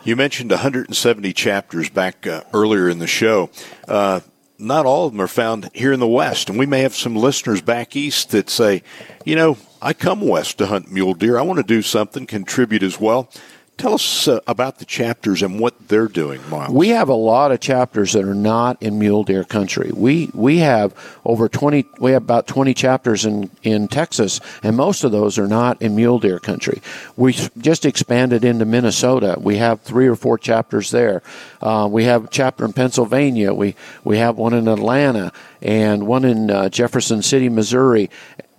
You 0.04 0.16
mentioned 0.16 0.50
170 0.50 1.34
chapters 1.34 1.90
back 1.90 2.26
uh, 2.26 2.42
earlier 2.54 2.90
in 2.90 2.98
the 2.98 3.08
show 3.08 3.52
not 4.62 4.86
all 4.86 5.08
of 5.08 5.14
them 5.14 5.22
are 5.22 5.28
found 5.28 5.70
here 5.74 5.92
in 5.92 6.00
the 6.00 6.08
West. 6.08 6.50
And 6.50 6.58
we 6.58 6.66
may 6.66 6.82
have 6.82 6.96
some 6.96 7.16
listeners 7.16 7.62
back 7.62 7.96
east 7.96 8.32
that 8.32 8.50
say, 8.50 8.84
you 9.26 9.36
know, 9.36 9.58
I 9.82 9.94
come 9.94 10.22
west 10.22 10.60
to 10.60 10.68
hunt 10.68 10.92
mule 10.92 11.16
deer. 11.16 11.40
I 11.40 11.42
want 11.42 11.58
to 11.58 11.64
do 11.64 11.82
something, 11.82 12.28
contribute 12.28 12.84
as 12.84 13.00
well. 13.00 13.30
Tell 13.82 13.96
us 13.96 14.28
uh, 14.28 14.40
about 14.46 14.78
the 14.78 14.86
chapters 14.86 15.42
and 15.42 15.60
what 15.60 15.88
they're 15.88 16.08
doing, 16.08 16.48
Miles. 16.52 16.72
We 16.72 16.90
have 16.90 17.10
a 17.10 17.16
lot 17.16 17.52
of 17.52 17.60
chapters 17.60 18.14
that 18.14 18.24
are 18.24 18.36
not 18.36 18.80
in 18.80 19.00
mule 19.00 19.24
deer 19.24 19.44
country. 19.44 19.90
We 19.92 20.30
we 20.36 20.60
have 20.60 20.94
over 21.26 21.50
twenty. 21.50 21.88
We 22.00 22.12
have 22.12 22.22
about 22.22 22.46
twenty 22.46 22.76
chapters 22.76 23.26
in 23.26 23.50
in 23.64 23.88
Texas, 23.88 24.40
and 24.62 24.78
most 24.78 25.04
of 25.04 25.12
those 25.12 25.40
are 25.40 25.48
not 25.48 25.82
in 25.82 25.96
mule 25.96 26.20
deer 26.20 26.38
country. 26.38 26.80
We 27.18 27.34
just 27.58 27.84
expanded 27.84 28.46
into 28.46 28.66
Minnesota. 28.66 29.38
We 29.40 29.58
have 29.58 29.82
three 29.82 30.06
or 30.06 30.16
four 30.16 30.38
chapters 30.38 30.92
there. 30.92 31.24
Uh, 31.60 31.90
we 31.90 32.04
have 32.04 32.26
a 32.26 32.28
chapter 32.28 32.64
in 32.66 32.74
Pennsylvania. 32.74 33.52
We 33.52 33.74
we 34.04 34.20
have 34.20 34.38
one 34.38 34.54
in 34.54 34.68
Atlanta 34.68 35.32
and 35.60 36.06
one 36.06 36.24
in 36.24 36.52
uh, 36.52 36.70
Jefferson 36.70 37.24
City, 37.24 37.50
Missouri 37.50 38.12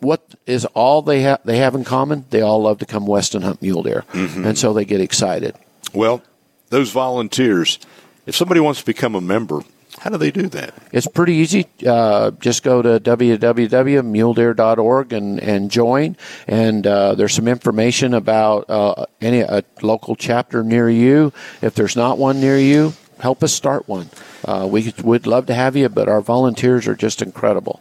what 0.02 0.34
is 0.46 0.64
all 0.66 1.02
they 1.02 1.22
have 1.22 1.40
they 1.44 1.58
have 1.58 1.74
in 1.74 1.84
common? 1.84 2.26
They 2.30 2.42
all 2.42 2.62
love 2.62 2.78
to 2.78 2.86
come 2.86 3.06
west 3.06 3.34
and 3.34 3.44
hunt 3.44 3.62
mule 3.62 3.82
deer, 3.82 4.04
mm-hmm. 4.12 4.44
and 4.44 4.58
so 4.58 4.72
they 4.72 4.84
get 4.84 5.00
excited. 5.00 5.56
Well, 5.94 6.22
those 6.70 6.90
volunteers, 6.90 7.78
if 8.26 8.36
somebody 8.36 8.60
wants 8.60 8.80
to 8.80 8.86
become 8.86 9.14
a 9.14 9.20
member, 9.20 9.62
how 9.98 10.10
do 10.10 10.16
they 10.16 10.30
do 10.30 10.48
that? 10.48 10.74
It's 10.90 11.06
pretty 11.06 11.34
easy. 11.34 11.66
Uh, 11.86 12.30
just 12.32 12.62
go 12.62 12.82
to 12.82 12.98
www.muledeer.org 12.98 15.12
and, 15.12 15.38
and 15.38 15.70
join. 15.70 16.16
And 16.48 16.86
uh, 16.86 17.14
there's 17.14 17.34
some 17.34 17.46
information 17.46 18.14
about 18.14 18.70
uh, 18.70 19.04
any 19.20 19.40
a 19.40 19.62
local 19.82 20.16
chapter 20.16 20.64
near 20.64 20.88
you. 20.88 21.34
If 21.60 21.74
there's 21.74 21.94
not 21.94 22.16
one 22.18 22.40
near 22.40 22.58
you, 22.58 22.94
help 23.20 23.42
us 23.42 23.52
start 23.52 23.86
one. 23.86 24.08
Uh, 24.44 24.66
we 24.68 24.92
would 25.04 25.26
love 25.26 25.46
to 25.46 25.54
have 25.54 25.76
you, 25.76 25.88
but 25.88 26.08
our 26.08 26.20
volunteers 26.20 26.88
are 26.88 26.96
just 26.96 27.22
incredible. 27.22 27.80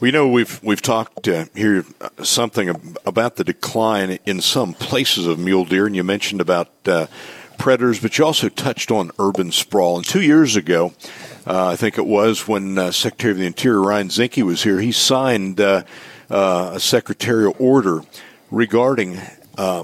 We 0.00 0.10
know 0.10 0.28
we've 0.28 0.62
we've 0.62 0.80
talked 0.80 1.28
uh, 1.28 1.44
here 1.54 1.84
uh, 2.00 2.24
something 2.24 2.96
about 3.04 3.36
the 3.36 3.44
decline 3.44 4.18
in 4.24 4.40
some 4.40 4.72
places 4.72 5.26
of 5.26 5.38
mule 5.38 5.66
deer, 5.66 5.86
and 5.86 5.94
you 5.94 6.02
mentioned 6.02 6.40
about 6.40 6.70
uh, 6.86 7.06
predators, 7.58 8.00
but 8.00 8.16
you 8.16 8.24
also 8.24 8.48
touched 8.48 8.90
on 8.90 9.10
urban 9.18 9.52
sprawl. 9.52 9.98
And 9.98 10.06
two 10.06 10.22
years 10.22 10.56
ago, 10.56 10.94
uh, 11.46 11.66
I 11.68 11.76
think 11.76 11.98
it 11.98 12.06
was 12.06 12.48
when 12.48 12.78
uh, 12.78 12.92
Secretary 12.92 13.32
of 13.32 13.38
the 13.38 13.44
Interior 13.44 13.82
Ryan 13.82 14.08
Zinke 14.08 14.42
was 14.42 14.62
here, 14.62 14.80
he 14.80 14.90
signed 14.90 15.60
uh, 15.60 15.82
a 16.30 16.80
secretarial 16.80 17.54
order 17.58 18.00
regarding 18.50 19.20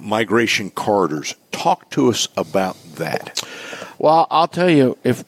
migration 0.00 0.70
corridors. 0.70 1.34
Talk 1.52 1.90
to 1.90 2.08
us 2.08 2.26
about 2.38 2.82
that. 2.94 3.46
Well, 3.98 4.26
I'll 4.30 4.48
tell 4.48 4.70
you 4.70 4.96
if 5.04 5.24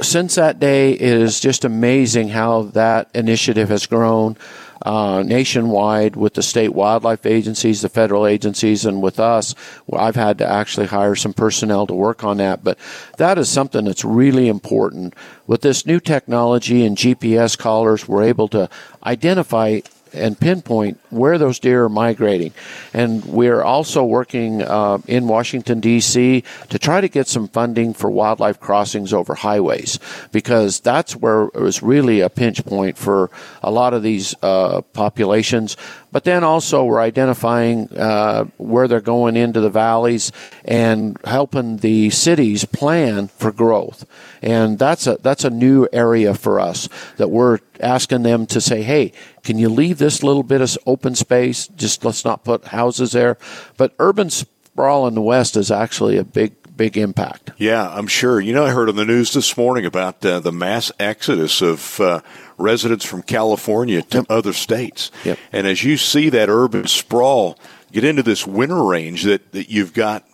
since 0.00 0.34
that 0.34 0.58
day, 0.58 0.92
it 0.92 1.00
is 1.00 1.40
just 1.40 1.64
amazing 1.64 2.28
how 2.28 2.62
that 2.62 3.08
initiative 3.14 3.68
has 3.68 3.86
grown 3.86 4.36
uh, 4.84 5.22
nationwide 5.24 6.16
with 6.16 6.34
the 6.34 6.42
state 6.42 6.74
wildlife 6.74 7.24
agencies, 7.24 7.82
the 7.82 7.88
federal 7.88 8.26
agencies, 8.26 8.84
and 8.84 9.00
with 9.00 9.20
us. 9.20 9.54
I've 9.92 10.16
had 10.16 10.38
to 10.38 10.46
actually 10.46 10.88
hire 10.88 11.14
some 11.14 11.32
personnel 11.32 11.86
to 11.86 11.94
work 11.94 12.24
on 12.24 12.38
that, 12.38 12.64
but 12.64 12.78
that 13.16 13.38
is 13.38 13.48
something 13.48 13.84
that's 13.84 14.04
really 14.04 14.48
important. 14.48 15.14
With 15.46 15.62
this 15.62 15.86
new 15.86 16.00
technology 16.00 16.84
and 16.84 16.96
GPS 16.96 17.56
collars, 17.56 18.08
we're 18.08 18.24
able 18.24 18.48
to 18.48 18.68
identify 19.04 19.80
and 20.12 20.38
pinpoint 20.38 20.98
where 21.12 21.38
those 21.38 21.58
deer 21.58 21.84
are 21.84 21.88
migrating. 21.88 22.52
And 22.92 23.24
we're 23.24 23.62
also 23.62 24.04
working 24.04 24.62
uh, 24.62 24.98
in 25.06 25.28
Washington, 25.28 25.80
D.C. 25.80 26.42
to 26.70 26.78
try 26.78 27.00
to 27.00 27.08
get 27.08 27.28
some 27.28 27.48
funding 27.48 27.94
for 27.94 28.10
wildlife 28.10 28.58
crossings 28.58 29.12
over 29.12 29.34
highways 29.34 29.98
because 30.32 30.80
that's 30.80 31.14
where 31.14 31.44
it 31.44 31.60
was 31.60 31.82
really 31.82 32.20
a 32.20 32.30
pinch 32.30 32.64
point 32.64 32.96
for 32.96 33.30
a 33.62 33.70
lot 33.70 33.94
of 33.94 34.02
these 34.02 34.34
uh, 34.42 34.80
populations. 34.92 35.76
But 36.12 36.24
then 36.24 36.44
also 36.44 36.84
we're 36.84 37.00
identifying 37.00 37.88
uh, 37.96 38.44
where 38.58 38.86
they're 38.86 39.00
going 39.00 39.36
into 39.36 39.60
the 39.60 39.70
valleys 39.70 40.30
and 40.64 41.16
helping 41.24 41.78
the 41.78 42.10
cities 42.10 42.66
plan 42.66 43.28
for 43.28 43.50
growth. 43.50 44.04
And 44.42 44.78
that's 44.78 45.06
a 45.06 45.16
that's 45.22 45.44
a 45.44 45.50
new 45.50 45.88
area 45.92 46.34
for 46.34 46.60
us 46.60 46.88
that 47.16 47.30
we're 47.30 47.60
asking 47.80 48.22
them 48.22 48.46
to 48.46 48.60
say, 48.60 48.82
hey, 48.82 49.12
can 49.42 49.58
you 49.58 49.68
leave 49.68 49.98
this 49.98 50.22
little 50.22 50.42
bit 50.44 50.60
of 50.60 50.76
open 50.86 51.01
space? 51.14 51.68
Just 51.68 52.04
let's 52.04 52.24
not 52.24 52.44
put 52.44 52.66
houses 52.66 53.12
there. 53.12 53.38
But 53.76 53.94
urban 53.98 54.30
sprawl 54.30 55.06
in 55.06 55.14
the 55.14 55.22
West 55.22 55.56
is 55.56 55.70
actually 55.70 56.16
a 56.16 56.24
big 56.24 56.54
big 56.76 56.96
impact. 56.96 57.52
Yeah, 57.58 57.88
I'm 57.90 58.06
sure. 58.06 58.40
You 58.40 58.54
know, 58.54 58.64
I 58.64 58.70
heard 58.70 58.88
on 58.88 58.96
the 58.96 59.04
news 59.04 59.32
this 59.32 59.56
morning 59.56 59.86
about 59.86 60.24
uh, 60.24 60.40
the 60.40 60.52
mass 60.52 60.90
exodus 60.98 61.60
of 61.60 62.00
uh, 62.00 62.20
residents 62.58 63.04
from 63.04 63.22
California 63.22 64.02
to 64.02 64.18
yep. 64.18 64.26
other 64.30 64.52
states. 64.52 65.10
Yep. 65.24 65.38
And 65.52 65.66
as 65.66 65.84
you 65.84 65.96
see 65.96 66.30
that 66.30 66.48
urban 66.48 66.86
sprawl 66.86 67.58
get 67.92 68.04
into 68.04 68.22
this 68.22 68.46
winter 68.46 68.82
range 68.82 69.24
that, 69.24 69.52
that 69.52 69.70
you've 69.70 69.92
got 69.92 70.26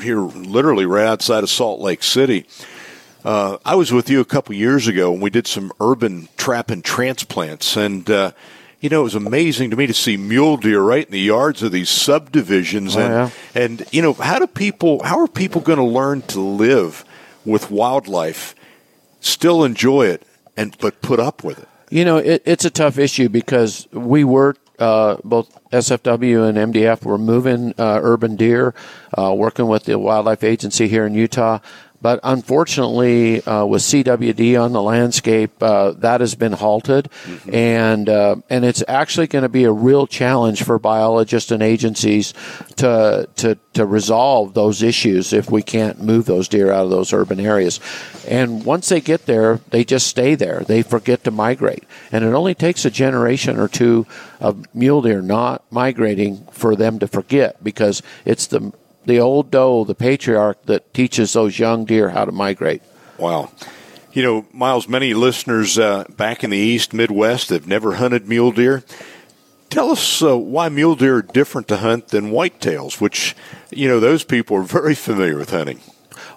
here 0.00 0.20
literally 0.20 0.86
right 0.86 1.06
outside 1.06 1.42
of 1.42 1.50
Salt 1.50 1.80
Lake 1.80 2.02
City, 2.02 2.46
uh, 3.24 3.58
I 3.64 3.74
was 3.74 3.92
with 3.92 4.08
you 4.08 4.20
a 4.20 4.24
couple 4.24 4.54
years 4.54 4.88
ago 4.88 5.12
and 5.12 5.22
we 5.22 5.30
did 5.30 5.46
some 5.46 5.72
urban 5.80 6.28
trap 6.36 6.70
and 6.70 6.84
transplants, 6.84 7.76
and 7.76 8.08
uh, 8.10 8.32
you 8.82 8.88
know 8.90 9.00
it 9.00 9.04
was 9.04 9.14
amazing 9.14 9.70
to 9.70 9.76
me 9.76 9.86
to 9.86 9.94
see 9.94 10.18
mule 10.18 10.58
deer 10.58 10.82
right 10.82 11.06
in 11.06 11.12
the 11.12 11.20
yards 11.20 11.62
of 11.62 11.72
these 11.72 11.88
subdivisions, 11.88 12.96
oh, 12.96 13.00
and 13.00 13.10
yeah. 13.10 13.30
and 13.54 13.86
you 13.92 14.02
know 14.02 14.12
how 14.12 14.38
do 14.38 14.46
people 14.46 15.02
how 15.04 15.18
are 15.20 15.28
people 15.28 15.62
going 15.62 15.78
to 15.78 15.84
learn 15.84 16.20
to 16.22 16.40
live 16.40 17.04
with 17.46 17.70
wildlife, 17.70 18.54
still 19.20 19.64
enjoy 19.64 20.06
it, 20.06 20.26
and 20.56 20.76
but 20.78 21.00
put 21.00 21.20
up 21.20 21.44
with 21.44 21.60
it? 21.60 21.68
You 21.90 22.04
know, 22.04 22.16
it, 22.16 22.42
it's 22.44 22.64
a 22.64 22.70
tough 22.70 22.98
issue 22.98 23.28
because 23.28 23.86
we 23.92 24.24
were 24.24 24.56
uh, 24.80 25.16
both 25.22 25.48
SFW 25.70 26.48
and 26.48 26.74
MDF 26.74 27.04
were 27.04 27.18
moving 27.18 27.74
uh, 27.78 28.00
urban 28.02 28.34
deer, 28.34 28.74
uh, 29.16 29.32
working 29.32 29.68
with 29.68 29.84
the 29.84 29.96
wildlife 29.96 30.42
agency 30.42 30.88
here 30.88 31.06
in 31.06 31.14
Utah. 31.14 31.60
But 32.02 32.18
unfortunately, 32.24 33.44
uh, 33.44 33.64
with 33.64 33.82
CWD 33.82 34.60
on 34.60 34.72
the 34.72 34.82
landscape, 34.82 35.62
uh, 35.62 35.92
that 35.92 36.20
has 36.20 36.34
been 36.34 36.52
halted, 36.52 37.08
mm-hmm. 37.24 37.54
and 37.54 38.08
uh, 38.08 38.36
and 38.50 38.64
it's 38.64 38.82
actually 38.88 39.28
going 39.28 39.44
to 39.44 39.48
be 39.48 39.62
a 39.62 39.72
real 39.72 40.08
challenge 40.08 40.64
for 40.64 40.80
biologists 40.80 41.52
and 41.52 41.62
agencies 41.62 42.34
to 42.76 43.28
to 43.36 43.56
to 43.74 43.86
resolve 43.86 44.54
those 44.54 44.82
issues 44.82 45.32
if 45.32 45.48
we 45.48 45.62
can't 45.62 46.02
move 46.02 46.24
those 46.24 46.48
deer 46.48 46.72
out 46.72 46.84
of 46.84 46.90
those 46.90 47.12
urban 47.12 47.38
areas. 47.38 47.78
And 48.26 48.64
once 48.64 48.88
they 48.88 49.00
get 49.00 49.26
there, 49.26 49.60
they 49.70 49.84
just 49.84 50.08
stay 50.08 50.34
there. 50.34 50.64
They 50.66 50.82
forget 50.82 51.22
to 51.24 51.30
migrate, 51.30 51.84
and 52.10 52.24
it 52.24 52.34
only 52.34 52.56
takes 52.56 52.84
a 52.84 52.90
generation 52.90 53.60
or 53.60 53.68
two 53.68 54.08
of 54.40 54.66
mule 54.74 55.02
deer 55.02 55.22
not 55.22 55.62
migrating 55.70 56.48
for 56.50 56.74
them 56.74 56.98
to 56.98 57.06
forget 57.06 57.62
because 57.62 58.02
it's 58.24 58.48
the 58.48 58.72
the 59.04 59.20
old 59.20 59.50
doe, 59.50 59.84
the 59.84 59.94
patriarch 59.94 60.62
that 60.66 60.92
teaches 60.94 61.32
those 61.32 61.58
young 61.58 61.84
deer 61.84 62.10
how 62.10 62.24
to 62.24 62.32
migrate. 62.32 62.82
Wow. 63.18 63.50
You 64.12 64.22
know, 64.22 64.46
Miles, 64.52 64.88
many 64.88 65.14
listeners 65.14 65.78
uh, 65.78 66.04
back 66.16 66.44
in 66.44 66.50
the 66.50 66.58
East, 66.58 66.92
Midwest 66.92 67.48
have 67.48 67.66
never 67.66 67.94
hunted 67.94 68.28
mule 68.28 68.52
deer. 68.52 68.84
Tell 69.70 69.90
us 69.90 70.22
uh, 70.22 70.36
why 70.36 70.68
mule 70.68 70.96
deer 70.96 71.16
are 71.16 71.22
different 71.22 71.66
to 71.68 71.78
hunt 71.78 72.08
than 72.08 72.30
whitetails, 72.30 73.00
which, 73.00 73.34
you 73.70 73.88
know, 73.88 74.00
those 74.00 74.22
people 74.22 74.58
are 74.58 74.62
very 74.62 74.94
familiar 74.94 75.38
with 75.38 75.50
hunting. 75.50 75.80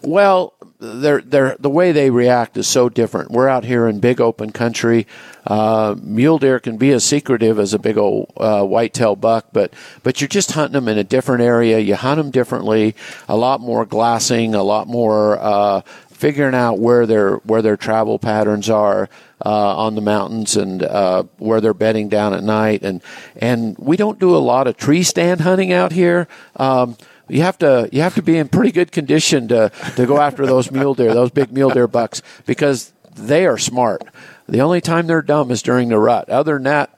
Well, 0.01 0.53
they're, 0.79 1.21
they're, 1.21 1.57
the 1.59 1.69
way 1.69 1.91
they 1.91 2.09
react 2.11 2.55
is 2.55 2.67
so 2.67 2.87
different. 2.87 3.31
We're 3.31 3.49
out 3.49 3.65
here 3.65 3.87
in 3.87 3.99
big 3.99 4.21
open 4.21 4.51
country. 4.51 5.05
Uh, 5.45 5.95
mule 6.01 6.39
deer 6.39 6.59
can 6.59 6.77
be 6.77 6.91
as 6.91 7.03
secretive 7.03 7.59
as 7.59 7.73
a 7.73 7.79
big 7.79 7.97
old 7.97 8.31
uh, 8.37 8.63
whitetail 8.63 9.15
buck, 9.15 9.47
but 9.53 9.73
but 10.03 10.19
you're 10.19 10.27
just 10.27 10.53
hunting 10.53 10.73
them 10.73 10.87
in 10.87 10.97
a 10.97 11.03
different 11.03 11.43
area. 11.43 11.79
You 11.79 11.95
hunt 11.95 12.17
them 12.17 12.31
differently. 12.31 12.95
A 13.27 13.37
lot 13.37 13.61
more 13.61 13.85
glassing, 13.85 14.55
a 14.55 14.63
lot 14.63 14.87
more 14.87 15.37
uh, 15.39 15.81
figuring 16.09 16.55
out 16.55 16.79
where 16.79 17.05
their 17.05 17.35
where 17.37 17.61
their 17.61 17.77
travel 17.77 18.19
patterns 18.19 18.69
are. 18.69 19.09
Uh, 19.45 19.75
on 19.75 19.95
the 19.95 20.01
mountains 20.01 20.55
and 20.55 20.81
uh, 20.81 21.21
where 21.39 21.59
they're 21.59 21.73
bedding 21.73 22.07
down 22.07 22.33
at 22.33 22.41
night, 22.41 22.83
and 22.83 23.01
and 23.35 23.77
we 23.77 23.97
don't 23.97 24.17
do 24.17 24.33
a 24.33 24.39
lot 24.39 24.65
of 24.65 24.77
tree 24.77 25.03
stand 25.03 25.41
hunting 25.41 25.73
out 25.73 25.91
here. 25.91 26.25
Um, 26.55 26.95
you 27.27 27.41
have 27.41 27.57
to 27.59 27.89
you 27.91 28.01
have 28.01 28.15
to 28.15 28.21
be 28.21 28.37
in 28.37 28.47
pretty 28.47 28.71
good 28.71 28.93
condition 28.93 29.49
to 29.49 29.71
to 29.97 30.05
go 30.05 30.21
after 30.21 30.45
those 30.45 30.71
mule 30.71 30.95
deer, 30.95 31.13
those 31.13 31.31
big 31.31 31.51
mule 31.51 31.69
deer 31.69 31.87
bucks, 31.87 32.21
because 32.45 32.93
they 33.13 33.45
are 33.45 33.57
smart. 33.57 34.03
The 34.47 34.61
only 34.61 34.81
time 34.81 35.07
they're 35.07 35.21
dumb 35.21 35.51
is 35.51 35.61
during 35.61 35.89
the 35.89 35.99
rut. 35.99 36.29
Other 36.29 36.53
than 36.53 36.63
that, 36.63 36.97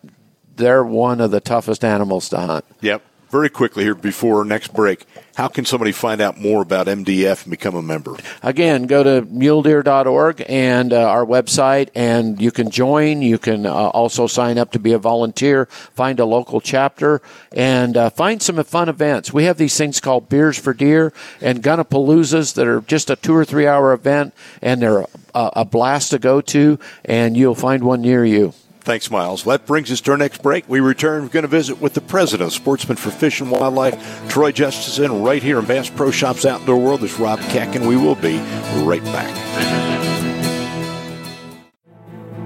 they're 0.56 0.84
one 0.84 1.22
of 1.22 1.32
the 1.32 1.40
toughest 1.40 1.84
animals 1.84 2.30
to 2.30 2.40
hunt. 2.40 2.66
Yep 2.82 3.04
very 3.30 3.50
quickly 3.50 3.84
here 3.84 3.96
before 3.96 4.38
our 4.40 4.46
next 4.46 4.74
break, 4.74 5.06
how 5.36 5.48
can 5.48 5.66
somebody 5.66 5.92
find 5.92 6.20
out 6.20 6.40
more 6.40 6.62
about 6.62 6.88
MDF 6.88 7.44
and 7.44 7.52
become 7.52 7.76
a 7.76 7.82
member? 7.82 8.16
Again, 8.42 8.88
go 8.88 9.04
to 9.04 9.22
muledeer.org 9.28 10.44
and 10.50 10.94
uh, 10.94 11.10
our 11.10 11.26
website, 11.26 11.90
and 11.94 12.42
you 12.42 12.52
can 12.52 12.72
join. 12.72 13.22
You 13.22 13.38
can 13.38 13.66
uh, 13.66 13.72
also 13.72 14.26
sign 14.26 14.58
up 14.58 14.72
to 14.72 14.80
be 14.80 14.94
a 14.94 14.98
volunteer, 14.98 15.66
find 15.68 16.20
a 16.20 16.26
local 16.26 16.60
chapter, 16.60 17.22
and 17.52 17.96
uh, 17.96 18.10
find 18.10 18.42
some 18.42 18.64
fun 18.64 18.90
events. 18.90 19.32
We 19.32 19.44
have 19.44 19.58
these 19.58 19.78
things 19.78 20.00
called 20.00 20.28
Beers 20.30 20.58
for 20.58 20.74
Deer 20.74 21.14
and 21.40 21.62
Gunnapaloozas 21.62 22.56
that 22.56 22.68
are 22.68 22.82
just 22.82 23.10
a 23.10 23.16
two 23.16 23.36
or 23.36 23.46
three 23.46 23.68
hour 23.68 23.94
event, 23.94 24.34
and 24.62 24.82
they're 24.82 25.02
a, 25.02 25.08
a 25.34 25.66
blast 25.66 26.12
to 26.12 26.20
go 26.20 26.42
to, 26.42 26.80
and 27.06 27.38
you'll 27.38 27.56
find 27.56 27.84
one 27.84 28.02
near 28.02 28.26
you. 28.26 28.54
Thanks, 28.88 29.12
Miles. 29.12 29.44
That 29.44 29.66
brings 29.66 29.92
us 29.92 30.00
to 30.00 30.12
our 30.12 30.18
next 30.18 30.42
break. 30.42 30.64
We 30.70 30.80
return. 30.80 31.24
We're 31.24 31.28
going 31.28 31.44
to 31.44 31.50
visit 31.50 31.82
with 31.82 31.94
the 31.94 32.00
president 32.00 32.48
of 32.48 32.54
Sportsmen 32.54 32.96
for 32.96 33.12
Fish 33.12 33.42
and 33.42 33.52
Wildlife, 33.52 34.30
Troy 34.30 34.54
Justensen, 34.54 35.26
right 35.26 35.44
here 35.44 35.60
in 35.60 35.66
Bass 35.66 35.90
Pro 35.90 36.10
Shops 36.10 36.46
Outdoor 36.46 36.78
World. 36.78 37.04
Is 37.04 37.20
Rob 37.20 37.42
Keck, 37.50 37.76
and 37.76 37.86
we 37.86 37.98
will 37.98 38.16
be 38.16 38.38
right 38.86 39.04
back. 39.04 39.30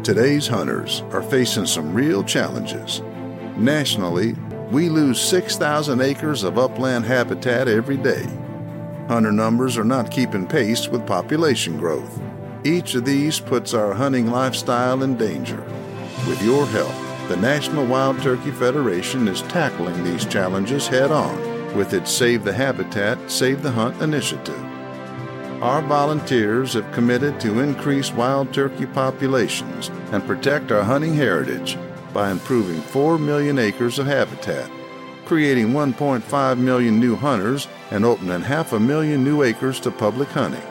Today's 0.03 0.47
hunters 0.47 1.03
are 1.11 1.21
facing 1.21 1.67
some 1.67 1.93
real 1.93 2.23
challenges. 2.23 3.03
Nationally, 3.55 4.33
we 4.71 4.89
lose 4.89 5.21
6,000 5.21 6.01
acres 6.01 6.41
of 6.41 6.57
upland 6.57 7.05
habitat 7.05 7.67
every 7.67 7.97
day. 7.97 8.25
Hunter 9.09 9.31
numbers 9.31 9.77
are 9.77 9.83
not 9.83 10.09
keeping 10.09 10.47
pace 10.47 10.87
with 10.87 11.05
population 11.05 11.77
growth. 11.77 12.19
Each 12.63 12.95
of 12.95 13.05
these 13.05 13.39
puts 13.39 13.75
our 13.75 13.93
hunting 13.93 14.31
lifestyle 14.31 15.03
in 15.03 15.17
danger. 15.17 15.63
With 16.27 16.43
your 16.43 16.67
help, 16.67 16.93
the 17.29 17.35
National 17.35 17.83
Wild 17.83 18.21
Turkey 18.21 18.51
Federation 18.51 19.27
is 19.27 19.41
tackling 19.43 20.03
these 20.03 20.23
challenges 20.23 20.87
head 20.87 21.09
on 21.09 21.75
with 21.75 21.93
its 21.93 22.11
Save 22.11 22.43
the 22.43 22.53
Habitat, 22.53 23.31
Save 23.31 23.63
the 23.63 23.71
Hunt 23.71 23.99
initiative. 24.03 24.63
Our 25.63 25.81
volunteers 25.81 26.73
have 26.73 26.91
committed 26.91 27.39
to 27.39 27.59
increase 27.59 28.13
wild 28.13 28.53
turkey 28.53 28.85
populations 28.85 29.89
and 30.11 30.23
protect 30.27 30.71
our 30.71 30.83
hunting 30.83 31.15
heritage 31.15 31.75
by 32.13 32.29
improving 32.29 32.81
4 32.81 33.17
million 33.17 33.57
acres 33.57 33.97
of 33.97 34.05
habitat, 34.05 34.69
creating 35.25 35.69
1.5 35.69 36.57
million 36.59 36.99
new 36.99 37.15
hunters, 37.15 37.67
and 37.89 38.05
opening 38.05 38.41
half 38.41 38.73
a 38.73 38.79
million 38.79 39.23
new 39.23 39.41
acres 39.41 39.79
to 39.79 39.89
public 39.89 40.29
hunting. 40.29 40.61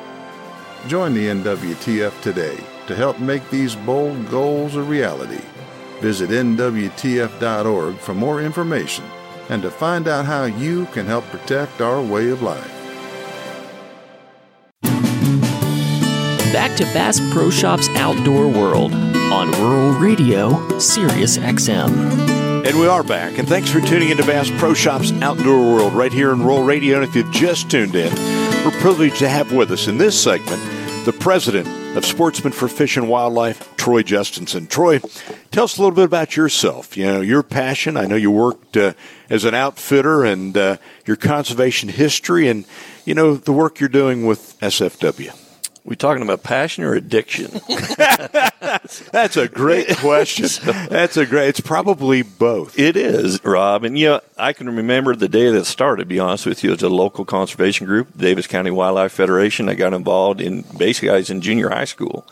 Join 0.87 1.13
the 1.13 1.27
NWTF 1.27 2.23
today 2.23 2.65
to 2.87 2.95
help 2.95 3.19
make 3.19 3.49
these 3.51 3.75
bold 3.75 4.29
goals 4.31 4.77
a 4.77 4.83
reality. 4.83 5.41
Visit 6.01 6.31
NWTF.org 6.31 7.97
for 7.97 8.15
more 8.15 8.41
information 8.41 9.05
and 9.49 9.63
to 9.63 9.71
find 9.71 10.09
out 10.09 10.25
how 10.25 10.45
you 10.45 10.87
can 10.87 11.07
help 11.07 11.25
protect 11.27 11.81
our 11.81 12.01
way 12.01 12.31
of 12.31 12.41
life. 12.43 12.77
Back 16.53 16.77
to 16.79 16.85
Bass 16.95 17.21
Pro 17.33 17.51
Shops 17.51 17.89
Outdoor 17.91 18.49
World 18.49 18.93
on 18.95 19.51
Rural 19.53 19.93
Radio, 19.99 20.79
Sirius 20.79 21.37
XM. 21.37 22.67
And 22.67 22.79
we 22.79 22.87
are 22.87 23.03
back, 23.03 23.39
and 23.39 23.49
thanks 23.49 23.71
for 23.71 23.81
tuning 23.81 24.11
into 24.11 24.25
Bass 24.25 24.51
Pro 24.59 24.75
Shops 24.75 25.13
Outdoor 25.23 25.75
World 25.75 25.93
right 25.95 26.13
here 26.13 26.33
in 26.33 26.43
Rural 26.43 26.63
Radio. 26.63 26.97
And 26.97 27.05
if 27.05 27.15
you've 27.15 27.31
just 27.31 27.71
tuned 27.71 27.95
in, 27.95 28.13
we're 28.65 28.79
privileged 28.81 29.19
to 29.19 29.29
have 29.29 29.53
with 29.53 29.71
us 29.71 29.89
in 29.89 29.99
this 29.99 30.21
segment 30.21 30.61
the 31.05 31.13
president 31.13 31.67
of 31.97 32.05
Sportsmen 32.05 32.53
for 32.53 32.69
Fish 32.69 32.97
and 32.97 33.09
Wildlife, 33.09 33.77
Troy 33.77 34.03
Justensen. 34.03 34.69
Troy, 34.69 34.99
tell 35.51 35.65
us 35.65 35.79
a 35.79 35.81
little 35.81 35.95
bit 35.95 36.05
about 36.05 36.37
yourself. 36.37 36.97
You 36.97 37.07
know, 37.07 37.21
your 37.23 37.43
passion. 37.43 37.97
I 37.97 38.05
know 38.05 38.17
you 38.17 38.31
worked 38.31 38.77
uh, 38.77 38.93
as 39.31 39.45
an 39.45 39.55
outfitter 39.55 40.25
and 40.25 40.57
uh, 40.57 40.77
your 41.07 41.17
conservation 41.17 41.89
history 41.89 42.49
and, 42.49 42.67
you 43.07 43.15
know, 43.15 43.35
the 43.35 43.53
work 43.53 43.81
you're 43.81 43.89
doing 43.89 44.27
with 44.27 44.59
SFW. 44.61 45.50
We 45.91 45.97
talking 45.97 46.23
about 46.23 46.45
passion 46.45 46.85
or 46.85 46.95
addiction? 46.95 47.51
That's 49.11 49.37
a 49.37 49.49
great 49.49 49.89
question. 49.97 50.47
That's 50.89 51.17
a 51.17 51.27
great. 51.27 51.49
It's 51.49 51.61
probably 51.61 52.23
both. 52.23 52.79
It 52.79 52.97
is, 52.97 53.45
Rob. 53.45 53.83
And 53.83 53.99
you 53.99 54.07
know, 54.07 54.21
I 54.39 54.53
can 54.53 54.77
remember 54.77 55.17
the 55.17 55.29
day 55.29 55.51
that 55.51 55.65
started. 55.65 56.03
To 56.03 56.07
be 56.07 56.21
honest 56.21 56.47
with 56.47 56.63
you, 56.63 56.73
as 56.73 56.85
a 56.85 56.89
local 56.89 57.25
conservation 57.25 57.89
group, 57.89 58.17
Davis 58.17 58.47
County 58.47 58.71
Wildlife 58.71 59.11
Federation. 59.11 59.69
I 59.69 59.75
got 59.75 59.93
involved 59.93 60.41
in 60.41 60.63
basically 60.79 61.11
I 61.11 61.17
was 61.17 61.29
in 61.29 61.41
junior 61.41 61.71
high 61.71 61.87
school, 61.87 62.25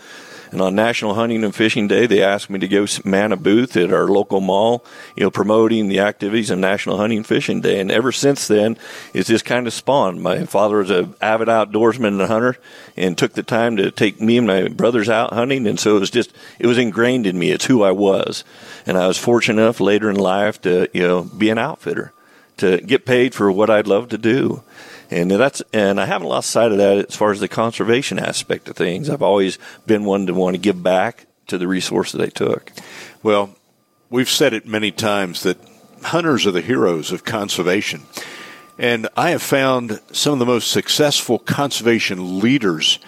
and 0.50 0.60
on 0.60 0.74
National 0.74 1.14
Hunting 1.14 1.44
and 1.44 1.54
Fishing 1.54 1.88
Day, 1.88 2.06
they 2.06 2.22
asked 2.22 2.48
me 2.48 2.58
to 2.58 2.68
go 2.68 2.86
man 3.04 3.32
a 3.32 3.36
booth 3.36 3.76
at 3.76 3.92
our 3.92 4.08
local 4.08 4.40
mall, 4.40 4.84
you 5.14 5.24
know, 5.24 5.30
promoting 5.30 5.88
the 5.88 6.00
activities 6.00 6.50
of 6.50 6.58
National 6.58 6.96
Hunting 6.96 7.18
and 7.18 7.26
Fishing 7.26 7.60
Day. 7.60 7.80
And 7.80 7.90
ever 7.90 8.12
since 8.12 8.48
then, 8.48 8.78
it's 9.12 9.28
just 9.28 9.44
kind 9.44 9.66
of 9.66 9.72
spawned. 9.72 10.22
My 10.22 10.46
father 10.46 10.78
was 10.78 10.90
an 10.90 11.14
avid 11.20 11.48
outdoorsman 11.48 12.20
and 12.20 12.22
hunter 12.22 12.56
and 12.96 13.16
took 13.16 13.34
the 13.34 13.42
time 13.42 13.76
to 13.76 13.90
take 13.90 14.20
me 14.20 14.38
and 14.38 14.46
my 14.46 14.68
brothers 14.68 15.08
out 15.08 15.32
hunting. 15.32 15.66
And 15.66 15.78
so 15.78 15.96
it 15.96 16.00
was 16.00 16.10
just, 16.10 16.32
it 16.58 16.66
was 16.66 16.78
ingrained 16.78 17.26
in 17.26 17.38
me. 17.38 17.50
It's 17.50 17.66
who 17.66 17.82
I 17.82 17.90
was. 17.90 18.44
And 18.86 18.96
I 18.96 19.06
was 19.06 19.18
fortunate 19.18 19.60
enough 19.60 19.80
later 19.80 20.08
in 20.08 20.16
life 20.16 20.60
to, 20.62 20.88
you 20.94 21.02
know, 21.02 21.24
be 21.24 21.50
an 21.50 21.58
outfitter, 21.58 22.12
to 22.58 22.78
get 22.78 23.04
paid 23.04 23.34
for 23.34 23.52
what 23.52 23.70
I'd 23.70 23.86
love 23.86 24.08
to 24.10 24.18
do 24.18 24.62
and 25.10 25.30
that's 25.30 25.62
and 25.72 26.00
I 26.00 26.06
haven't 26.06 26.28
lost 26.28 26.50
sight 26.50 26.72
of 26.72 26.78
that 26.78 27.08
as 27.08 27.16
far 27.16 27.30
as 27.30 27.40
the 27.40 27.48
conservation 27.48 28.18
aspect 28.18 28.68
of 28.68 28.76
things. 28.76 29.08
I've 29.08 29.22
always 29.22 29.58
been 29.86 30.04
one 30.04 30.26
to 30.26 30.34
want 30.34 30.54
to 30.54 30.60
give 30.60 30.82
back 30.82 31.26
to 31.46 31.58
the 31.58 31.66
resource 31.66 32.12
that 32.12 32.20
I 32.20 32.28
took. 32.28 32.72
Well, 33.22 33.54
we've 34.10 34.28
said 34.28 34.52
it 34.52 34.66
many 34.66 34.90
times 34.90 35.42
that 35.42 35.58
hunters 36.02 36.46
are 36.46 36.50
the 36.50 36.60
heroes 36.60 37.10
of 37.10 37.24
conservation. 37.24 38.02
And 38.78 39.08
I 39.16 39.30
have 39.30 39.42
found 39.42 40.00
some 40.12 40.34
of 40.34 40.38
the 40.38 40.46
most 40.46 40.70
successful 40.70 41.38
conservation 41.40 42.38
leaders 42.38 43.00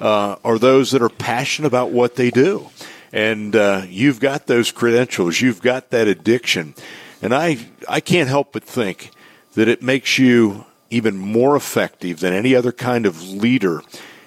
uh, 0.00 0.36
are 0.44 0.58
those 0.58 0.90
that 0.90 1.00
are 1.00 1.08
passionate 1.08 1.68
about 1.68 1.90
what 1.90 2.16
they 2.16 2.30
do. 2.30 2.68
And 3.12 3.56
uh, 3.56 3.82
you've 3.88 4.20
got 4.20 4.46
those 4.46 4.70
credentials, 4.70 5.40
you've 5.40 5.62
got 5.62 5.90
that 5.90 6.08
addiction. 6.08 6.74
And 7.22 7.34
I, 7.34 7.58
I 7.88 8.00
can't 8.00 8.28
help 8.28 8.52
but 8.52 8.64
think 8.64 9.10
that 9.54 9.68
it 9.68 9.82
makes 9.82 10.18
you 10.18 10.66
even 10.94 11.16
more 11.16 11.56
effective 11.56 12.20
than 12.20 12.32
any 12.32 12.54
other 12.54 12.70
kind 12.70 13.04
of 13.04 13.20
leader 13.22 13.82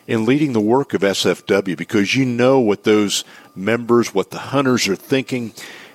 in 0.05 0.25
leading 0.25 0.51
the 0.53 0.61
work 0.61 0.93
of 0.93 1.01
SFW 1.01 1.77
because 1.77 2.15
you 2.15 2.25
know 2.25 2.59
what 2.59 2.83
those 2.83 3.23
members, 3.55 4.13
what 4.13 4.31
the 4.31 4.37
hunters 4.37 4.87
are 4.87 4.95
thinking. 4.95 5.53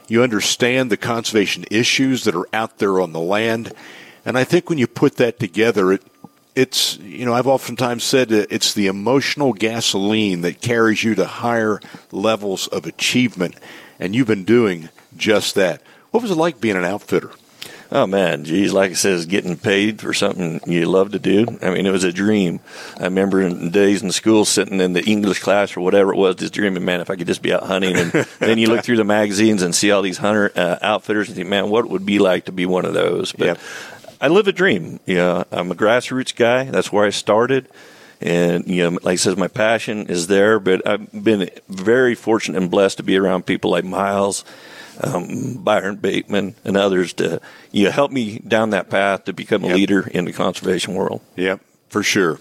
You 0.08 0.22
understand 0.22 0.90
the 0.90 0.96
conservation 0.96 1.64
issues 1.70 2.24
that 2.24 2.34
are 2.34 2.48
out 2.54 2.78
there 2.78 3.00
on 3.00 3.12
the 3.12 3.20
land. 3.20 3.72
And 4.24 4.38
I 4.38 4.44
think 4.44 4.68
when 4.68 4.78
you 4.78 4.86
put 4.86 5.16
that 5.16 5.38
together, 5.38 5.92
it, 5.92 6.02
it's, 6.54 6.98
you 6.98 7.26
know, 7.26 7.34
I've 7.34 7.46
oftentimes 7.46 8.04
said 8.04 8.32
it's 8.32 8.72
the 8.72 8.86
emotional 8.86 9.52
gasoline 9.52 10.40
that 10.40 10.62
carries 10.62 11.04
you 11.04 11.14
to 11.16 11.26
higher 11.26 11.80
levels 12.10 12.66
of 12.68 12.86
achievement. 12.86 13.56
And 13.98 14.14
you've 14.14 14.26
been 14.26 14.44
doing 14.44 14.88
just 15.16 15.54
that. 15.54 15.82
What 16.10 16.22
was 16.22 16.30
it 16.30 16.36
like 16.36 16.60
being 16.60 16.76
an 16.76 16.84
outfitter? 16.84 17.30
Oh 17.94 18.06
man, 18.06 18.44
geez, 18.44 18.72
like 18.72 18.92
I 18.92 18.94
says, 18.94 19.26
getting 19.26 19.58
paid 19.58 20.00
for 20.00 20.14
something 20.14 20.62
you 20.64 20.86
love 20.86 21.12
to 21.12 21.18
do. 21.18 21.58
I 21.60 21.68
mean, 21.68 21.84
it 21.84 21.90
was 21.90 22.04
a 22.04 22.12
dream. 22.12 22.60
I 22.98 23.04
remember 23.04 23.42
in 23.42 23.70
days 23.70 24.02
in 24.02 24.10
school, 24.12 24.46
sitting 24.46 24.80
in 24.80 24.94
the 24.94 25.04
English 25.04 25.40
class 25.40 25.76
or 25.76 25.82
whatever 25.82 26.14
it 26.14 26.16
was, 26.16 26.36
just 26.36 26.54
dreaming, 26.54 26.86
man, 26.86 27.02
if 27.02 27.10
I 27.10 27.16
could 27.16 27.26
just 27.26 27.42
be 27.42 27.52
out 27.52 27.64
hunting. 27.64 27.98
And 27.98 28.10
then 28.38 28.56
you 28.56 28.68
look 28.68 28.82
through 28.82 28.96
the 28.96 29.04
magazines 29.04 29.60
and 29.60 29.74
see 29.74 29.90
all 29.90 30.00
these 30.00 30.16
hunter 30.16 30.50
uh, 30.56 30.78
outfitters 30.80 31.28
and 31.28 31.36
think, 31.36 31.50
man, 31.50 31.68
what 31.68 31.84
it 31.84 31.90
would 31.90 32.06
be 32.06 32.18
like 32.18 32.46
to 32.46 32.52
be 32.52 32.64
one 32.64 32.86
of 32.86 32.94
those? 32.94 33.32
But 33.32 33.44
yep. 33.44 33.58
I 34.22 34.28
live 34.28 34.48
a 34.48 34.52
dream. 34.52 34.98
You 35.04 35.16
know, 35.16 35.44
I'm 35.52 35.70
a 35.70 35.74
grassroots 35.74 36.34
guy. 36.34 36.64
That's 36.64 36.90
where 36.90 37.04
I 37.04 37.10
started. 37.10 37.68
And, 38.22 38.68
you 38.68 38.88
know, 38.88 38.98
like 39.02 39.12
I 39.12 39.16
says, 39.16 39.36
my 39.36 39.48
passion 39.48 40.06
is 40.06 40.28
there, 40.28 40.58
but 40.58 40.86
I've 40.86 41.12
been 41.12 41.50
very 41.68 42.14
fortunate 42.14 42.56
and 42.62 42.70
blessed 42.70 42.98
to 42.98 43.02
be 43.02 43.18
around 43.18 43.44
people 43.44 43.72
like 43.72 43.84
Miles 43.84 44.46
um, 45.00 45.54
Byron 45.62 45.96
Bateman, 45.96 46.54
and 46.64 46.76
others 46.76 47.12
to 47.14 47.40
you 47.70 47.84
know, 47.84 47.90
help 47.90 48.10
me 48.10 48.38
down 48.40 48.70
that 48.70 48.90
path 48.90 49.24
to 49.24 49.32
become 49.32 49.64
a 49.64 49.68
yep. 49.68 49.76
leader 49.76 50.08
in 50.08 50.24
the 50.24 50.32
conservation 50.32 50.94
world. 50.94 51.20
Yep, 51.36 51.60
for 51.88 52.02
sure. 52.02 52.38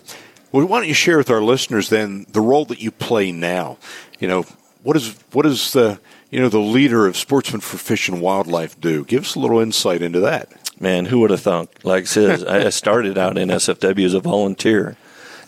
Well, 0.52 0.66
why 0.66 0.80
don't 0.80 0.88
you 0.88 0.94
share 0.94 1.18
with 1.18 1.30
our 1.30 1.42
listeners 1.42 1.90
then 1.90 2.26
the 2.30 2.42
role 2.42 2.66
that 2.66 2.82
you 2.82 2.92
play 2.92 3.32
now? 3.32 3.78
You 4.20 4.28
know, 4.28 4.46
what 4.84 4.96
is 4.96 5.16
what 5.32 5.46
is 5.46 5.74
the 5.74 6.00
you 6.30 6.40
know 6.40 6.50
the 6.50 6.60
leader 6.60 7.08
of 7.08 7.16
Sportsmen 7.16 7.62
for 7.62 7.78
Fish 7.78 8.10
and 8.10 8.22
Wildlife 8.22 8.80
do? 8.80 9.06
Give 9.06 9.24
us 9.24 9.36
a 9.36 9.40
little 9.40 9.60
insight 9.60 10.02
into 10.02 10.20
that. 10.22 10.50
Man, 10.80 11.06
who 11.06 11.20
would 11.20 11.30
have 11.30 11.42
thunk? 11.42 11.70
Like 11.84 12.04
I 12.04 12.06
said, 12.06 12.48
I 12.48 12.70
started 12.70 13.18
out 13.18 13.38
in 13.38 13.50
SFW 13.50 14.06
as 14.06 14.16
a 14.16 14.20
volunteer 14.20 14.98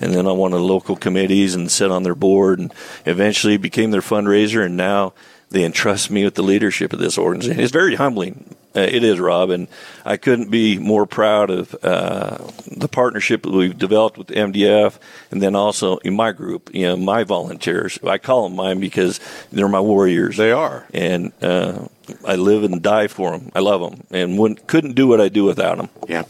and 0.04 0.14
then 0.14 0.28
I 0.28 0.32
of 0.32 0.52
the 0.52 0.60
local 0.60 0.96
committees 0.96 1.56
and 1.56 1.72
sit 1.72 1.90
on 1.90 2.04
their 2.04 2.16
board 2.16 2.60
and 2.60 2.74
eventually 3.06 3.58
became 3.58 3.92
their 3.92 4.02
fundraiser 4.02 4.66
and 4.66 4.76
now 4.76 5.14
they 5.54 5.64
entrust 5.64 6.10
me 6.10 6.24
with 6.24 6.34
the 6.34 6.42
leadership 6.42 6.94
of 6.94 7.00
this 7.00 7.18
organization. 7.18 7.62
It's 7.62 7.72
very 7.72 7.96
humbling. 7.96 8.56
Uh, 8.76 8.80
it 8.80 9.04
is, 9.04 9.20
Rob, 9.20 9.52
and 9.52 9.68
I 10.04 10.18
couldn't 10.18 10.50
be 10.50 10.80
more 10.80 11.06
proud 11.06 11.52
of 11.52 11.76
uh, 11.84 12.40
the 12.76 12.88
partnership 12.88 13.44
that 13.44 13.52
we've 13.52 13.78
developed 13.78 14.18
with 14.18 14.30
MDF, 14.30 14.98
and 15.30 15.44
then 15.44 15.56
also 15.56 15.98
in 15.98 16.16
my 16.16 16.32
group, 16.32 16.72
you 16.74 16.88
know, 16.88 16.98
my 16.98 17.24
volunteers. 17.24 18.00
I 18.04 18.18
call 18.18 18.50
them 18.50 18.56
mine 18.56 18.80
because 18.80 19.20
they're 19.52 19.68
my 19.68 19.80
warriors. 19.80 20.38
They 20.38 20.52
are, 20.52 20.88
and 20.92 21.32
uh, 21.44 21.88
I 22.26 22.36
live 22.36 22.64
and 22.64 22.82
die 22.82 23.08
for 23.08 23.38
them. 23.38 23.52
I 23.54 23.60
love 23.60 23.82
them, 23.82 24.06
and 24.10 24.40
wouldn't, 24.40 24.66
couldn't 24.66 24.94
do 24.94 25.08
what 25.08 25.22
I 25.22 25.30
do 25.30 25.44
without 25.44 25.78
them. 25.78 25.90
Yeah. 26.10 26.24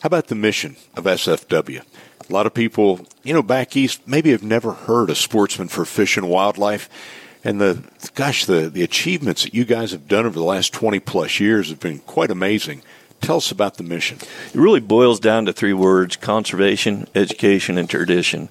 How 0.00 0.08
about 0.08 0.26
the 0.26 0.34
mission 0.34 0.74
of 0.96 1.04
SFW? 1.04 1.80
A 2.28 2.32
lot 2.32 2.46
of 2.46 2.54
people, 2.54 3.06
you 3.22 3.32
know, 3.32 3.42
back 3.42 3.76
east 3.76 4.08
maybe 4.08 4.32
have 4.32 4.42
never 4.42 4.72
heard 4.72 5.10
of 5.10 5.16
Sportsmen 5.18 5.68
for 5.68 5.84
Fish 5.84 6.16
and 6.16 6.28
Wildlife 6.28 6.88
and 7.44 7.60
the 7.60 7.82
gosh, 8.14 8.44
the 8.44 8.68
the 8.68 8.82
achievements 8.82 9.42
that 9.42 9.54
you 9.54 9.64
guys 9.64 9.92
have 9.92 10.08
done 10.08 10.26
over 10.26 10.38
the 10.38 10.44
last 10.44 10.72
twenty 10.72 11.00
plus 11.00 11.40
years 11.40 11.70
have 11.70 11.80
been 11.80 12.00
quite 12.00 12.30
amazing. 12.30 12.82
Tell 13.20 13.36
us 13.36 13.50
about 13.50 13.76
the 13.76 13.84
mission. 13.84 14.18
It 14.52 14.58
really 14.58 14.80
boils 14.80 15.20
down 15.20 15.46
to 15.46 15.52
three 15.52 15.72
words: 15.72 16.16
conservation, 16.16 17.06
education, 17.14 17.78
and 17.78 17.88
tradition. 17.88 18.48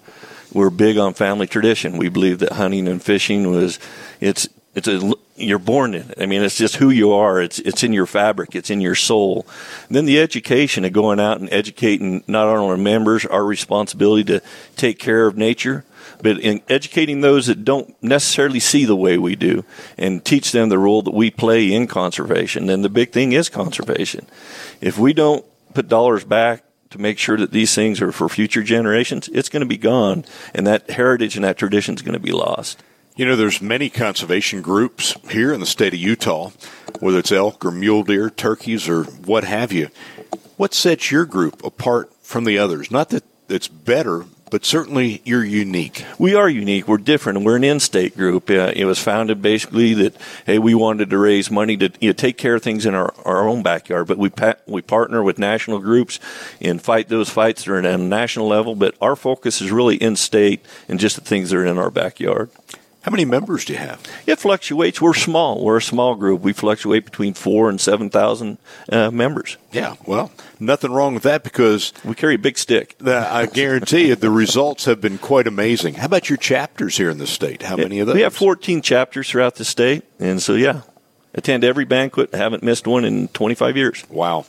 We're 0.53 0.69
big 0.69 0.97
on 0.97 1.13
family 1.13 1.47
tradition. 1.47 1.97
We 1.97 2.09
believe 2.09 2.39
that 2.39 2.53
hunting 2.53 2.87
and 2.87 3.01
fishing 3.01 3.51
was 3.51 3.79
it's 4.19 4.47
it's 4.75 4.87
a 4.87 5.13
you're 5.35 5.59
born 5.59 5.93
in 5.93 6.09
it. 6.09 6.21
I 6.21 6.25
mean, 6.25 6.43
it's 6.43 6.57
just 6.57 6.75
who 6.75 6.89
you 6.89 7.13
are. 7.13 7.41
It's 7.41 7.59
it's 7.59 7.83
in 7.83 7.93
your 7.93 8.05
fabric. 8.05 8.55
It's 8.55 8.69
in 8.69 8.81
your 8.81 8.95
soul. 8.95 9.45
And 9.87 9.95
then 9.95 10.05
the 10.05 10.19
education 10.19 10.85
of 10.85 10.93
going 10.93 11.19
out 11.19 11.39
and 11.39 11.51
educating 11.51 12.23
not 12.27 12.47
only 12.47 12.69
our 12.69 12.77
members, 12.77 13.25
our 13.25 13.43
responsibility 13.43 14.23
to 14.25 14.41
take 14.75 14.99
care 14.99 15.27
of 15.27 15.37
nature, 15.37 15.83
but 16.21 16.39
in 16.39 16.61
educating 16.69 17.21
those 17.21 17.47
that 17.47 17.65
don't 17.65 17.95
necessarily 18.01 18.59
see 18.59 18.85
the 18.85 18.95
way 18.95 19.17
we 19.17 19.35
do, 19.35 19.65
and 19.97 20.23
teach 20.23 20.51
them 20.51 20.69
the 20.69 20.79
role 20.79 21.01
that 21.01 21.13
we 21.13 21.31
play 21.31 21.71
in 21.71 21.87
conservation. 21.87 22.69
And 22.69 22.83
the 22.83 22.89
big 22.89 23.11
thing 23.11 23.31
is 23.33 23.49
conservation. 23.49 24.27
If 24.79 24.97
we 24.97 25.13
don't 25.13 25.45
put 25.73 25.87
dollars 25.87 26.23
back 26.23 26.63
to 26.91 26.99
make 26.99 27.17
sure 27.17 27.37
that 27.37 27.51
these 27.51 27.73
things 27.73 28.01
are 28.01 28.11
for 28.11 28.27
future 28.29 28.63
generations, 28.63 29.29
it's 29.29 29.49
going 29.49 29.61
to 29.61 29.67
be 29.67 29.77
gone, 29.77 30.25
and 30.53 30.67
that 30.67 30.89
heritage 30.89 31.35
and 31.35 31.45
that 31.45 31.57
tradition 31.57 31.95
is 31.95 32.01
going 32.01 32.13
to 32.13 32.19
be 32.19 32.31
lost. 32.31 32.81
You 33.15 33.25
know, 33.25 33.35
there's 33.35 33.61
many 33.61 33.89
conservation 33.89 34.61
groups 34.61 35.15
here 35.29 35.53
in 35.53 35.59
the 35.59 35.65
state 35.65 35.93
of 35.93 35.99
Utah, 35.99 36.51
whether 36.99 37.19
it's 37.19 37.31
elk 37.31 37.65
or 37.65 37.71
mule 37.71 38.03
deer, 38.03 38.29
turkeys, 38.29 38.87
or 38.87 39.03
what 39.03 39.43
have 39.43 39.71
you. 39.71 39.89
What 40.57 40.73
sets 40.73 41.11
your 41.11 41.25
group 41.25 41.63
apart 41.63 42.13
from 42.21 42.45
the 42.45 42.57
others? 42.57 42.89
Not 42.89 43.09
that 43.09 43.23
it's 43.49 43.67
better, 43.67 44.25
but 44.51 44.65
certainly 44.65 45.21
you're 45.25 45.43
unique. 45.43 46.05
We 46.19 46.35
are 46.35 46.49
unique. 46.49 46.87
We're 46.87 46.97
different, 46.97 47.41
we're 47.43 47.55
an 47.55 47.63
in-state 47.63 48.15
group. 48.15 48.49
Uh, 48.49 48.73
it 48.75 48.85
was 48.85 48.99
founded 48.99 49.41
basically 49.41 49.93
that 49.95 50.15
hey, 50.45 50.59
we 50.59 50.75
wanted 50.75 51.09
to 51.09 51.17
raise 51.17 51.49
money 51.49 51.77
to 51.77 51.89
you 51.99 52.09
know, 52.09 52.13
take 52.13 52.37
care 52.37 52.55
of 52.55 52.61
things 52.61 52.85
in 52.85 52.93
our, 52.93 53.13
our 53.25 53.47
own 53.47 53.63
backyard, 53.63 54.07
but 54.07 54.19
we 54.19 54.29
pa- 54.29 54.55
we 54.67 54.81
partner 54.81 55.23
with 55.23 55.39
national 55.39 55.79
groups 55.79 56.19
and 56.59 56.81
fight 56.81 57.07
those 57.07 57.29
fights 57.29 57.63
that 57.63 57.71
are 57.71 57.79
at 57.79 57.85
a 57.85 57.97
national 57.97 58.47
level. 58.47 58.75
But 58.75 58.93
our 59.01 59.15
focus 59.15 59.61
is 59.61 59.71
really 59.71 59.95
in-state 59.95 60.63
and 60.87 60.99
just 60.99 61.15
the 61.15 61.21
things 61.21 61.49
that 61.49 61.57
are 61.57 61.65
in 61.65 61.77
our 61.77 61.89
backyard. 61.89 62.49
How 63.01 63.09
many 63.09 63.25
members 63.25 63.65
do 63.65 63.73
you 63.73 63.79
have? 63.79 63.99
It 64.27 64.37
fluctuates. 64.37 65.01
We're 65.01 65.15
small. 65.15 65.63
We're 65.63 65.77
a 65.77 65.81
small 65.81 66.13
group. 66.13 66.41
We 66.41 66.53
fluctuate 66.53 67.03
between 67.03 67.33
four 67.33 67.67
and 67.67 67.81
seven 67.81 68.11
thousand 68.11 68.59
uh, 68.91 69.09
members. 69.09 69.57
Yeah, 69.71 69.95
well, 70.05 70.31
nothing 70.59 70.91
wrong 70.91 71.15
with 71.15 71.23
that 71.23 71.43
because 71.43 71.93
we 72.05 72.13
carry 72.13 72.35
a 72.35 72.39
big 72.39 72.59
stick. 72.59 72.95
The, 72.99 73.17
I 73.17 73.47
guarantee 73.47 74.09
you, 74.09 74.15
the 74.15 74.29
results 74.29 74.85
have 74.85 75.01
been 75.01 75.17
quite 75.17 75.47
amazing. 75.47 75.95
How 75.95 76.05
about 76.05 76.29
your 76.29 76.37
chapters 76.37 76.97
here 76.97 77.09
in 77.09 77.17
the 77.17 77.25
state? 77.25 77.63
How 77.63 77.75
many 77.75 77.99
of 77.99 78.05
those? 78.05 78.15
We 78.15 78.21
have 78.21 78.35
fourteen 78.35 78.83
chapters 78.83 79.29
throughout 79.31 79.55
the 79.55 79.65
state, 79.65 80.03
and 80.19 80.39
so 80.39 80.53
yeah, 80.53 80.81
attend 81.33 81.63
every 81.63 81.85
banquet. 81.85 82.35
Haven't 82.35 82.61
missed 82.61 82.85
one 82.85 83.03
in 83.03 83.29
twenty 83.29 83.55
five 83.55 83.75
years. 83.75 84.03
Wow. 84.09 84.45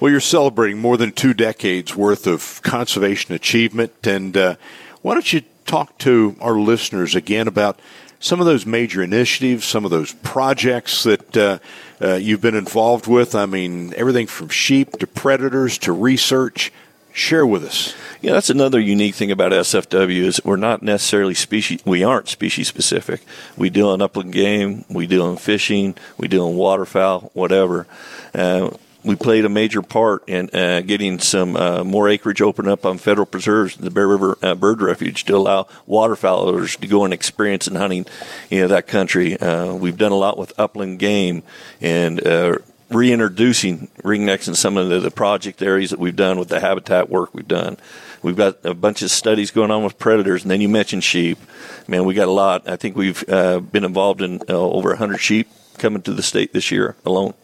Well, 0.00 0.10
you're 0.10 0.18
celebrating 0.20 0.78
more 0.78 0.96
than 0.96 1.12
two 1.12 1.32
decades 1.32 1.94
worth 1.94 2.26
of 2.26 2.60
conservation 2.62 3.36
achievement, 3.36 4.04
and 4.04 4.36
uh, 4.36 4.56
why 5.02 5.14
don't 5.14 5.32
you 5.32 5.42
talk 5.64 5.96
to 5.98 6.36
our 6.40 6.58
listeners 6.58 7.14
again 7.14 7.48
about 7.48 7.78
some 8.20 8.40
of 8.40 8.46
those 8.46 8.64
major 8.64 9.02
initiatives, 9.02 9.66
some 9.66 9.84
of 9.84 9.90
those 9.90 10.14
projects 10.14 11.02
that 11.02 11.36
uh, 11.36 11.58
uh, 12.00 12.14
you've 12.14 12.40
been 12.40 12.54
involved 12.54 13.06
with. 13.06 13.34
I 13.34 13.44
mean, 13.44 13.92
everything 13.96 14.26
from 14.26 14.48
sheep 14.48 14.92
to 14.98 15.06
predators 15.06 15.76
to 15.78 15.92
research. 15.92 16.72
Share 17.12 17.46
with 17.46 17.62
us. 17.62 17.94
Yeah, 18.22 18.32
that's 18.32 18.50
another 18.50 18.80
unique 18.80 19.14
thing 19.14 19.30
about 19.30 19.52
SFW 19.52 20.24
is 20.24 20.40
we're 20.44 20.56
not 20.56 20.82
necessarily 20.82 21.34
species. 21.34 21.84
We 21.86 22.02
aren't 22.02 22.28
species 22.28 22.66
specific. 22.66 23.20
We 23.56 23.70
deal 23.70 23.94
in 23.94 24.02
upland 24.02 24.32
game. 24.32 24.84
We 24.88 25.06
deal 25.06 25.30
in 25.30 25.36
fishing. 25.36 25.94
We 26.18 26.26
deal 26.26 26.48
in 26.48 26.56
waterfowl. 26.56 27.30
Whatever. 27.34 27.86
Uh, 28.34 28.70
we 29.04 29.16
played 29.16 29.44
a 29.44 29.48
major 29.48 29.82
part 29.82 30.28
in 30.28 30.48
uh, 30.54 30.80
getting 30.80 31.18
some 31.18 31.56
uh, 31.56 31.84
more 31.84 32.08
acreage 32.08 32.40
opened 32.40 32.68
up 32.68 32.86
on 32.86 32.98
federal 32.98 33.26
preserves, 33.26 33.76
the 33.76 33.90
Bear 33.90 34.08
River 34.08 34.38
uh, 34.42 34.54
Bird 34.54 34.80
Refuge, 34.80 35.24
to 35.24 35.36
allow 35.36 35.68
waterfowlers 35.86 36.78
to 36.80 36.86
go 36.86 37.04
and 37.04 37.12
experience 37.12 37.66
and 37.66 37.76
hunting, 37.76 38.06
you 38.50 38.62
know, 38.62 38.68
that 38.68 38.86
country. 38.86 39.38
Uh, 39.38 39.74
we've 39.74 39.98
done 39.98 40.12
a 40.12 40.16
lot 40.16 40.38
with 40.38 40.52
upland 40.58 40.98
game 40.98 41.42
and 41.82 42.26
uh, 42.26 42.56
reintroducing 42.88 43.88
ringnecks 44.02 44.48
in 44.48 44.54
some 44.54 44.76
of 44.76 44.88
the, 44.88 45.00
the, 45.00 45.10
project 45.10 45.62
areas 45.62 45.90
that 45.90 45.98
we've 45.98 46.16
done 46.16 46.38
with 46.38 46.48
the 46.48 46.60
habitat 46.60 47.10
work 47.10 47.34
we've 47.34 47.48
done. 47.48 47.76
We've 48.22 48.36
got 48.36 48.64
a 48.64 48.72
bunch 48.72 49.02
of 49.02 49.10
studies 49.10 49.50
going 49.50 49.70
on 49.70 49.84
with 49.84 49.98
predators, 49.98 50.42
and 50.42 50.50
then 50.50 50.62
you 50.62 50.68
mentioned 50.68 51.04
sheep. 51.04 51.38
Man, 51.86 52.06
we 52.06 52.14
got 52.14 52.28
a 52.28 52.32
lot. 52.32 52.66
I 52.66 52.76
think 52.76 52.96
we've 52.96 53.22
uh, 53.28 53.60
been 53.60 53.84
involved 53.84 54.22
in 54.22 54.40
over 54.48 54.90
100 54.90 55.18
sheep 55.18 55.48
coming 55.76 56.00
to 56.02 56.12
the 56.12 56.22
state 56.22 56.54
this 56.54 56.70
year 56.70 56.96
alone. 57.04 57.34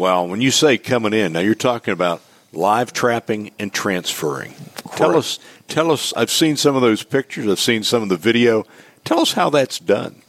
Well, 0.00 0.28
when 0.28 0.40
you 0.40 0.50
say 0.50 0.78
coming 0.78 1.12
in, 1.12 1.34
now 1.34 1.40
you're 1.40 1.54
talking 1.54 1.92
about 1.92 2.22
live 2.54 2.90
trapping 2.94 3.50
and 3.58 3.70
transferring. 3.70 4.54
Correct. 4.54 4.96
Tell 4.96 5.14
us, 5.14 5.38
tell 5.68 5.90
us. 5.90 6.14
I've 6.16 6.30
seen 6.30 6.56
some 6.56 6.74
of 6.74 6.80
those 6.80 7.02
pictures. 7.02 7.46
I've 7.46 7.60
seen 7.60 7.82
some 7.82 8.02
of 8.02 8.08
the 8.08 8.16
video. 8.16 8.64
Tell 9.04 9.20
us 9.20 9.34
how 9.34 9.50
that's 9.50 9.78
done. 9.78 10.22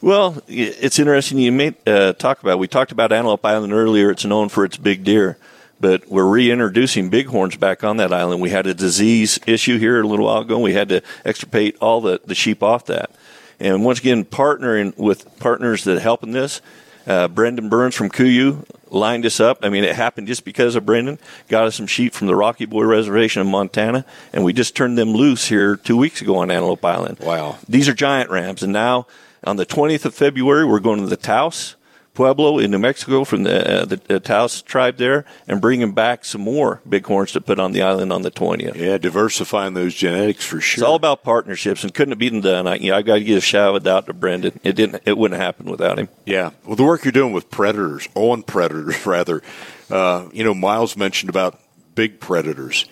Well, 0.00 0.42
it's 0.48 0.98
interesting. 0.98 1.38
You 1.38 1.52
may 1.52 1.76
uh, 1.86 2.14
talk 2.14 2.42
about. 2.42 2.58
We 2.58 2.66
talked 2.66 2.90
about 2.90 3.12
Antelope 3.12 3.44
Island 3.44 3.72
earlier. 3.72 4.10
It's 4.10 4.24
known 4.24 4.48
for 4.48 4.64
its 4.64 4.78
big 4.78 5.04
deer, 5.04 5.38
but 5.78 6.08
we're 6.08 6.26
reintroducing 6.26 7.08
bighorns 7.08 7.54
back 7.56 7.84
on 7.84 7.98
that 7.98 8.12
island. 8.12 8.42
We 8.42 8.50
had 8.50 8.66
a 8.66 8.74
disease 8.74 9.38
issue 9.46 9.78
here 9.78 10.00
a 10.00 10.06
little 10.08 10.24
while 10.24 10.40
ago. 10.40 10.58
We 10.58 10.72
had 10.72 10.88
to 10.88 11.02
extirpate 11.24 11.76
all 11.80 12.00
the, 12.00 12.20
the 12.24 12.34
sheep 12.34 12.64
off 12.64 12.86
that. 12.86 13.12
And 13.60 13.84
once 13.84 14.00
again, 14.00 14.24
partnering 14.24 14.98
with 14.98 15.38
partners 15.38 15.84
that 15.84 16.00
help 16.00 16.24
in 16.24 16.32
this, 16.32 16.60
uh, 17.06 17.28
Brendan 17.28 17.68
Burns 17.68 17.94
from 17.94 18.10
KUIU 18.10 18.64
lined 18.90 19.26
us 19.26 19.40
up. 19.40 19.58
I 19.62 19.68
mean, 19.68 19.84
it 19.84 19.96
happened 19.96 20.26
just 20.26 20.44
because 20.44 20.76
of 20.76 20.86
Brendan. 20.86 21.18
Got 21.48 21.66
us 21.66 21.76
some 21.76 21.86
sheep 21.86 22.14
from 22.14 22.26
the 22.26 22.36
Rocky 22.36 22.64
Boy 22.64 22.84
Reservation 22.84 23.42
in 23.42 23.48
Montana, 23.48 24.04
and 24.32 24.44
we 24.44 24.52
just 24.52 24.76
turned 24.76 24.96
them 24.96 25.12
loose 25.12 25.48
here 25.48 25.76
two 25.76 25.96
weeks 25.96 26.22
ago 26.22 26.36
on 26.36 26.50
Antelope 26.50 26.84
Island. 26.84 27.18
Wow. 27.20 27.58
These 27.68 27.88
are 27.88 27.94
giant 27.94 28.30
rams, 28.30 28.62
and 28.62 28.72
now 28.72 29.06
on 29.44 29.56
the 29.56 29.66
20th 29.66 30.04
of 30.04 30.14
February, 30.14 30.64
we're 30.64 30.80
going 30.80 31.00
to 31.00 31.06
the 31.06 31.16
Taos 31.16 31.76
Pueblo 32.14 32.58
in 32.58 32.70
New 32.70 32.78
Mexico 32.78 33.24
from 33.24 33.42
the, 33.42 33.82
uh, 33.82 33.84
the, 33.84 33.96
the 33.96 34.20
Taos 34.20 34.62
tribe 34.62 34.96
there 34.98 35.24
and 35.48 35.60
bringing 35.60 35.92
back 35.92 36.24
some 36.24 36.40
more 36.40 36.80
bighorns 36.86 37.32
to 37.32 37.40
put 37.40 37.58
on 37.58 37.72
the 37.72 37.82
island 37.82 38.12
on 38.12 38.22
the 38.22 38.30
20th. 38.30 38.76
Yeah, 38.76 38.98
diversifying 38.98 39.74
those 39.74 39.94
genetics 39.94 40.44
for 40.44 40.60
sure. 40.60 40.82
It's 40.82 40.88
all 40.88 40.94
about 40.94 41.24
partnerships 41.24 41.82
and 41.82 41.92
couldn't 41.92 42.12
have 42.12 42.18
been 42.20 42.40
done. 42.40 42.68
I, 42.68 42.76
you 42.76 42.92
know, 42.92 42.96
I 42.96 43.02
got 43.02 43.16
to 43.16 43.24
give 43.24 43.38
a 43.38 43.40
shout 43.40 43.84
out 43.86 44.06
to 44.06 44.14
Brendan. 44.14 44.60
It 44.62 44.76
didn't, 44.76 45.02
it 45.04 45.18
wouldn't 45.18 45.40
happen 45.40 45.66
without 45.66 45.98
him. 45.98 46.08
Yeah. 46.24 46.52
Well, 46.64 46.76
the 46.76 46.84
work 46.84 47.04
you're 47.04 47.12
doing 47.12 47.32
with 47.32 47.50
predators, 47.50 48.08
on 48.14 48.44
predators 48.44 49.04
rather, 49.06 49.42
uh, 49.90 50.28
you 50.32 50.44
know, 50.44 50.54
Miles 50.54 50.96
mentioned 50.96 51.30
about 51.30 51.60
big 51.96 52.20
predators. 52.20 52.86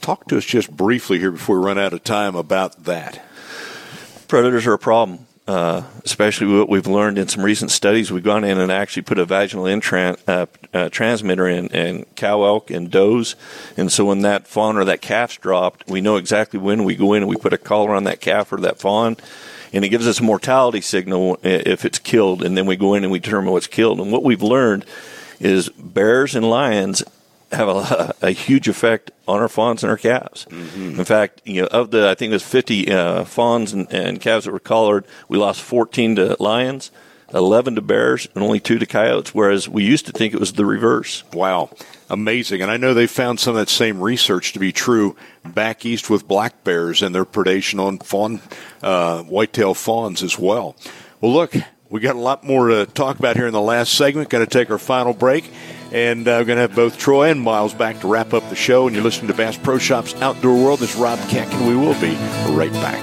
Talk 0.00 0.26
to 0.28 0.38
us 0.38 0.44
just 0.44 0.74
briefly 0.74 1.18
here 1.18 1.30
before 1.30 1.60
we 1.60 1.66
run 1.66 1.78
out 1.78 1.92
of 1.92 2.02
time 2.02 2.34
about 2.34 2.84
that. 2.84 3.22
Predators 4.28 4.66
are 4.66 4.72
a 4.72 4.78
problem 4.78 5.26
uh, 5.52 5.82
especially 6.02 6.46
what 6.46 6.70
we've 6.70 6.86
learned 6.86 7.18
in 7.18 7.28
some 7.28 7.44
recent 7.44 7.70
studies. 7.70 8.10
We've 8.10 8.24
gone 8.24 8.42
in 8.42 8.58
and 8.58 8.72
actually 8.72 9.02
put 9.02 9.18
a 9.18 9.26
vaginal 9.26 9.66
intran- 9.66 10.18
uh, 10.26 10.46
uh, 10.72 10.88
transmitter 10.88 11.46
in, 11.46 11.66
in 11.68 12.06
cow 12.16 12.42
elk 12.42 12.70
and 12.70 12.90
does, 12.90 13.36
and 13.76 13.92
so 13.92 14.06
when 14.06 14.22
that 14.22 14.46
fawn 14.46 14.78
or 14.78 14.84
that 14.86 15.02
calf's 15.02 15.36
dropped, 15.36 15.86
we 15.90 16.00
know 16.00 16.16
exactly 16.16 16.58
when 16.58 16.84
we 16.84 16.96
go 16.96 17.12
in 17.12 17.22
and 17.22 17.28
we 17.28 17.36
put 17.36 17.52
a 17.52 17.58
collar 17.58 17.94
on 17.94 18.04
that 18.04 18.22
calf 18.22 18.50
or 18.50 18.56
that 18.62 18.78
fawn, 18.78 19.18
and 19.74 19.84
it 19.84 19.90
gives 19.90 20.06
us 20.06 20.20
a 20.20 20.22
mortality 20.22 20.80
signal 20.80 21.38
if 21.42 21.84
it's 21.84 21.98
killed, 21.98 22.42
and 22.42 22.56
then 22.56 22.64
we 22.64 22.76
go 22.76 22.94
in 22.94 23.04
and 23.04 23.12
we 23.12 23.18
determine 23.18 23.52
what's 23.52 23.66
killed. 23.66 24.00
And 24.00 24.10
what 24.10 24.24
we've 24.24 24.42
learned 24.42 24.86
is 25.38 25.68
bears 25.68 26.34
and 26.34 26.48
lions 26.48 27.02
have 27.52 27.68
a, 27.68 28.14
a, 28.22 28.30
huge 28.30 28.68
effect 28.68 29.10
on 29.28 29.40
our 29.40 29.48
fawns 29.48 29.82
and 29.82 29.90
our 29.90 29.96
calves. 29.96 30.46
Mm-hmm. 30.46 30.98
In 30.98 31.04
fact, 31.04 31.42
you 31.44 31.62
know, 31.62 31.68
of 31.68 31.90
the 31.90 32.08
I 32.08 32.14
think 32.14 32.30
it 32.30 32.34
was 32.34 32.42
50 32.42 32.90
uh, 32.90 33.24
fawns 33.24 33.72
and, 33.72 33.92
and, 33.92 34.20
calves 34.20 34.44
that 34.44 34.52
were 34.52 34.58
collared, 34.58 35.04
we 35.28 35.38
lost 35.38 35.60
14 35.62 36.16
to 36.16 36.36
lions, 36.40 36.90
11 37.34 37.76
to 37.76 37.82
bears, 37.82 38.28
and 38.34 38.42
only 38.42 38.60
two 38.60 38.78
to 38.78 38.86
coyotes. 38.86 39.34
Whereas 39.34 39.68
we 39.68 39.84
used 39.84 40.06
to 40.06 40.12
think 40.12 40.34
it 40.34 40.40
was 40.40 40.52
the 40.52 40.66
reverse. 40.66 41.24
Wow, 41.32 41.70
amazing! 42.10 42.62
And 42.62 42.70
I 42.70 42.76
know 42.76 42.94
they 42.94 43.06
found 43.06 43.40
some 43.40 43.54
of 43.54 43.60
that 43.60 43.68
same 43.68 44.00
research 44.00 44.52
to 44.52 44.58
be 44.58 44.72
true 44.72 45.16
back 45.44 45.84
east 45.84 46.10
with 46.10 46.28
black 46.28 46.64
bears 46.64 47.02
and 47.02 47.14
their 47.14 47.24
predation 47.24 47.80
on 47.80 47.98
fawn, 47.98 48.40
uh, 48.82 49.22
whitetail 49.22 49.74
fawns 49.74 50.22
as 50.22 50.38
well. 50.38 50.76
Well, 51.20 51.32
look, 51.32 51.54
we 51.88 52.00
got 52.00 52.16
a 52.16 52.20
lot 52.20 52.42
more 52.42 52.68
to 52.68 52.86
talk 52.86 53.18
about 53.18 53.36
here 53.36 53.46
in 53.46 53.52
the 53.52 53.60
last 53.60 53.92
segment. 53.92 54.30
Going 54.30 54.44
to 54.44 54.50
take 54.50 54.70
our 54.70 54.78
final 54.78 55.12
break. 55.12 55.50
And 55.92 56.26
uh, 56.26 56.36
we're 56.38 56.44
going 56.44 56.56
to 56.56 56.62
have 56.62 56.74
both 56.74 56.98
Troy 56.98 57.30
and 57.30 57.40
Miles 57.42 57.74
back 57.74 58.00
to 58.00 58.08
wrap 58.08 58.32
up 58.32 58.48
the 58.48 58.56
show. 58.56 58.86
And 58.86 58.96
you're 58.96 59.04
listening 59.04 59.28
to 59.28 59.34
Bass 59.34 59.58
Pro 59.58 59.76
Shops 59.76 60.14
Outdoor 60.22 60.56
World. 60.56 60.80
This 60.80 60.94
is 60.94 61.00
Rob 61.00 61.18
Keck, 61.28 61.52
and 61.52 61.68
we 61.68 61.76
will 61.76 62.00
be 62.00 62.14
right 62.54 62.72
back. 62.72 63.02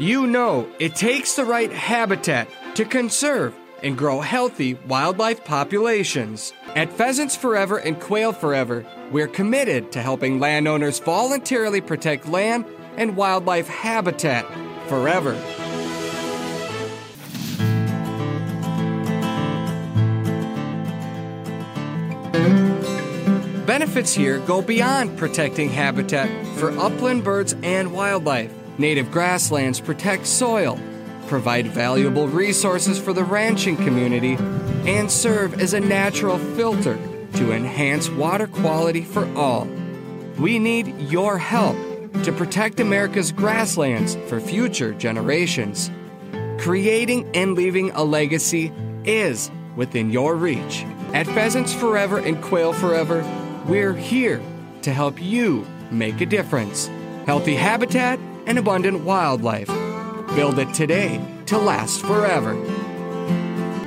You 0.00 0.26
know, 0.26 0.68
it 0.80 0.96
takes 0.96 1.36
the 1.36 1.44
right 1.44 1.72
habitat 1.72 2.48
to 2.74 2.84
conserve 2.84 3.54
and 3.84 3.96
grow 3.96 4.20
healthy 4.20 4.74
wildlife 4.74 5.44
populations. 5.44 6.52
At 6.74 6.92
Pheasants 6.92 7.36
Forever 7.36 7.76
and 7.76 8.00
Quail 8.00 8.32
Forever, 8.32 8.84
we're 9.12 9.28
committed 9.28 9.92
to 9.92 10.02
helping 10.02 10.40
landowners 10.40 10.98
voluntarily 10.98 11.80
protect 11.80 12.26
land 12.26 12.64
and 12.96 13.16
wildlife 13.16 13.68
habitat 13.68 14.44
forever. 14.88 15.34
Benefits 23.76 24.14
here 24.14 24.38
go 24.38 24.62
beyond 24.62 25.18
protecting 25.18 25.68
habitat 25.68 26.30
for 26.56 26.70
upland 26.78 27.22
birds 27.22 27.54
and 27.62 27.92
wildlife. 27.92 28.50
Native 28.78 29.10
grasslands 29.10 29.80
protect 29.80 30.26
soil, 30.26 30.80
provide 31.26 31.66
valuable 31.66 32.26
resources 32.26 32.98
for 32.98 33.12
the 33.12 33.22
ranching 33.22 33.76
community, 33.76 34.38
and 34.90 35.10
serve 35.10 35.60
as 35.60 35.74
a 35.74 35.80
natural 35.80 36.38
filter 36.56 36.98
to 37.34 37.52
enhance 37.52 38.08
water 38.08 38.46
quality 38.46 39.02
for 39.02 39.30
all. 39.36 39.68
We 40.38 40.58
need 40.58 40.98
your 40.98 41.36
help 41.36 41.76
to 42.22 42.32
protect 42.32 42.80
America's 42.80 43.30
grasslands 43.30 44.16
for 44.26 44.40
future 44.40 44.94
generations. 44.94 45.90
Creating 46.56 47.28
and 47.36 47.54
leaving 47.54 47.90
a 47.90 48.02
legacy 48.02 48.72
is 49.04 49.50
within 49.76 50.10
your 50.10 50.34
reach. 50.34 50.86
At 51.12 51.26
Pheasants 51.26 51.74
Forever 51.74 52.20
and 52.20 52.42
Quail 52.42 52.72
Forever, 52.72 53.22
we're 53.66 53.94
here 53.94 54.40
to 54.82 54.92
help 54.92 55.20
you 55.20 55.66
make 55.90 56.20
a 56.20 56.26
difference. 56.26 56.88
Healthy 57.26 57.56
habitat 57.56 58.20
and 58.46 58.58
abundant 58.58 59.00
wildlife. 59.00 59.68
Build 60.36 60.58
it 60.58 60.72
today 60.72 61.20
to 61.46 61.58
last 61.58 62.00
forever. 62.02 62.54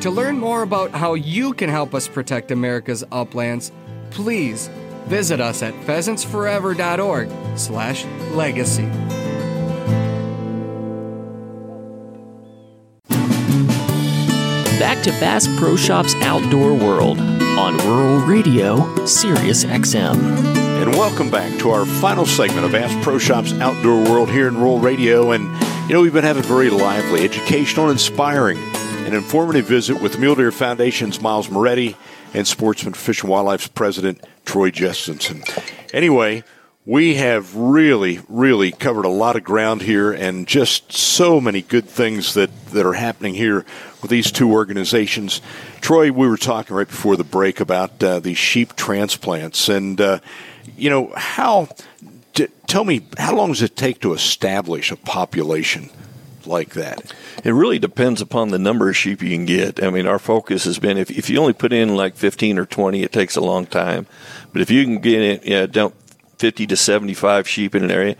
To 0.01 0.09
learn 0.09 0.37
more 0.37 0.63
about 0.63 0.91
how 0.91 1.13
you 1.13 1.53
can 1.53 1.69
help 1.69 1.93
us 1.93 2.07
protect 2.07 2.51
America's 2.51 3.03
uplands, 3.11 3.71
please 4.11 4.69
visit 5.05 5.39
us 5.39 5.63
at 5.63 5.73
pheasantsforever.org 5.85 7.29
slash 7.57 8.05
legacy. 8.31 8.85
Back 14.79 15.03
to 15.03 15.11
Bass 15.19 15.47
Pro 15.57 15.75
Shops 15.75 16.15
Outdoor 16.21 16.73
World 16.73 17.38
on 17.59 17.77
Rural 17.79 18.19
Radio, 18.19 19.05
Sirius 19.05 19.65
XM. 19.65 20.15
And 20.81 20.95
welcome 20.95 21.29
back 21.29 21.59
to 21.59 21.71
our 21.71 21.85
final 21.85 22.25
segment 22.25 22.65
of 22.65 22.71
Bass 22.71 23.03
Pro 23.03 23.17
Shops 23.17 23.51
Outdoor 23.51 24.01
World 24.09 24.29
here 24.29 24.47
in 24.47 24.55
Rural 24.55 24.79
Radio. 24.79 25.31
And, 25.31 25.43
you 25.89 25.93
know, 25.93 25.99
we've 25.99 26.13
been 26.13 26.23
having 26.23 26.45
a 26.45 26.47
very 26.47 26.69
lively, 26.69 27.25
educational, 27.25 27.89
inspiring, 27.89 28.57
and 29.03 29.13
informative 29.13 29.65
visit 29.65 30.01
with 30.01 30.19
Mule 30.19 30.35
Deer 30.35 30.53
Foundation's 30.53 31.19
Miles 31.19 31.49
Moretti 31.49 31.97
and 32.33 32.47
Sportsman 32.47 32.93
Fish 32.93 33.23
and 33.23 33.29
Wildlife's 33.29 33.67
president, 33.67 34.23
Troy 34.45 34.71
Justensen. 34.71 35.43
Anyway, 35.93 36.45
we 36.85 37.15
have 37.15 37.55
really, 37.55 38.21
really 38.29 38.71
covered 38.71 39.05
a 39.05 39.09
lot 39.09 39.35
of 39.35 39.43
ground 39.43 39.81
here 39.81 40.11
and 40.11 40.47
just 40.47 40.91
so 40.93 41.41
many 41.41 41.61
good 41.61 41.87
things 41.87 42.33
that, 42.35 42.49
that 42.67 42.85
are 42.85 42.93
happening 42.93 43.33
here 43.33 43.65
with 44.01 44.09
these 44.09 44.31
two 44.31 44.51
organizations. 44.51 45.41
Troy, 45.81 46.11
we 46.11 46.27
were 46.27 46.37
talking 46.37 46.75
right 46.75 46.87
before 46.87 47.17
the 47.17 47.23
break 47.23 47.59
about 47.59 48.01
uh, 48.01 48.19
these 48.19 48.37
sheep 48.37 48.75
transplants. 48.75 49.67
And, 49.67 49.99
uh, 49.99 50.19
you 50.77 50.89
know, 50.89 51.11
how, 51.15 51.67
t- 52.33 52.47
tell 52.65 52.85
me, 52.85 53.05
how 53.17 53.35
long 53.35 53.49
does 53.49 53.61
it 53.61 53.75
take 53.75 53.99
to 54.01 54.13
establish 54.13 54.89
a 54.89 54.95
population 54.95 55.89
like 56.45 56.75
that? 56.75 57.13
It 57.43 57.51
really 57.51 57.77
depends 57.77 58.21
upon 58.21 58.49
the 58.49 58.59
number 58.59 58.89
of 58.89 58.95
sheep 58.95 59.21
you 59.21 59.31
can 59.31 59.45
get. 59.45 59.83
I 59.83 59.89
mean, 59.89 60.07
our 60.07 60.19
focus 60.19 60.63
has 60.63 60.79
been 60.79 60.97
if, 60.97 61.11
if 61.11 61.29
you 61.29 61.39
only 61.39 61.53
put 61.53 61.73
in 61.73 61.97
like 61.97 62.15
15 62.15 62.57
or 62.57 62.65
20, 62.65 63.03
it 63.03 63.11
takes 63.11 63.35
a 63.35 63.41
long 63.41 63.65
time. 63.65 64.07
But 64.53 64.61
if 64.61 64.71
you 64.71 64.85
can 64.85 64.99
get 64.99 65.21
it, 65.21 65.45
yeah, 65.45 65.65
don't 65.65 65.93
50 66.39 66.67
to 66.67 66.75
75 66.75 67.47
sheep 67.47 67.75
in 67.75 67.83
an 67.83 67.91
area, 67.91 68.15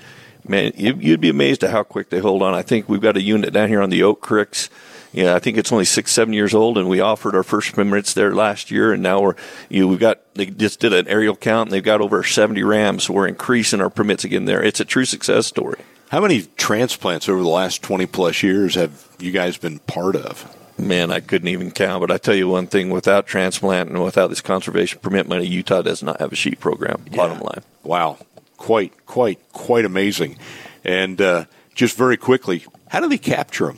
man, 0.47 0.73
you'd 0.75 1.21
be 1.21 1.29
amazed 1.29 1.63
at 1.63 1.71
how 1.71 1.83
quick 1.83 2.09
they 2.09 2.19
hold 2.19 2.41
on. 2.41 2.53
I 2.53 2.61
think 2.61 2.87
we've 2.87 3.01
got 3.01 3.17
a 3.17 3.21
unit 3.21 3.53
down 3.53 3.69
here 3.69 3.81
on 3.81 3.89
the 3.89 4.03
Oak 4.03 4.21
Creeks. 4.21 4.69
Yeah, 5.11 5.33
I 5.33 5.39
think 5.39 5.57
it's 5.57 5.71
only 5.71 5.85
six, 5.85 6.11
seven 6.11 6.33
years 6.33 6.53
old, 6.53 6.77
and 6.77 6.87
we 6.87 6.99
offered 6.99 7.33
our 7.33 7.41
first 7.41 7.73
permits 7.73 8.13
there 8.13 8.35
last 8.35 8.69
year, 8.69 8.93
and 8.93 9.01
now 9.01 9.21
we're, 9.21 9.35
you 9.67 9.87
we've 9.87 9.99
got, 9.99 10.19
they 10.35 10.45
just 10.45 10.79
did 10.79 10.93
an 10.93 11.07
aerial 11.07 11.35
count, 11.35 11.69
and 11.69 11.73
they've 11.73 11.83
got 11.83 12.01
over 12.01 12.23
70 12.23 12.61
rams, 12.61 13.05
so 13.05 13.13
we're 13.13 13.27
increasing 13.27 13.81
our 13.81 13.89
permits 13.89 14.23
again 14.23 14.45
there. 14.45 14.61
It's 14.61 14.79
a 14.79 14.85
true 14.85 15.05
success 15.05 15.47
story. 15.47 15.79
How 16.09 16.21
many 16.21 16.43
transplants 16.57 17.27
over 17.27 17.41
the 17.41 17.47
last 17.47 17.81
20 17.81 18.05
plus 18.05 18.43
years 18.43 18.75
have 18.75 19.07
you 19.19 19.31
guys 19.31 19.57
been 19.57 19.79
part 19.79 20.15
of? 20.15 20.55
Man, 20.79 21.11
I 21.11 21.19
couldn't 21.19 21.49
even 21.49 21.71
count. 21.71 22.01
But 22.01 22.11
I 22.11 22.17
tell 22.17 22.35
you 22.35 22.47
one 22.47 22.67
thing: 22.67 22.89
without 22.89 23.27
transplant 23.27 23.89
and 23.89 24.03
without 24.03 24.27
this 24.27 24.41
conservation 24.41 24.99
permit 25.01 25.27
money, 25.27 25.45
Utah 25.45 25.81
does 25.81 26.01
not 26.01 26.19
have 26.19 26.31
a 26.31 26.35
sheep 26.35 26.59
program. 26.59 27.03
Yeah. 27.11 27.17
Bottom 27.17 27.39
line. 27.39 27.63
Wow, 27.83 28.17
quite, 28.57 29.05
quite, 29.05 29.39
quite 29.51 29.85
amazing. 29.85 30.37
And 30.83 31.19
uh, 31.21 31.45
just 31.75 31.97
very 31.97 32.17
quickly, 32.17 32.65
how 32.89 32.99
do 32.99 33.09
they 33.09 33.17
capture 33.17 33.67
them? 33.67 33.77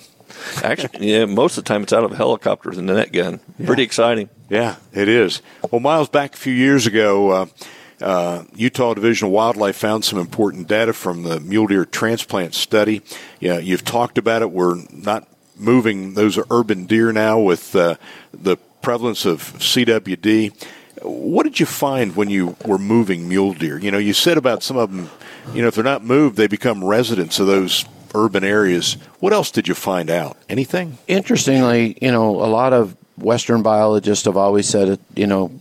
Actually, 0.63 1.11
yeah, 1.11 1.25
most 1.25 1.57
of 1.57 1.63
the 1.63 1.67
time 1.67 1.83
it's 1.83 1.93
out 1.93 2.03
of 2.03 2.11
helicopters 2.11 2.77
and 2.77 2.87
the 2.87 2.93
net 2.93 3.11
gun. 3.11 3.39
Yeah. 3.57 3.65
Pretty 3.65 3.83
exciting. 3.83 4.29
Yeah, 4.49 4.75
it 4.93 5.07
is. 5.07 5.41
Well, 5.71 5.79
Miles, 5.79 6.09
back 6.09 6.33
a 6.33 6.37
few 6.37 6.53
years 6.53 6.87
ago, 6.87 7.29
uh, 7.29 7.45
uh, 8.01 8.43
Utah 8.55 8.93
Division 8.93 9.27
of 9.27 9.33
Wildlife 9.33 9.75
found 9.75 10.03
some 10.03 10.19
important 10.19 10.67
data 10.67 10.93
from 10.93 11.23
the 11.23 11.39
mule 11.39 11.67
deer 11.67 11.85
transplant 11.85 12.53
study. 12.53 13.01
Yeah, 13.39 13.59
you've 13.59 13.85
talked 13.85 14.17
about 14.17 14.41
it. 14.41 14.51
We're 14.51 14.75
not 14.91 15.27
moving 15.61 16.15
those 16.15 16.39
urban 16.49 16.85
deer 16.85 17.11
now 17.11 17.39
with 17.39 17.75
uh, 17.75 17.95
the 18.33 18.57
prevalence 18.81 19.25
of 19.25 19.53
CWD. 19.53 20.53
What 21.03 21.43
did 21.43 21.59
you 21.59 21.65
find 21.65 22.15
when 22.15 22.29
you 22.29 22.55
were 22.65 22.77
moving 22.77 23.29
mule 23.29 23.53
deer? 23.53 23.77
You 23.77 23.91
know, 23.91 23.97
you 23.97 24.13
said 24.13 24.37
about 24.37 24.63
some 24.63 24.77
of 24.77 24.91
them, 24.91 25.09
you 25.53 25.61
know, 25.61 25.67
if 25.67 25.75
they're 25.75 25.83
not 25.83 26.03
moved, 26.03 26.35
they 26.37 26.47
become 26.47 26.83
residents 26.83 27.39
of 27.39 27.47
those 27.47 27.85
urban 28.13 28.43
areas. 28.43 28.93
What 29.19 29.33
else 29.33 29.51
did 29.51 29.67
you 29.67 29.73
find 29.73 30.09
out? 30.09 30.37
Anything? 30.49 30.97
Interestingly, 31.07 31.97
you 32.01 32.11
know, 32.11 32.29
a 32.29 32.47
lot 32.47 32.73
of 32.73 32.95
Western 33.17 33.61
biologists 33.61 34.25
have 34.25 34.37
always 34.37 34.67
said, 34.67 34.99
you 35.15 35.27
know, 35.27 35.51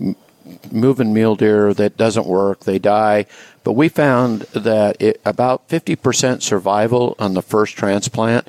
moving 0.70 1.14
mule 1.14 1.36
deer 1.36 1.72
that 1.74 1.96
doesn't 1.96 2.26
work, 2.26 2.61
they 2.61 2.78
die. 2.78 3.26
But 3.62 3.72
we 3.72 3.88
found 3.88 4.42
that 4.53 5.01
it, 5.01 5.20
about 5.24 5.68
50% 5.68 6.42
survival 6.42 7.14
on 7.18 7.34
the 7.34 7.42
first 7.42 7.76
transplant 7.76 8.48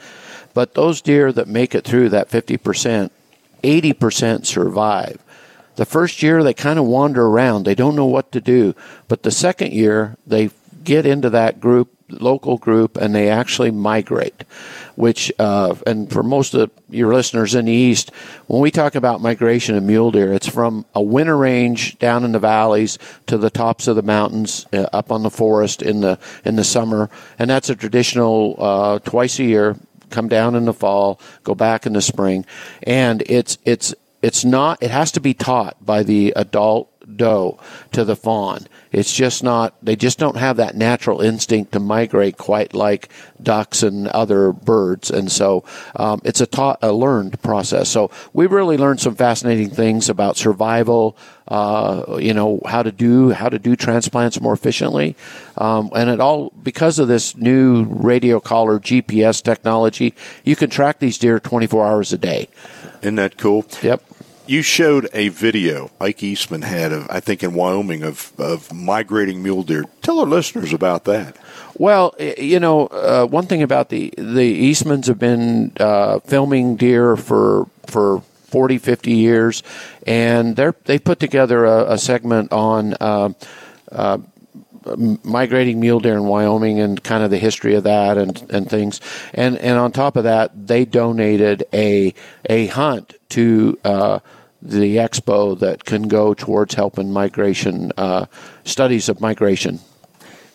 but 0.53 0.73
those 0.73 1.01
deer 1.01 1.31
that 1.31 1.47
make 1.47 1.75
it 1.75 1.85
through 1.85 2.09
that 2.09 2.29
50%, 2.29 3.09
80% 3.63 4.45
survive. 4.45 5.23
The 5.75 5.85
first 5.85 6.21
year 6.21 6.43
they 6.43 6.53
kind 6.53 6.79
of 6.79 6.85
wander 6.85 7.25
around, 7.25 7.63
they 7.63 7.75
don't 7.75 7.95
know 7.95 8.05
what 8.05 8.31
to 8.33 8.41
do. 8.41 8.75
But 9.07 9.23
the 9.23 9.31
second 9.31 9.73
year 9.73 10.17
they 10.27 10.51
get 10.83 11.05
into 11.05 11.29
that 11.29 11.59
group, 11.59 11.89
local 12.09 12.57
group, 12.57 12.97
and 12.97 13.15
they 13.15 13.29
actually 13.29 13.71
migrate. 13.71 14.43
Which, 14.95 15.31
uh, 15.39 15.75
and 15.87 16.11
for 16.11 16.21
most 16.21 16.53
of 16.53 16.69
your 16.89 17.13
listeners 17.13 17.55
in 17.55 17.65
the 17.65 17.71
east, 17.71 18.11
when 18.47 18.61
we 18.61 18.69
talk 18.69 18.93
about 18.93 19.21
migration 19.21 19.75
of 19.75 19.83
mule 19.83 20.11
deer, 20.11 20.33
it's 20.33 20.47
from 20.47 20.85
a 20.93 21.01
winter 21.01 21.37
range 21.37 21.97
down 21.97 22.25
in 22.25 22.33
the 22.33 22.39
valleys 22.39 22.99
to 23.27 23.37
the 23.37 23.49
tops 23.49 23.87
of 23.87 23.95
the 23.95 24.01
mountains, 24.01 24.65
uh, 24.73 24.87
up 24.91 25.11
on 25.11 25.23
the 25.23 25.29
forest 25.29 25.81
in 25.81 26.01
the 26.01 26.19
in 26.43 26.57
the 26.57 26.63
summer, 26.63 27.09
and 27.39 27.49
that's 27.49 27.69
a 27.69 27.75
traditional 27.75 28.55
uh, 28.59 28.99
twice 28.99 29.39
a 29.39 29.43
year 29.43 29.77
come 30.11 30.27
down 30.27 30.55
in 30.55 30.65
the 30.65 30.73
fall, 30.73 31.19
go 31.43 31.55
back 31.55 31.85
in 31.85 31.93
the 31.93 32.01
spring, 32.01 32.45
and 32.83 33.23
it's 33.25 33.57
it's 33.65 33.95
it's 34.21 34.45
not. 34.45 34.81
It 34.83 34.91
has 34.91 35.11
to 35.13 35.19
be 35.19 35.33
taught 35.33 35.83
by 35.83 36.03
the 36.03 36.33
adult 36.35 36.89
doe 37.17 37.59
to 37.91 38.03
the 38.03 38.15
fawn. 38.15 38.67
It's 38.91 39.13
just 39.13 39.43
not, 39.43 39.73
they 39.81 39.95
just 39.95 40.19
don't 40.19 40.35
have 40.35 40.57
that 40.57 40.75
natural 40.75 41.21
instinct 41.21 41.71
to 41.71 41.79
migrate 41.79 42.37
quite 42.37 42.73
like 42.73 43.09
ducks 43.41 43.83
and 43.83 44.07
other 44.09 44.51
birds. 44.51 45.09
And 45.09 45.31
so 45.31 45.63
um, 45.95 46.21
it's 46.25 46.41
a, 46.41 46.45
taught, 46.45 46.79
a 46.81 46.91
learned 46.91 47.41
process. 47.41 47.89
So 47.89 48.11
we 48.33 48.47
really 48.47 48.77
learned 48.77 48.99
some 48.99 49.15
fascinating 49.15 49.69
things 49.69 50.09
about 50.09 50.35
survival, 50.35 51.15
uh, 51.47 52.17
you 52.19 52.33
know, 52.33 52.59
how 52.65 52.83
to 52.83 52.91
do, 52.91 53.29
how 53.29 53.47
to 53.47 53.59
do 53.59 53.75
transplants 53.75 54.41
more 54.41 54.53
efficiently. 54.53 55.15
Um, 55.57 55.89
and 55.95 56.09
it 56.09 56.19
all, 56.19 56.51
because 56.61 56.99
of 56.99 57.07
this 57.07 57.37
new 57.37 57.85
radio 57.85 58.41
collar 58.41 58.79
GPS 58.79 59.41
technology, 59.41 60.13
you 60.43 60.57
can 60.57 60.69
track 60.69 60.99
these 60.99 61.17
deer 61.17 61.39
24 61.39 61.87
hours 61.87 62.11
a 62.11 62.17
day. 62.17 62.49
Isn't 63.01 63.15
that 63.15 63.37
cool? 63.37 63.65
Yep 63.81 64.03
you 64.47 64.61
showed 64.61 65.09
a 65.13 65.29
video 65.29 65.91
Mike 65.99 66.21
Eastman 66.23 66.61
had 66.61 66.91
of, 66.91 67.07
I 67.09 67.19
think, 67.19 67.43
in 67.43 67.53
Wyoming 67.53 68.03
of, 68.03 68.31
of 68.37 68.73
migrating 68.73 69.41
mule 69.43 69.63
deer. 69.63 69.85
Tell 70.01 70.19
our 70.19 70.25
listeners 70.25 70.73
about 70.73 71.05
that. 71.05 71.37
Well, 71.77 72.15
you 72.19 72.59
know, 72.59 72.87
uh, 72.87 73.25
one 73.25 73.47
thing 73.47 73.63
about 73.63 73.89
the 73.89 74.13
the 74.17 74.71
Eastmans 74.71 75.07
have 75.07 75.19
been 75.19 75.71
uh, 75.79 76.19
filming 76.19 76.75
deer 76.75 77.15
for 77.15 77.67
for 77.87 78.21
40, 78.47 78.77
50 78.77 79.11
years, 79.11 79.63
and 80.05 80.55
they're 80.55 80.75
they 80.85 80.99
put 80.99 81.19
together 81.19 81.65
a, 81.65 81.93
a 81.93 81.97
segment 81.97 82.51
on. 82.51 82.95
Uh, 82.99 83.29
uh 83.91 84.19
migrating 85.23 85.79
mule 85.79 85.99
deer 85.99 86.15
in 86.15 86.25
Wyoming 86.25 86.79
and 86.79 87.03
kind 87.03 87.23
of 87.23 87.29
the 87.29 87.37
history 87.37 87.75
of 87.75 87.83
that 87.83 88.17
and, 88.17 88.41
and 88.51 88.69
things. 88.69 88.99
And 89.33 89.57
and 89.57 89.77
on 89.77 89.91
top 89.91 90.15
of 90.15 90.23
that, 90.23 90.67
they 90.67 90.85
donated 90.85 91.63
a 91.73 92.13
a 92.49 92.67
hunt 92.67 93.13
to 93.29 93.79
uh, 93.83 94.19
the 94.61 94.97
expo 94.97 95.57
that 95.59 95.85
can 95.85 96.07
go 96.07 96.33
towards 96.33 96.75
helping 96.75 97.11
migration 97.11 97.91
uh, 97.97 98.25
studies 98.63 99.09
of 99.09 99.21
migration. 99.21 99.79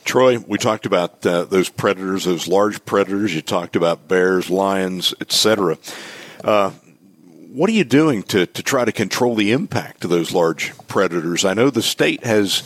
Troy, 0.04 0.38
we 0.38 0.56
talked 0.56 0.86
about 0.86 1.26
uh, 1.26 1.44
those 1.44 1.68
predators, 1.68 2.24
those 2.24 2.46
large 2.46 2.84
predators. 2.84 3.34
You 3.34 3.42
talked 3.42 3.74
about 3.74 4.06
bears, 4.06 4.48
lions, 4.48 5.12
etc. 5.20 5.78
Uh, 6.44 6.70
what 7.56 7.68
are 7.68 7.72
you 7.72 7.84
doing 7.84 8.22
to, 8.24 8.46
to 8.46 8.62
try 8.62 8.84
to 8.84 8.92
control 8.92 9.34
the 9.34 9.50
impact 9.50 10.04
of 10.04 10.10
those 10.10 10.30
large 10.30 10.76
predators? 10.86 11.44
I 11.44 11.54
know 11.54 11.70
the 11.70 11.82
state 11.82 12.22
has 12.22 12.62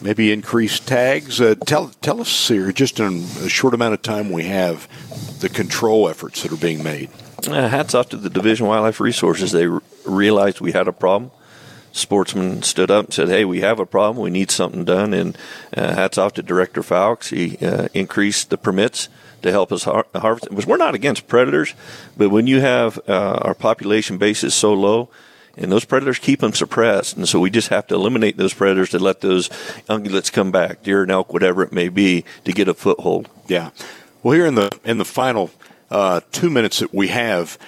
maybe 0.00 0.32
increase 0.32 0.78
tags. 0.80 1.40
Uh, 1.40 1.54
tell 1.66 1.88
tell 2.00 2.20
us 2.20 2.48
here, 2.48 2.72
just 2.72 3.00
in 3.00 3.24
a 3.40 3.48
short 3.48 3.74
amount 3.74 3.94
of 3.94 4.02
time 4.02 4.30
we 4.30 4.44
have, 4.44 4.88
the 5.40 5.48
control 5.48 6.08
efforts 6.08 6.42
that 6.42 6.52
are 6.52 6.56
being 6.56 6.82
made. 6.82 7.10
Uh, 7.46 7.68
hats 7.68 7.94
off 7.94 8.08
to 8.10 8.16
the 8.16 8.30
Division 8.30 8.66
of 8.66 8.70
Wildlife 8.70 9.00
Resources. 9.00 9.52
They 9.52 9.66
r- 9.66 9.82
realized 10.04 10.60
we 10.60 10.72
had 10.72 10.88
a 10.88 10.92
problem. 10.92 11.30
Sportsmen 11.92 12.62
stood 12.62 12.90
up 12.90 13.06
and 13.06 13.14
said, 13.14 13.28
"Hey, 13.28 13.44
we 13.44 13.60
have 13.60 13.80
a 13.80 13.86
problem. 13.86 14.22
We 14.22 14.30
need 14.30 14.50
something 14.50 14.84
done." 14.84 15.14
And 15.14 15.36
uh, 15.76 15.94
hats 15.94 16.18
off 16.18 16.34
to 16.34 16.42
Director 16.42 16.82
Fowlks. 16.82 17.28
He 17.30 17.56
uh, 17.64 17.88
increased 17.94 18.50
the 18.50 18.58
permits 18.58 19.08
to 19.42 19.50
help 19.50 19.72
us 19.72 19.84
har- 19.84 20.06
harvest. 20.14 20.50
We're 20.66 20.76
not 20.76 20.94
against 20.94 21.28
predators, 21.28 21.74
but 22.16 22.30
when 22.30 22.46
you 22.46 22.60
have 22.60 22.98
uh, 23.08 23.38
our 23.42 23.54
population 23.54 24.18
base 24.18 24.44
is 24.44 24.54
so 24.54 24.74
low, 24.74 25.08
and 25.58 25.70
those 25.70 25.84
predators 25.84 26.18
keep 26.18 26.40
them 26.40 26.52
suppressed, 26.52 27.16
and 27.16 27.28
so 27.28 27.40
we 27.40 27.50
just 27.50 27.68
have 27.68 27.86
to 27.88 27.94
eliminate 27.94 28.36
those 28.36 28.54
predators 28.54 28.90
to 28.90 28.98
let 28.98 29.20
those 29.20 29.48
ungulates 29.88 30.32
come 30.32 30.50
back, 30.50 30.82
deer 30.82 31.02
and 31.02 31.10
elk, 31.10 31.32
whatever 31.32 31.62
it 31.62 31.72
may 31.72 31.88
be, 31.88 32.24
to 32.44 32.52
get 32.52 32.68
a 32.68 32.74
foothold. 32.74 33.28
Yeah. 33.46 33.70
Well, 34.22 34.34
here 34.34 34.46
in 34.46 34.54
the 34.54 34.76
in 34.84 34.98
the 34.98 35.04
final 35.04 35.50
uh, 35.90 36.20
two 36.32 36.50
minutes 36.50 36.80
that 36.80 36.92
we 36.92 37.08
have, 37.08 37.58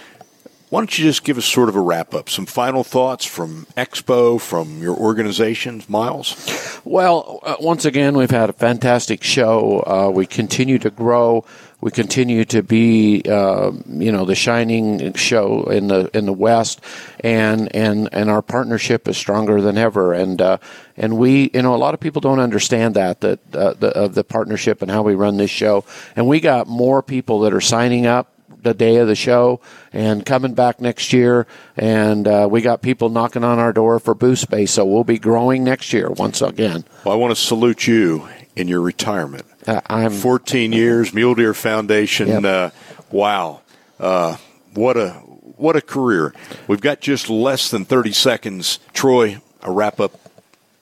why 0.71 0.81
don't 0.81 0.99
you 0.99 1.05
just 1.05 1.25
give 1.25 1.37
us 1.37 1.45
sort 1.45 1.69
of 1.69 1.75
a 1.75 1.81
wrap 1.81 2.15
up, 2.15 2.29
some 2.29 2.47
final 2.47 2.85
thoughts 2.85 3.25
from 3.25 3.67
Expo, 3.77 4.41
from 4.41 4.81
your 4.81 4.97
organization, 4.97 5.83
Miles? 5.89 6.81
Well, 6.85 7.41
uh, 7.43 7.57
once 7.61 7.85
again, 7.85 8.17
we've 8.17 8.31
had 8.31 8.51
a 8.51 8.53
fantastic 8.53 9.25
show. 9.25 9.83
Uh, 9.85 10.11
we 10.11 10.27
continue 10.27 10.79
to 10.79 10.91
grow. 10.91 11.45
We 11.81 11.91
continue 11.91 12.45
to 12.47 12.63
be, 12.63 13.23
uh, 13.27 13.73
you 13.87 14.13
know, 14.13 14.25
the 14.27 14.35
shining 14.35 15.15
show 15.15 15.65
in 15.65 15.89
the 15.89 16.11
in 16.17 16.27
the 16.27 16.33
West, 16.33 16.81
and 17.21 17.75
and 17.75 18.09
and 18.13 18.29
our 18.29 18.43
partnership 18.43 19.09
is 19.09 19.17
stronger 19.17 19.63
than 19.63 19.79
ever. 19.79 20.13
And 20.13 20.43
uh, 20.43 20.59
and 20.97 21.17
we, 21.17 21.51
you 21.55 21.63
know, 21.63 21.75
a 21.75 21.79
lot 21.79 21.95
of 21.95 22.01
people 22.01 22.21
don't 22.21 22.41
understand 22.41 22.97
that 22.97 23.21
that 23.23 23.39
uh, 23.55 23.75
the, 23.75 23.89
of 23.89 24.15
the 24.15 24.25
partnership 24.25 24.83
and 24.83 24.91
how 24.91 25.03
we 25.03 25.15
run 25.15 25.39
this 25.39 25.51
show. 25.51 25.85
And 26.17 26.27
we 26.27 26.41
got 26.41 26.67
more 26.67 27.03
people 27.03 27.41
that 27.41 27.55
are 27.55 27.63
signing 27.63 28.07
up 28.07 28.31
the 28.63 28.75
day 28.75 28.97
of 28.97 29.09
the 29.09 29.15
show 29.15 29.61
and 29.93 30.25
coming 30.25 30.55
back 30.55 30.81
next 30.81 31.13
year. 31.13 31.47
And 31.77 32.27
uh, 32.29 32.49
we 32.51 32.61
got 32.61 32.83
people 32.83 33.09
knocking 33.09 33.45
on 33.45 33.59
our 33.59 33.73
door 33.73 33.99
for 33.99 34.15
booth 34.15 34.39
space, 34.39 34.73
so 34.73 34.85
we'll 34.85 35.05
be 35.05 35.19
growing 35.19 35.65
next 35.65 35.93
year 35.93 36.11
once 36.11 36.43
again. 36.43 36.85
Well, 37.05 37.15
I 37.15 37.17
want 37.17 37.35
to 37.35 37.41
salute 37.41 37.87
you 37.87 38.29
in 38.57 38.69
your 38.69 38.81
retirement. 38.81 39.47
Uh, 39.67 39.81
I'm 39.87 40.13
14 40.13 40.73
years, 40.73 41.13
Mule 41.13 41.35
Deer 41.35 41.55
Foundation. 41.55 42.29
Yep. 42.29 42.45
Uh, 42.45 42.71
wow, 43.11 43.61
uh, 43.99 44.37
what 44.75 44.97
a 44.97 45.11
what 45.11 45.77
a 45.77 45.83
career! 45.83 46.35
We've 46.67 46.81
got 46.81 47.01
just 47.01 47.29
less 47.29 47.71
than 47.71 47.85
30 47.85 48.13
seconds. 48.13 48.79
Troy, 48.95 49.41
a 49.63 49.71
wrap 49.71 50.01
up 50.01 50.19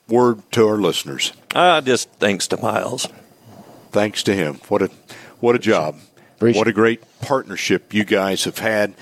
word 0.09 0.43
to 0.53 0.67
our 0.69 0.77
listeners. 0.77 1.33
Uh, 1.55 1.81
just 1.81 2.09
thanks 2.13 2.47
to 2.49 2.57
Miles. 2.57 3.09
Thanks 3.91 4.23
to 4.25 4.35
him. 4.35 4.61
What 4.69 4.83
a 4.83 4.91
what 5.41 5.57
a 5.57 5.59
job. 5.59 5.97
Appreciate 6.37 6.61
what 6.61 6.69
a 6.69 6.73
great 6.73 7.03
partnership 7.21 7.93
you 7.93 8.05
guys 8.05 8.45
have 8.45 8.59
had. 8.59 8.95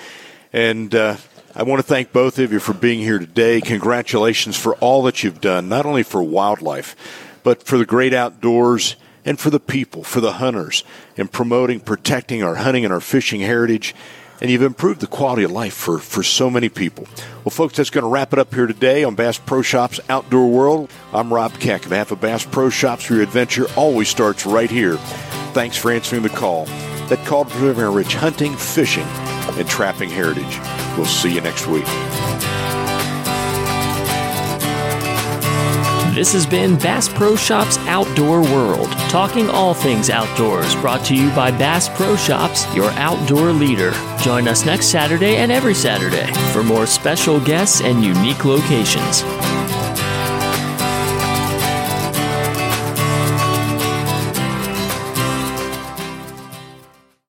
And 0.55 0.95
uh, 0.95 1.17
I 1.55 1.65
want 1.65 1.81
to 1.81 1.87
thank 1.87 2.13
both 2.13 2.39
of 2.39 2.51
you 2.51 2.61
for 2.61 2.73
being 2.73 3.01
here 3.01 3.19
today. 3.19 3.61
Congratulations 3.61 4.57
for 4.57 4.75
all 4.77 5.03
that 5.03 5.23
you've 5.23 5.43
done, 5.43 5.69
not 5.69 5.85
only 5.85 6.03
for 6.03 6.23
wildlife, 6.23 6.97
but 7.43 7.63
for 7.63 7.77
the 7.77 7.85
great 7.85 8.15
outdoors 8.15 8.97
and 9.27 9.39
for 9.39 9.51
the 9.51 9.61
people, 9.61 10.03
for 10.03 10.21
the 10.21 10.35
hunters, 10.35 10.85
in 11.17 11.29
promoting, 11.29 11.81
protecting 11.81 12.43
our 12.43 12.55
hunting 12.55 12.85
and 12.85 12.95
our 12.95 13.01
fishing 13.01 13.41
heritage. 13.41 13.95
And 14.41 14.51
you've 14.51 14.63
improved 14.63 15.01
the 15.01 15.07
quality 15.07 15.43
of 15.43 15.51
life 15.51 15.75
for, 15.75 15.99
for 15.99 16.23
so 16.23 16.51
many 16.51 16.69
people. 16.69 17.07
Well, 17.43 17.51
folks, 17.51 17.77
that's 17.77 17.91
going 17.91 18.03
to 18.03 18.09
wrap 18.09 18.33
it 18.35 18.39
up 18.39 18.55
here 18.55 18.67
today 18.67 19.03
on 19.03 19.15
Bass 19.15 19.39
Pro 19.39 19.63
Shops 19.63 19.99
Outdoor 20.11 20.49
World. 20.49 20.91
I'm 21.13 21.33
Rob 21.33 21.55
Keck. 21.55 21.85
On 21.85 21.89
behalf 21.89 22.13
of 22.13 22.21
Bass 22.21 22.45
Pro 22.45 22.69
Shops, 22.69 23.09
your 23.09 23.23
adventure 23.23 23.67
always 23.77 24.09
starts 24.09 24.45
right 24.47 24.71
here. 24.71 24.99
Thanks 25.53 25.77
for 25.77 25.91
answering 25.91 26.23
the 26.23 26.29
call. 26.29 26.67
That 27.07 27.25
call 27.25 27.45
to 27.45 27.51
preserving 27.51 27.85
our 27.85 27.91
rich 27.91 28.15
hunting, 28.15 28.55
fishing, 28.57 29.05
and 29.05 29.67
trapping 29.69 30.11
heritage. 30.11 30.59
We'll 30.99 31.07
see 31.07 31.35
you 31.35 31.41
next 31.41 31.67
week. 31.67 31.87
This 36.17 36.33
has 36.33 36.47
been 36.47 36.79
Bass 36.79 37.11
Pro 37.11 37.37
Shops 37.37 37.77
Outdoor 37.81 38.41
World, 38.41 38.91
talking 39.11 39.51
all 39.51 39.75
things 39.75 40.09
outdoors, 40.09 40.75
brought 40.77 41.05
to 41.05 41.15
you 41.15 41.29
by 41.33 41.51
Bass 41.51 41.91
Pro 41.91 42.17
Shops, 42.17 42.65
your 42.75 42.91
outdoor 42.93 43.53
leader. 43.53 43.93
Join 44.23 44.49
us 44.49 44.65
next 44.65 44.87
Saturday 44.87 45.37
and 45.37 45.53
every 45.53 45.75
Saturday 45.75 46.33
for 46.55 46.63
more 46.63 46.87
special 46.87 47.39
guests 47.39 47.83
and 47.83 48.03
unique 48.03 48.47
locations. 48.47 49.25